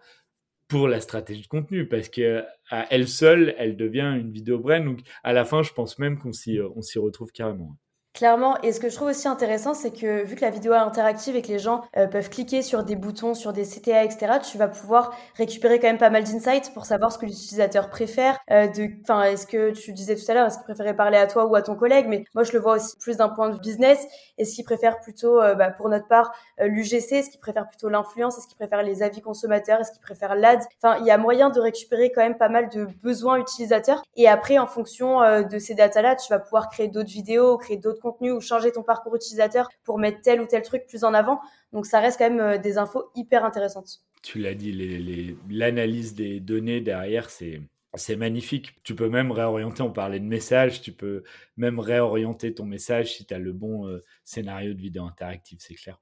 pour 0.68 0.88
la 0.88 1.00
stratégie 1.00 1.44
de 1.44 1.48
contenu 1.48 1.88
parce 1.88 2.10
qu'à 2.10 2.48
elle 2.90 3.08
seule, 3.08 3.54
elle 3.58 3.78
devient 3.78 4.18
une 4.20 4.32
vidéo 4.32 4.58
brand. 4.60 4.84
Donc 4.84 5.02
à 5.24 5.34
la 5.34 5.46
fin, 5.46 5.62
je 5.62 5.74
pense 5.74 6.00
même 6.00 6.18
qu'on 6.18 6.34
s'y 6.34 6.60
retrouve 7.00 7.32
carrément. 7.32 7.78
Clairement, 8.18 8.60
et 8.64 8.74
ce 8.74 8.80
que 8.80 8.90
je 8.90 8.96
trouve 8.96 9.10
aussi 9.10 9.28
intéressant, 9.28 9.76
c'est 9.76 9.92
que 9.92 10.24
vu 10.24 10.36
que 10.36 10.42
la 10.42 10.50
vidéo 10.50 10.74
est 10.74 10.78
interactive 10.78 11.36
et 11.36 11.44
que 11.44 11.50
les 11.50 11.60
gens 11.60 11.84
euh, 11.98 12.08
peuvent 12.08 12.32
cliquer 12.32 12.64
sur 12.64 12.84
des 12.84 12.96
boutons, 12.96 13.36
sur 13.36 13.54
des 13.54 13.64
CTA, 13.64 14.04
etc., 14.04 14.40
tu 14.44 14.58
vas 14.58 14.68
pouvoir 14.68 15.14
récupérer 15.36 15.78
quand 15.78 15.86
même 15.86 16.00
pas 16.00 16.10
mal 16.10 16.24
d'insights 16.24 16.74
pour 16.74 16.88
savoir 16.88 17.12
ce 17.12 17.20
que 17.20 17.28
l'utilisateur 17.28 17.92
préfère. 17.92 18.40
Euh, 18.50 18.66
enfin, 19.04 19.22
est-ce 19.22 19.46
que 19.46 19.70
tu 19.70 19.94
disais 19.94 20.16
tout 20.16 20.24
à 20.30 20.34
l'heure, 20.34 20.48
est-ce 20.48 20.58
qu'il 20.58 20.64
préférait 20.64 20.96
parler 20.96 21.20
à 21.20 21.28
toi 21.28 21.46
ou 21.46 21.54
à 21.54 21.62
ton 21.62 21.76
collègue 21.76 22.08
Mais 22.10 22.26
moi, 22.34 22.44
je 22.44 22.54
le 22.54 22.60
vois 22.60 22.78
aussi 22.78 22.98
plus 22.98 23.18
d'un 23.18 23.30
point 23.30 23.52
de 23.52 23.60
business. 23.60 24.04
Est-ce 24.40 24.56
qu'il 24.56 24.66
préfère 24.66 25.00
plutôt, 25.00 25.40
euh, 25.40 25.54
bah, 25.54 25.70
pour 25.70 25.88
notre 25.88 26.08
part, 26.08 26.32
l'UGC 26.60 27.18
Est-ce 27.18 27.30
qu'il 27.30 27.40
préfère 27.40 27.70
plutôt 27.70 27.88
l'influence? 27.88 28.40
Est-ce 28.40 28.48
qu'il 28.48 28.58
préfère 28.58 28.82
les 28.82 29.04
avis 29.04 29.22
consommateurs? 29.22 29.82
Est-ce 29.82 29.92
qu'il 29.92 30.02
préfère 30.02 30.34
l'ad 30.34 30.62
Enfin, 30.82 30.98
il 31.02 31.06
y 31.06 31.12
a 31.12 31.20
moyen 31.20 31.52
de 31.52 31.60
récupérer 31.60 32.12
quand 32.12 32.24
même 32.24 32.38
pas 32.40 32.50
mal 32.50 32.70
de 32.70 32.88
besoins 33.04 33.38
utilisateurs. 33.38 34.02
Et 34.16 34.28
après, 34.28 34.58
en 34.58 34.66
fonction 34.66 35.20
de 35.44 35.60
ces 35.60 35.76
datas-là, 35.76 36.16
tu 36.16 36.34
vas 36.34 36.40
pouvoir 36.40 36.70
créer 36.70 36.88
d'autres 36.88 37.12
vidéos, 37.12 37.60
créer 37.60 37.78
d'autres 37.78 38.07
contenu 38.12 38.32
ou 38.32 38.42
changer 38.42 38.72
ton 38.72 38.84
parcours 38.84 39.16
utilisateur 39.16 39.70
pour 39.84 40.00
mettre 40.00 40.22
tel 40.22 40.42
ou 40.42 40.46
tel 40.46 40.62
truc 40.62 40.86
plus 40.88 41.04
en 41.04 41.14
avant. 41.14 41.40
Donc 41.74 41.86
ça 41.86 42.00
reste 42.00 42.18
quand 42.18 42.30
même 42.30 42.40
euh, 42.40 42.58
des 42.58 42.78
infos 42.78 43.06
hyper 43.16 43.46
intéressantes. 43.46 44.02
Tu 44.24 44.40
l'as 44.40 44.56
dit, 44.56 45.38
l'analyse 45.50 46.14
des 46.16 46.40
données 46.40 46.82
derrière, 46.82 47.30
c'est 47.30 47.62
c'est 47.96 48.16
magnifique. 48.16 48.76
Tu 48.84 48.96
peux 48.96 49.10
même 49.10 49.32
réorienter, 49.32 49.82
on 49.82 49.92
parlait 49.92 50.20
de 50.20 50.26
message, 50.26 50.82
tu 50.82 50.92
peux 50.92 51.24
même 51.56 51.80
réorienter 51.80 52.54
ton 52.54 52.66
message 52.66 53.16
si 53.16 53.26
tu 53.26 53.34
as 53.34 53.40
le 53.40 53.54
bon 53.54 53.88
euh, 53.88 54.04
scénario 54.24 54.74
de 54.74 54.80
vidéo 54.80 55.04
interactive, 55.04 55.60
c'est 55.62 55.74
clair. 55.74 56.00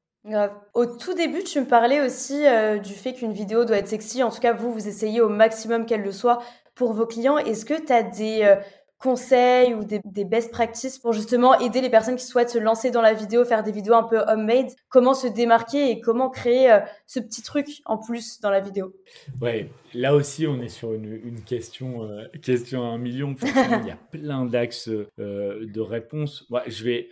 Au 0.74 0.88
tout 0.88 1.14
début, 1.14 1.44
tu 1.44 1.60
me 1.62 1.68
parlais 1.68 2.02
aussi 2.02 2.48
euh, 2.48 2.80
du 2.80 2.94
fait 2.94 3.14
qu'une 3.14 3.32
vidéo 3.32 3.64
doit 3.64 3.78
être 3.78 3.88
sexy. 3.88 4.24
En 4.24 4.32
tout 4.32 4.40
cas, 4.40 4.54
vous, 4.54 4.74
vous 4.74 4.88
essayez 4.88 5.22
au 5.22 5.30
maximum 5.30 5.86
qu'elle 5.86 6.02
le 6.02 6.12
soit 6.12 6.42
pour 6.74 6.94
vos 6.94 7.06
clients. 7.06 7.38
Est-ce 7.38 7.64
que 7.64 7.80
tu 7.80 7.94
as 7.94 8.02
des 8.02 8.40
euh, 8.42 8.56
conseils 8.98 9.74
ou 9.74 9.84
des, 9.84 10.26
best 10.26 10.52
practices 10.52 10.98
pour 10.98 11.14
justement 11.14 11.60
aider 11.60 11.82
les 11.82 11.90
personnes 11.90 12.16
qui 12.16 12.26
souhaitent 12.26 12.50
se 12.50 12.58
lancer 12.58 12.92
dans 12.92 13.02
la 13.02 13.14
vidéo, 13.14 13.46
faire 13.46 13.62
des 13.62 13.72
vidéos 13.72 13.94
un 13.94 14.04
peu 14.04 14.20
homemade 14.28 14.72
Comment 14.90 15.14
se 15.14 15.28
démarquer 15.28 15.92
et 15.92 16.02
comment 16.02 16.30
créer 16.30 16.72
euh, 16.72 16.80
ce 17.06 17.20
petit 17.20 17.42
truc 17.42 17.68
en 17.86 17.98
plus 17.98 18.40
dans 18.40 18.50
la 18.50 18.62
vidéo? 18.62 18.96
Ouais, 19.42 19.70
là 19.94 20.16
aussi, 20.16 20.48
on 20.48 20.62
est 20.62 20.70
sur 20.70 20.94
une, 20.94 21.42
question, 21.42 22.10
question 22.42 22.84
à 22.84 22.88
un 22.88 22.98
million. 22.98 23.36
il 23.42 23.88
y 23.88 23.92
a 23.92 23.98
plein 24.12 24.46
d'axes 24.46 24.90
de 24.90 25.80
réponses. 25.80 26.48
je 26.68 26.84
vais 26.84 27.10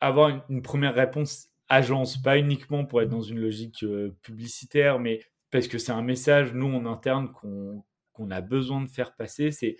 avoir 0.00 0.44
une 0.48 0.62
première 0.62 0.94
réponse 0.94 1.48
agence, 1.72 2.20
pas 2.20 2.38
uniquement 2.38 2.84
pour 2.84 3.00
être 3.00 3.08
dans 3.08 3.22
une 3.22 3.40
logique 3.40 3.82
euh, 3.82 4.14
publicitaire, 4.22 4.98
mais 4.98 5.20
parce 5.50 5.68
que 5.68 5.78
c'est 5.78 5.92
un 5.92 6.02
message, 6.02 6.52
nous, 6.52 6.66
en 6.66 6.84
interne, 6.84 7.32
qu'on 7.32 8.30
a 8.30 8.40
besoin 8.42 8.82
de 8.82 8.88
faire 8.88 9.14
passer. 9.14 9.50
C'est 9.50 9.76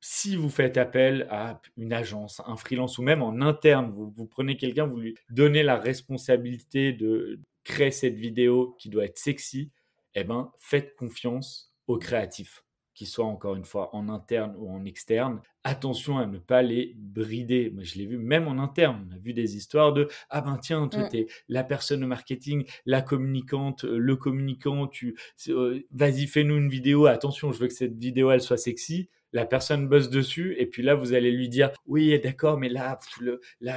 si 0.00 0.36
vous 0.36 0.50
faites 0.50 0.76
appel 0.76 1.26
à 1.30 1.60
une 1.76 1.92
agence, 1.92 2.40
un 2.46 2.56
freelance 2.56 2.98
ou 2.98 3.02
même 3.02 3.22
en 3.22 3.40
interne, 3.40 3.90
vous, 3.90 4.12
vous 4.14 4.26
prenez 4.26 4.56
quelqu'un, 4.56 4.86
vous 4.86 4.98
lui 4.98 5.14
donnez 5.30 5.62
la 5.62 5.76
responsabilité 5.76 6.92
de 6.92 7.40
créer 7.64 7.90
cette 7.90 8.16
vidéo 8.16 8.76
qui 8.78 8.88
doit 8.88 9.04
être 9.04 9.18
sexy, 9.18 9.70
eh 10.14 10.24
ben, 10.24 10.52
faites 10.58 10.94
confiance 10.96 11.74
aux 11.86 11.98
créatifs 11.98 12.64
qu'ils 12.98 13.06
soient 13.06 13.26
encore 13.26 13.54
une 13.54 13.64
fois 13.64 13.94
en 13.94 14.08
interne 14.08 14.56
ou 14.58 14.68
en 14.68 14.84
externe, 14.84 15.40
attention 15.62 16.18
à 16.18 16.26
ne 16.26 16.38
pas 16.38 16.62
les 16.62 16.94
brider. 16.96 17.70
Moi, 17.70 17.84
je 17.84 17.94
l'ai 17.94 18.06
vu 18.06 18.18
même 18.18 18.48
en 18.48 18.58
interne. 18.58 19.06
On 19.08 19.14
a 19.14 19.18
vu 19.18 19.32
des 19.32 19.56
histoires 19.56 19.92
de 19.92 20.08
Ah 20.30 20.40
ben 20.40 20.58
tiens, 20.60 20.88
toi, 20.88 21.04
mm. 21.04 21.08
tu 21.08 21.16
es 21.18 21.26
la 21.48 21.62
personne 21.62 22.02
au 22.02 22.08
marketing, 22.08 22.66
la 22.86 23.00
communicante, 23.00 23.84
euh, 23.84 23.98
le 23.98 24.16
communicant, 24.16 24.88
tu 24.88 25.16
euh, 25.46 25.80
vas-y, 25.92 26.26
fais-nous 26.26 26.56
une 26.56 26.68
vidéo. 26.68 27.06
Attention, 27.06 27.52
je 27.52 27.60
veux 27.60 27.68
que 27.68 27.72
cette 27.72 27.96
vidéo, 27.96 28.32
elle 28.32 28.40
soit 28.40 28.56
sexy 28.56 29.08
la 29.32 29.46
personne 29.46 29.88
bosse 29.88 30.10
dessus 30.10 30.54
et 30.58 30.66
puis 30.66 30.82
là 30.82 30.94
vous 30.94 31.12
allez 31.12 31.30
lui 31.30 31.48
dire 31.48 31.70
oui 31.86 32.18
d'accord 32.20 32.58
mais 32.58 32.68
là 32.68 32.98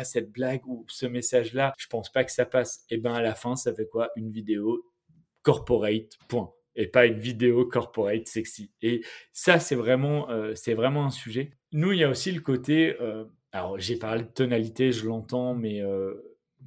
cette 0.04 0.32
blague 0.32 0.66
ou 0.66 0.86
ce 0.88 1.06
message 1.06 1.54
là 1.54 1.74
je 1.78 1.88
pense 1.88 2.12
pas 2.12 2.24
que 2.24 2.32
ça 2.32 2.46
passe 2.46 2.86
et 2.90 2.98
ben 2.98 3.14
à 3.14 3.22
la 3.22 3.36
fin 3.36 3.56
ça 3.56 3.74
fait 3.74 3.88
quoi? 3.88 4.10
Une 4.16 4.32
vidéo 4.32 4.86
corporate 5.42 6.18
point 6.28 6.54
et 6.76 6.88
pas 6.88 7.06
une 7.06 7.20
vidéo 7.20 7.66
corporate 7.66 8.28
sexy. 8.28 8.72
Et 8.82 9.04
ça, 9.32 9.60
c'est 9.60 9.76
vraiment, 9.76 10.30
euh, 10.30 10.54
c'est 10.56 10.74
vraiment 10.74 11.06
un 11.06 11.10
sujet. 11.10 11.52
Nous, 11.72 11.92
il 11.92 12.00
y 12.00 12.04
a 12.04 12.10
aussi 12.10 12.32
le 12.32 12.42
côté, 12.42 12.96
euh, 13.02 13.26
alors 13.52 13.80
j'ai 13.80 13.98
parlé 13.98 14.24
de 14.24 14.28
tonalité, 14.30 14.92
je 14.92 15.06
l'entends, 15.06 15.54
mais, 15.54 15.82
euh, 15.82 16.14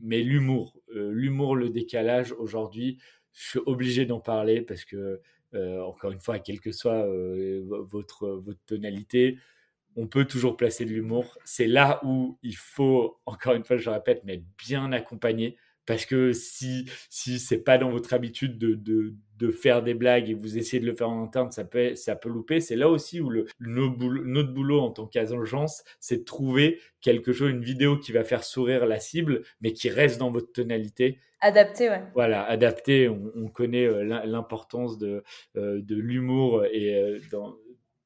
mais 0.01 0.23
l'humour, 0.23 0.77
l'humour, 0.92 1.57
le 1.57 1.70
décalage, 1.70 2.33
aujourd'hui, 2.33 2.99
je 3.33 3.49
suis 3.51 3.61
obligé 3.66 4.07
d'en 4.07 4.20
parler 4.20 4.62
parce 4.62 4.85
que, 4.85 5.20
encore 5.55 6.11
une 6.12 6.21
fois, 6.21 6.38
quelle 6.38 6.61
que 6.61 6.73
soit 6.73 7.07
votre, 7.69 8.29
votre 8.29 8.61
tonalité, 8.67 9.38
on 9.97 10.07
peut 10.07 10.25
toujours 10.25 10.57
placer 10.57 10.85
de 10.85 10.90
l'humour. 10.90 11.38
C'est 11.45 11.67
là 11.67 12.01
où 12.05 12.38
il 12.43 12.57
faut, 12.57 13.21
encore 13.27 13.55
une 13.55 13.64
fois, 13.64 13.77
je 13.77 13.90
répète, 13.90 14.23
mais 14.25 14.43
bien 14.59 14.93
accompagné 14.93 15.57
parce 15.87 16.07
que 16.07 16.33
si, 16.33 16.88
si 17.11 17.38
c'est 17.38 17.59
pas 17.59 17.79
dans 17.79 17.90
votre 17.90 18.14
habitude 18.14 18.59
de, 18.59 18.75
de, 18.75 19.14
de, 19.38 19.51
faire 19.51 19.83
des 19.83 19.94
blagues 19.94 20.31
et 20.31 20.35
vous 20.35 20.59
essayez 20.59 20.81
de 20.81 20.87
le 20.87 20.94
faire 20.94 21.09
en 21.09 21.25
interne, 21.25 21.51
ça 21.51 21.64
peut, 21.64 21.94
ça 21.94 22.16
peut 22.16 22.29
louper. 22.29 22.61
C'est 22.61 22.77
là 22.77 22.88
aussi 22.88 23.20
où 23.20 23.31
le, 23.31 23.47
notre, 23.61 23.97
boulot, 23.97 24.25
notre 24.25 24.53
boulot 24.53 24.81
en 24.81 24.90
tant 24.90 25.07
qu'agence, 25.07 25.85
c'est 26.01 26.18
de 26.18 26.25
trouver 26.25 26.81
quelque 27.01 27.33
chose, 27.33 27.51
une 27.51 27.64
vidéo 27.64 27.99
qui 27.99 28.12
va 28.12 28.25
faire 28.25 28.44
sourire 28.44 28.87
la 28.87 29.01
cible, 29.01 29.42
mais 29.61 29.73
qui 29.73 29.90
reste 29.90 30.18
dans 30.18 30.31
votre 30.31 30.53
tonalité. 30.53 31.18
Adapté, 31.40 31.90
ouais. 31.90 32.03
Voilà, 32.14 32.42
adapté. 32.44 33.09
On, 33.09 33.49
connaît 33.49 33.87
euh, 33.87 34.03
l'importance 34.25 34.97
de, 34.97 35.23
euh, 35.57 35.83
de 35.83 35.94
l'humour 35.94 36.64
et 36.64 36.94
euh, 36.94 37.18
dans, 37.31 37.57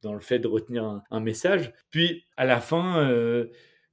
dans 0.02 0.12
le 0.12 0.20
fait 0.20 0.40
de 0.40 0.48
retenir 0.48 0.82
un, 0.82 1.04
un 1.12 1.20
message. 1.20 1.72
Puis, 1.90 2.24
à 2.36 2.44
la 2.44 2.60
fin, 2.60 3.08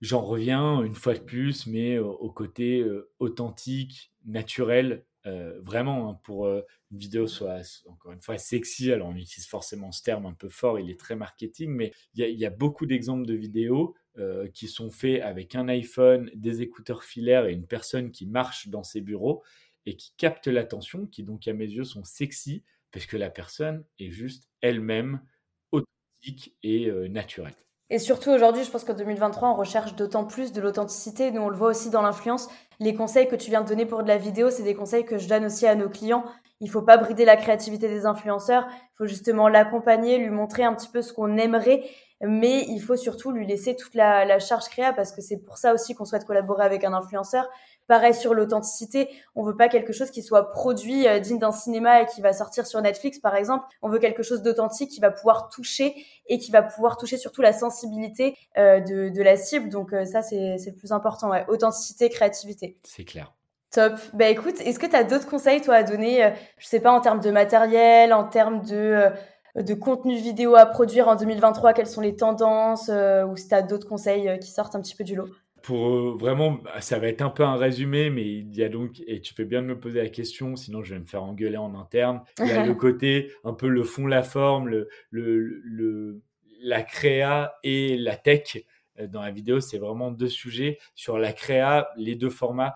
j'en 0.02 0.22
reviens 0.22 0.84
une 0.84 0.96
fois 0.96 1.14
de 1.14 1.20
plus, 1.20 1.68
mais 1.68 2.00
au 2.00 2.32
côté 2.32 2.84
authentique, 3.20 4.12
naturel, 4.26 5.04
vraiment, 5.26 6.10
hein, 6.10 6.20
pour 6.24 6.48
une 6.48 6.64
vidéo 6.92 7.28
soit, 7.28 7.62
encore 7.88 8.12
une 8.12 8.22
fois, 8.22 8.38
sexy. 8.38 8.92
Alors, 8.92 9.10
on 9.10 9.16
utilise 9.16 9.48
forcément 9.48 9.92
ce 9.92 10.04
terme 10.04 10.26
un 10.26 10.34
peu 10.34 10.50
fort, 10.50 10.80
il 10.80 10.90
est 10.90 11.00
très 11.00 11.16
marketing, 11.16 11.72
mais 11.72 11.92
il 12.14 12.26
y, 12.30 12.46
a 12.46 12.50
beaucoup 12.50 12.86
d'exemples 12.86 13.26
de 13.26 13.34
vidéos 13.34 13.96
qui 14.54 14.68
sont 14.68 14.90
faits 14.90 15.22
avec 15.22 15.56
un 15.56 15.68
iPhone, 15.68 16.30
des 16.36 16.62
écouteurs 16.62 17.04
filaires 17.04 17.46
et 17.46 17.54
une 17.54 17.68
personne 17.68 18.12
qui 18.12 18.26
marche 18.26 18.68
dans 18.70 18.84
ses 18.84 19.02
bureaux 19.02 19.44
et 19.86 19.96
qui 19.96 20.14
capte 20.18 20.48
l'attention, 20.48 21.06
qui 21.08 21.24
donc, 21.24 21.48
à 21.48 21.54
mes 21.54 21.68
yeux, 21.68 21.84
sont 21.84 22.04
sexy, 22.04 22.64
parce 22.92 23.06
que 23.06 23.18
la 23.18 23.30
personne 23.30 23.84
est 24.00 24.12
juste 24.12 24.50
elle-même 24.62 25.22
authentique 25.72 26.56
et 26.64 26.90
naturelle. 27.10 27.65
Et 27.90 28.00
surtout 28.00 28.32
aujourd'hui, 28.32 28.64
je 28.64 28.72
pense 28.72 28.84
qu'en 28.84 28.94
2023, 28.94 29.50
on 29.50 29.56
recherche 29.56 29.96
d'autant 29.96 30.26
plus 30.26 30.52
de 30.52 30.60
l'authenticité. 30.60 31.32
Nous, 31.32 31.42
on 31.42 31.50
le 31.50 31.56
voit 31.56 31.70
aussi 31.70 31.90
dans 31.90 32.02
l'influence. 32.02 32.48
Les 32.80 32.96
conseils 32.96 33.28
que 33.28 33.36
tu 33.36 33.52
viens 33.52 33.62
de 33.62 33.68
donner 33.68 33.86
pour 33.86 34.02
de 34.02 34.08
la 34.08 34.18
vidéo, 34.18 34.50
c'est 34.50 34.64
des 34.64 34.74
conseils 34.74 35.06
que 35.06 35.18
je 35.18 35.28
donne 35.28 35.46
aussi 35.46 35.68
à 35.68 35.76
nos 35.76 35.90
clients. 35.90 36.24
Il 36.62 36.70
faut 36.70 36.82
pas 36.82 36.98
brider 36.98 37.26
la 37.26 37.38
créativité 37.38 37.88
des 37.88 38.06
influenceurs. 38.06 38.68
Il 38.72 38.96
faut 38.98 39.06
justement 39.06 39.48
l'accompagner, 39.48 40.18
lui 40.18 40.30
montrer 40.30 40.64
un 40.64 40.74
petit 40.74 40.90
peu 40.90 41.02
ce 41.02 41.14
qu'on 41.14 41.38
aimerait 41.38 41.84
mais 42.22 42.66
il 42.68 42.80
faut 42.80 42.96
surtout 42.96 43.32
lui 43.32 43.46
laisser 43.46 43.76
toute 43.76 43.94
la, 43.94 44.26
la 44.26 44.40
charge 44.40 44.66
créa 44.70 44.94
parce 44.94 45.12
que 45.12 45.22
c'est 45.22 45.38
pour 45.38 45.58
ça 45.58 45.74
aussi 45.74 45.96
qu'on 45.96 46.06
souhaite 46.06 46.26
collaborer 46.26 46.64
avec 46.64 46.84
un 46.84 46.94
influenceur. 46.94 47.48
Pareil 47.88 48.16
sur 48.16 48.34
l'authenticité, 48.34 49.10
on 49.36 49.44
veut 49.44 49.56
pas 49.56 49.70
quelque 49.70 49.94
chose 49.94 50.10
qui 50.10 50.24
soit 50.24 50.50
produit 50.50 51.08
euh, 51.08 51.20
digne 51.20 51.38
d'un 51.38 51.52
cinéma 51.52 52.02
et 52.02 52.06
qui 52.08 52.20
va 52.20 52.34
sortir 52.34 52.66
sur 52.66 52.82
Netflix 52.82 53.20
par 53.20 53.36
exemple. 53.36 53.66
On 53.84 53.90
veut 53.90 54.00
quelque 54.00 54.24
chose 54.24 54.42
d'authentique 54.42 54.90
qui 54.90 55.00
va 55.00 55.12
pouvoir 55.12 55.50
toucher 55.50 55.94
et 56.28 56.40
qui 56.40 56.52
va 56.52 56.64
pouvoir 56.64 56.98
toucher 56.98 57.18
surtout 57.18 57.44
la 57.44 57.54
sensibilité 57.54 58.36
euh, 58.58 58.80
de, 58.80 59.10
de, 59.10 59.22
la 59.22 59.36
cible. 59.38 59.70
Donc 59.70 59.94
euh, 59.94 60.04
ça 60.04 60.24
c'est 60.24 60.58
le 60.66 60.76
plus 60.76 60.92
important, 60.92 61.30
ouais. 61.30 61.46
authenticité, 61.48 62.10
créativité. 62.10 62.80
C'est 62.84 63.04
clair. 63.04 63.34
Top. 63.70 63.94
Bah 64.14 64.30
écoute, 64.30 64.60
est-ce 64.62 64.80
que 64.80 64.88
tu 64.88 64.96
as 64.96 65.04
d'autres 65.04 65.28
conseils 65.28 65.62
toi 65.62 65.76
à 65.76 65.84
donner, 65.84 66.34
je 66.58 66.66
sais 66.66 66.80
pas 66.80 66.92
en 66.92 67.02
termes 67.02 67.20
de 67.20 67.30
matériel, 67.30 68.14
en 68.14 68.24
termes 68.24 68.62
de 68.64 69.12
de 69.56 69.74
contenu 69.74 70.18
vidéo 70.18 70.56
à 70.56 70.66
produire 70.66 71.08
en 71.08 71.16
2023, 71.16 71.74
quelles 71.74 71.88
sont 71.88 72.02
les 72.02 72.16
tendances, 72.16 72.90
ou 72.90 73.36
si 73.38 73.48
tu 73.48 73.56
as 73.56 73.62
d'autres 73.62 73.88
conseils 73.88 74.40
qui 74.40 74.52
sortent 74.52 74.76
un 74.76 74.82
petit 74.82 74.96
peu 74.96 75.04
du 75.04 75.16
lot? 75.16 75.28
Pour 75.66 75.90
euh, 75.90 76.16
vraiment, 76.18 76.52
bah, 76.52 76.80
ça 76.80 77.00
va 77.00 77.08
être 77.08 77.24
un 77.24 77.32
peu 77.32 77.44
un 77.44 77.56
résumé, 77.56 78.12
mais 78.12 78.24
il 78.24 78.56
y 78.56 78.64
a 78.64 78.70
donc, 78.70 79.02
et 79.08 79.20
tu 79.20 79.34
fais 79.34 79.46
bien 79.46 79.64
de 79.64 79.68
me 79.68 79.80
poser 79.80 80.00
la 80.00 80.10
question, 80.10 80.56
sinon 80.56 80.84
je 80.84 80.94
vais 80.94 81.00
me 81.00 81.06
faire 81.06 81.24
engueuler 81.24 81.58
en 81.58 81.74
interne. 81.74 82.22
Il 82.40 82.48
y 82.48 82.52
a 82.52 82.64
le 82.64 82.76
côté 82.76 83.32
un 83.44 83.54
peu 83.54 83.68
le 83.68 83.84
fond, 83.84 84.06
la 84.06 84.22
forme, 84.22 84.70
le, 84.70 84.88
le, 85.10 86.22
la 86.62 86.84
créa 86.84 87.56
et 87.64 87.98
la 87.98 88.16
tech. 88.16 88.64
Euh, 89.00 89.08
dans 89.08 89.24
la 89.24 89.32
vidéo, 89.32 89.60
c'est 89.60 89.80
vraiment 89.80 90.12
deux 90.12 90.30
sujets. 90.30 90.78
Sur 90.94 91.18
la 91.18 91.34
créa, 91.34 91.90
les 91.98 92.16
deux 92.16 92.30
formats, 92.30 92.76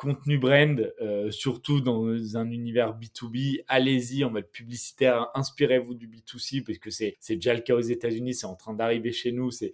contenu 0.00 0.38
brand, 0.38 0.94
euh, 1.02 1.30
surtout 1.30 1.82
dans 1.82 2.06
un 2.34 2.50
univers 2.50 2.98
B2B, 2.98 3.62
allez-y 3.68 4.24
en 4.24 4.30
mode 4.30 4.50
publicitaire, 4.50 5.28
inspirez-vous 5.34 5.92
du 5.92 6.08
B2C 6.08 6.64
parce 6.64 6.78
que 6.78 6.88
c'est 6.88 7.18
déjà 7.28 7.52
le 7.52 7.60
cas 7.60 7.74
aux 7.74 7.80
États-Unis, 7.80 8.32
c'est 8.32 8.46
en 8.46 8.56
train 8.56 8.72
d'arriver 8.72 9.12
chez 9.12 9.30
nous, 9.30 9.50
c'est 9.50 9.72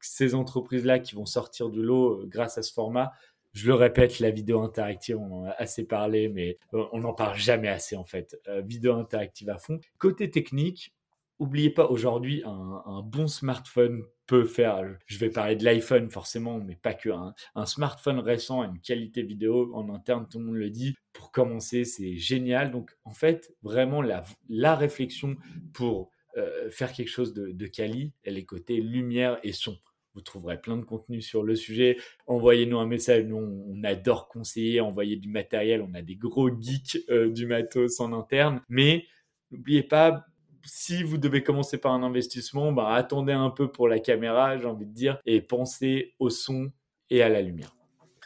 ces 0.00 0.34
entreprises-là 0.34 1.00
qui 1.00 1.14
vont 1.14 1.26
sortir 1.26 1.68
de 1.68 1.82
l'eau 1.82 2.22
euh, 2.22 2.26
grâce 2.26 2.56
à 2.56 2.62
ce 2.62 2.72
format. 2.72 3.12
Je 3.52 3.66
le 3.66 3.74
répète, 3.74 4.20
la 4.20 4.30
vidéo 4.30 4.62
interactive, 4.62 5.18
on 5.18 5.42
en 5.42 5.44
a 5.44 5.50
assez 5.50 5.84
parlé, 5.84 6.30
mais 6.30 6.56
euh, 6.72 6.86
on 6.92 7.00
n'en 7.00 7.12
parle 7.12 7.36
jamais 7.36 7.68
assez 7.68 7.94
en 7.94 8.04
fait. 8.04 8.40
vidéo 8.64 8.94
interactive 8.94 9.50
à 9.50 9.58
fond. 9.58 9.78
Côté 9.98 10.30
technique, 10.30 10.94
Oubliez 11.42 11.70
pas, 11.70 11.86
aujourd'hui, 11.86 12.44
un, 12.46 13.02
bon 13.04 13.26
smartphone 13.26 14.04
faire, 14.44 14.84
je 15.06 15.18
vais 15.18 15.30
parler 15.30 15.56
de 15.56 15.64
l'iPhone 15.64 16.10
forcément, 16.10 16.58
mais 16.58 16.76
pas 16.76 16.94
que, 16.94 17.10
hein. 17.10 17.34
un 17.54 17.66
smartphone 17.66 18.18
récent 18.18 18.62
une 18.62 18.80
qualité 18.80 19.22
vidéo 19.22 19.70
en 19.74 19.92
interne, 19.94 20.26
tout 20.30 20.38
le 20.38 20.44
monde 20.46 20.56
le 20.56 20.70
dit, 20.70 20.94
pour 21.12 21.30
commencer, 21.30 21.84
c'est 21.84 22.16
génial. 22.16 22.70
Donc 22.70 22.90
en 23.04 23.12
fait, 23.12 23.54
vraiment, 23.62 24.02
la, 24.02 24.24
la 24.48 24.74
réflexion 24.74 25.36
pour 25.72 26.10
euh, 26.36 26.70
faire 26.70 26.92
quelque 26.92 27.10
chose 27.10 27.34
de, 27.34 27.50
de 27.50 27.66
quali, 27.66 28.12
elle 28.24 28.38
est 28.38 28.44
côté 28.44 28.80
lumière 28.80 29.38
et 29.42 29.52
son. 29.52 29.76
Vous 30.14 30.20
trouverez 30.20 30.60
plein 30.60 30.76
de 30.76 30.84
contenu 30.84 31.22
sur 31.22 31.42
le 31.42 31.54
sujet. 31.54 31.96
Envoyez-nous 32.26 32.78
un 32.78 32.86
message. 32.86 33.24
Nous, 33.24 33.36
on, 33.36 33.82
adore 33.84 34.28
conseiller, 34.28 34.80
envoyer 34.80 35.16
du 35.16 35.28
matériel. 35.28 35.82
On 35.82 35.94
a 35.94 36.02
des 36.02 36.16
gros 36.16 36.50
geeks 36.60 36.98
euh, 37.08 37.30
du 37.30 37.46
matos 37.46 37.98
en 38.00 38.12
interne. 38.12 38.60
Mais 38.68 39.06
n'oubliez 39.50 39.82
pas, 39.82 40.26
si 40.64 41.02
vous 41.02 41.18
devez 41.18 41.42
commencer 41.42 41.78
par 41.78 41.92
un 41.92 42.02
investissement, 42.02 42.72
bah, 42.72 42.94
attendez 42.94 43.32
un 43.32 43.50
peu 43.50 43.70
pour 43.70 43.88
la 43.88 43.98
caméra, 43.98 44.58
j'ai 44.58 44.66
envie 44.66 44.86
de 44.86 44.92
dire, 44.92 45.18
et 45.26 45.40
pensez 45.40 46.14
au 46.18 46.30
son 46.30 46.70
et 47.10 47.22
à 47.22 47.28
la 47.28 47.42
lumière. 47.42 47.74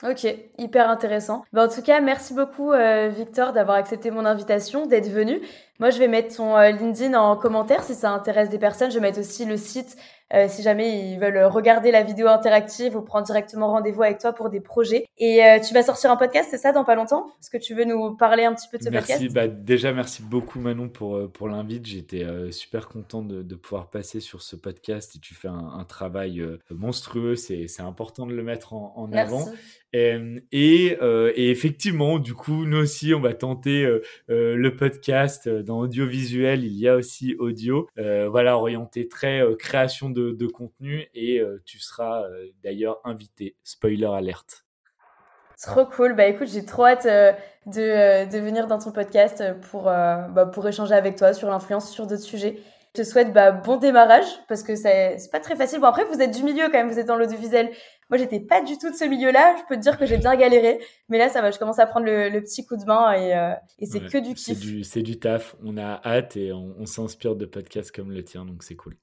Ok, 0.02 0.26
hyper 0.58 0.90
intéressant. 0.90 1.44
Bah, 1.52 1.64
en 1.64 1.68
tout 1.68 1.80
cas, 1.80 2.00
merci 2.00 2.34
beaucoup 2.34 2.72
euh, 2.72 3.08
Victor 3.08 3.54
d'avoir 3.54 3.78
accepté 3.78 4.10
mon 4.10 4.26
invitation, 4.26 4.86
d'être 4.86 5.08
venu. 5.08 5.40
Moi, 5.78 5.90
je 5.90 5.98
vais 5.98 6.08
mettre 6.08 6.36
ton 6.36 6.58
LinkedIn 6.58 7.14
en 7.18 7.36
commentaire 7.36 7.82
si 7.82 7.94
ça 7.94 8.10
intéresse 8.10 8.48
des 8.48 8.58
personnes. 8.58 8.90
Je 8.90 8.96
vais 8.96 9.02
mettre 9.02 9.20
aussi 9.20 9.44
le 9.44 9.56
site 9.56 9.96
euh, 10.34 10.46
si 10.48 10.62
jamais 10.62 11.12
ils 11.12 11.20
veulent 11.20 11.44
regarder 11.44 11.92
la 11.92 12.02
vidéo 12.02 12.26
interactive 12.26 12.96
ou 12.96 13.02
prendre 13.02 13.24
directement 13.24 13.70
rendez-vous 13.70 14.02
avec 14.02 14.18
toi 14.18 14.32
pour 14.32 14.50
des 14.50 14.60
projets. 14.60 15.06
Et 15.18 15.44
euh, 15.44 15.60
tu 15.60 15.72
vas 15.72 15.84
sortir 15.84 16.10
un 16.10 16.16
podcast, 16.16 16.48
c'est 16.50 16.58
ça, 16.58 16.72
dans 16.72 16.82
pas 16.82 16.96
longtemps? 16.96 17.28
Est-ce 17.40 17.48
que 17.48 17.58
tu 17.58 17.74
veux 17.74 17.84
nous 17.84 18.16
parler 18.16 18.44
un 18.44 18.52
petit 18.52 18.66
peu 18.68 18.76
de 18.76 18.82
ce 18.82 18.90
merci, 18.90 19.12
podcast? 19.12 19.32
Bah, 19.32 19.46
Déjà, 19.46 19.92
merci 19.92 20.22
beaucoup 20.22 20.58
Manon 20.58 20.88
pour, 20.88 21.16
euh, 21.16 21.28
pour 21.28 21.48
l'invite. 21.48 21.86
J'étais 21.86 22.26
super 22.50 22.88
content 22.88 23.22
de, 23.22 23.42
de, 23.42 23.54
pouvoir 23.54 23.88
passer 23.88 24.18
sur 24.18 24.42
ce 24.42 24.56
podcast 24.56 25.14
et 25.14 25.20
tu 25.20 25.34
fais 25.34 25.48
un, 25.48 25.70
un 25.78 25.84
travail 25.84 26.44
monstrueux. 26.70 27.36
C'est 27.36 27.80
important 27.80 28.26
de 28.26 28.34
le 28.34 28.42
mettre 28.42 28.74
en, 28.74 28.94
en 28.96 29.12
avant. 29.12 29.48
Et, 29.92 30.16
et, 30.50 30.98
et, 31.00 31.50
effectivement, 31.50 32.18
du 32.18 32.34
coup, 32.34 32.64
nous 32.66 32.78
aussi, 32.78 33.14
on 33.14 33.20
va 33.20 33.32
tenter 33.32 33.86
le 34.28 34.68
podcast 34.70 35.48
dans 35.66 35.80
audiovisuel. 35.80 36.64
Il 36.64 36.78
y 36.78 36.88
a 36.88 36.96
aussi 36.96 37.34
audio. 37.38 37.88
voilà, 37.96 38.56
orienté 38.56 39.08
très 39.08 39.42
création 39.58 40.10
de, 40.10 40.46
contenu 40.46 41.08
et 41.14 41.40
euh, 41.40 41.62
tu 41.64 41.78
seras 41.78 42.24
euh, 42.24 42.46
d'ailleurs 42.62 43.00
invité. 43.04 43.56
Spoiler 43.64 44.06
alerte. 44.06 44.64
Trop 45.62 45.86
cool. 45.86 46.14
Bah 46.14 46.26
écoute, 46.26 46.48
j'ai 46.48 46.64
trop 46.64 46.84
hâte 46.84 47.06
euh, 47.06 47.32
de, 47.66 48.30
de, 48.30 48.38
venir 48.38 48.66
dans 48.66 48.78
ton 48.78 48.92
podcast 48.92 49.42
pour, 49.70 49.84
bah, 49.84 50.50
pour 50.52 50.68
échanger 50.68 50.94
avec 50.94 51.16
toi 51.16 51.32
sur 51.32 51.48
l'influence, 51.48 51.90
sur 51.90 52.06
d'autres 52.06 52.22
sujets. 52.22 52.58
Je 52.94 53.02
te 53.02 53.08
souhaite 53.08 53.32
bah, 53.32 53.52
bon 53.52 53.76
démarrage 53.76 54.26
parce 54.48 54.62
que 54.62 54.74
c'est 54.74 55.16
pas 55.32 55.40
très 55.40 55.56
facile. 55.56 55.80
Bon, 55.80 55.86
après, 55.86 56.04
vous 56.04 56.20
êtes 56.20 56.34
du 56.34 56.42
milieu 56.42 56.64
quand 56.64 56.78
même, 56.78 56.90
vous 56.90 56.98
êtes 56.98 57.06
dans 57.06 57.16
l'audiovisuel. 57.16 57.70
Moi, 58.10 58.18
j'étais 58.18 58.40
pas 58.40 58.62
du 58.62 58.78
tout 58.78 58.90
de 58.90 58.96
ce 58.96 59.04
milieu-là. 59.04 59.56
Je 59.58 59.62
peux 59.68 59.76
te 59.76 59.80
dire 59.80 59.98
que 59.98 60.06
j'ai 60.06 60.18
bien 60.18 60.36
galéré. 60.36 60.78
Mais 61.08 61.18
là, 61.18 61.28
ça 61.28 61.42
va, 61.42 61.50
je 61.50 61.58
commence 61.58 61.78
à 61.78 61.86
prendre 61.86 62.06
le, 62.06 62.40
petit 62.40 62.64
coup 62.64 62.76
de 62.76 62.84
main 62.84 63.12
et, 63.14 63.54
et 63.78 63.86
c'est 63.86 64.00
que 64.00 64.18
du 64.18 64.34
kiff. 64.34 64.58
C'est 64.84 65.02
du, 65.02 65.02
du 65.02 65.18
taf. 65.18 65.56
On 65.64 65.76
a 65.76 66.00
hâte 66.04 66.36
et 66.36 66.52
on, 66.52 66.74
on 66.78 66.86
s'inspire 66.86 67.34
de 67.34 67.46
podcasts 67.46 67.90
comme 67.90 68.12
le 68.12 68.22
tien, 68.22 68.44
donc 68.44 68.62
c'est 68.62 68.76
cool. 68.76 68.96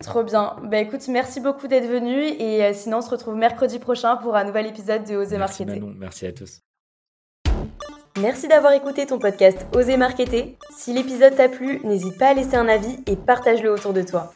Trop 0.00 0.24
bien. 0.24 0.56
Bah 0.64 0.78
écoute, 0.78 1.06
merci 1.08 1.40
beaucoup 1.40 1.68
d'être 1.68 1.86
venu 1.86 2.16
et 2.16 2.64
euh, 2.64 2.72
sinon 2.74 2.98
on 2.98 3.00
se 3.00 3.10
retrouve 3.10 3.36
mercredi 3.36 3.78
prochain 3.78 4.16
pour 4.16 4.34
un 4.34 4.44
nouvel 4.44 4.66
épisode 4.66 5.04
de 5.04 5.14
Oser 5.14 5.38
Marketer. 5.38 5.66
Manon, 5.66 5.94
merci 5.96 6.26
à 6.26 6.32
tous. 6.32 6.62
Merci 8.20 8.48
d'avoir 8.48 8.72
écouté 8.72 9.06
ton 9.06 9.18
podcast 9.18 9.66
Oser 9.74 9.96
Marketer. 9.96 10.56
Si 10.76 10.92
l'épisode 10.92 11.36
t'a 11.36 11.48
plu, 11.48 11.80
n'hésite 11.84 12.18
pas 12.18 12.28
à 12.28 12.34
laisser 12.34 12.56
un 12.56 12.68
avis 12.68 12.98
et 13.06 13.16
partage-le 13.16 13.70
autour 13.70 13.92
de 13.92 14.02
toi. 14.02 14.32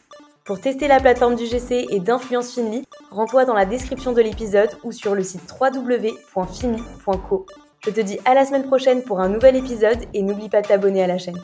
Pour 0.48 0.62
tester 0.62 0.88
la 0.88 0.98
plateforme 0.98 1.36
du 1.36 1.44
GC 1.44 1.88
et 1.90 2.00
d'Influence 2.00 2.54
Finly, 2.54 2.82
rends-toi 3.10 3.44
dans 3.44 3.52
la 3.52 3.66
description 3.66 4.12
de 4.12 4.22
l'épisode 4.22 4.70
ou 4.82 4.92
sur 4.92 5.14
le 5.14 5.22
site 5.22 5.42
www.finly.co. 5.60 7.46
Je 7.84 7.90
te 7.90 8.00
dis 8.00 8.18
à 8.24 8.32
la 8.32 8.46
semaine 8.46 8.64
prochaine 8.64 9.02
pour 9.02 9.20
un 9.20 9.28
nouvel 9.28 9.56
épisode 9.56 9.98
et 10.14 10.22
n'oublie 10.22 10.48
pas 10.48 10.62
de 10.62 10.68
t'abonner 10.68 11.02
à 11.02 11.06
la 11.06 11.18
chaîne. 11.18 11.38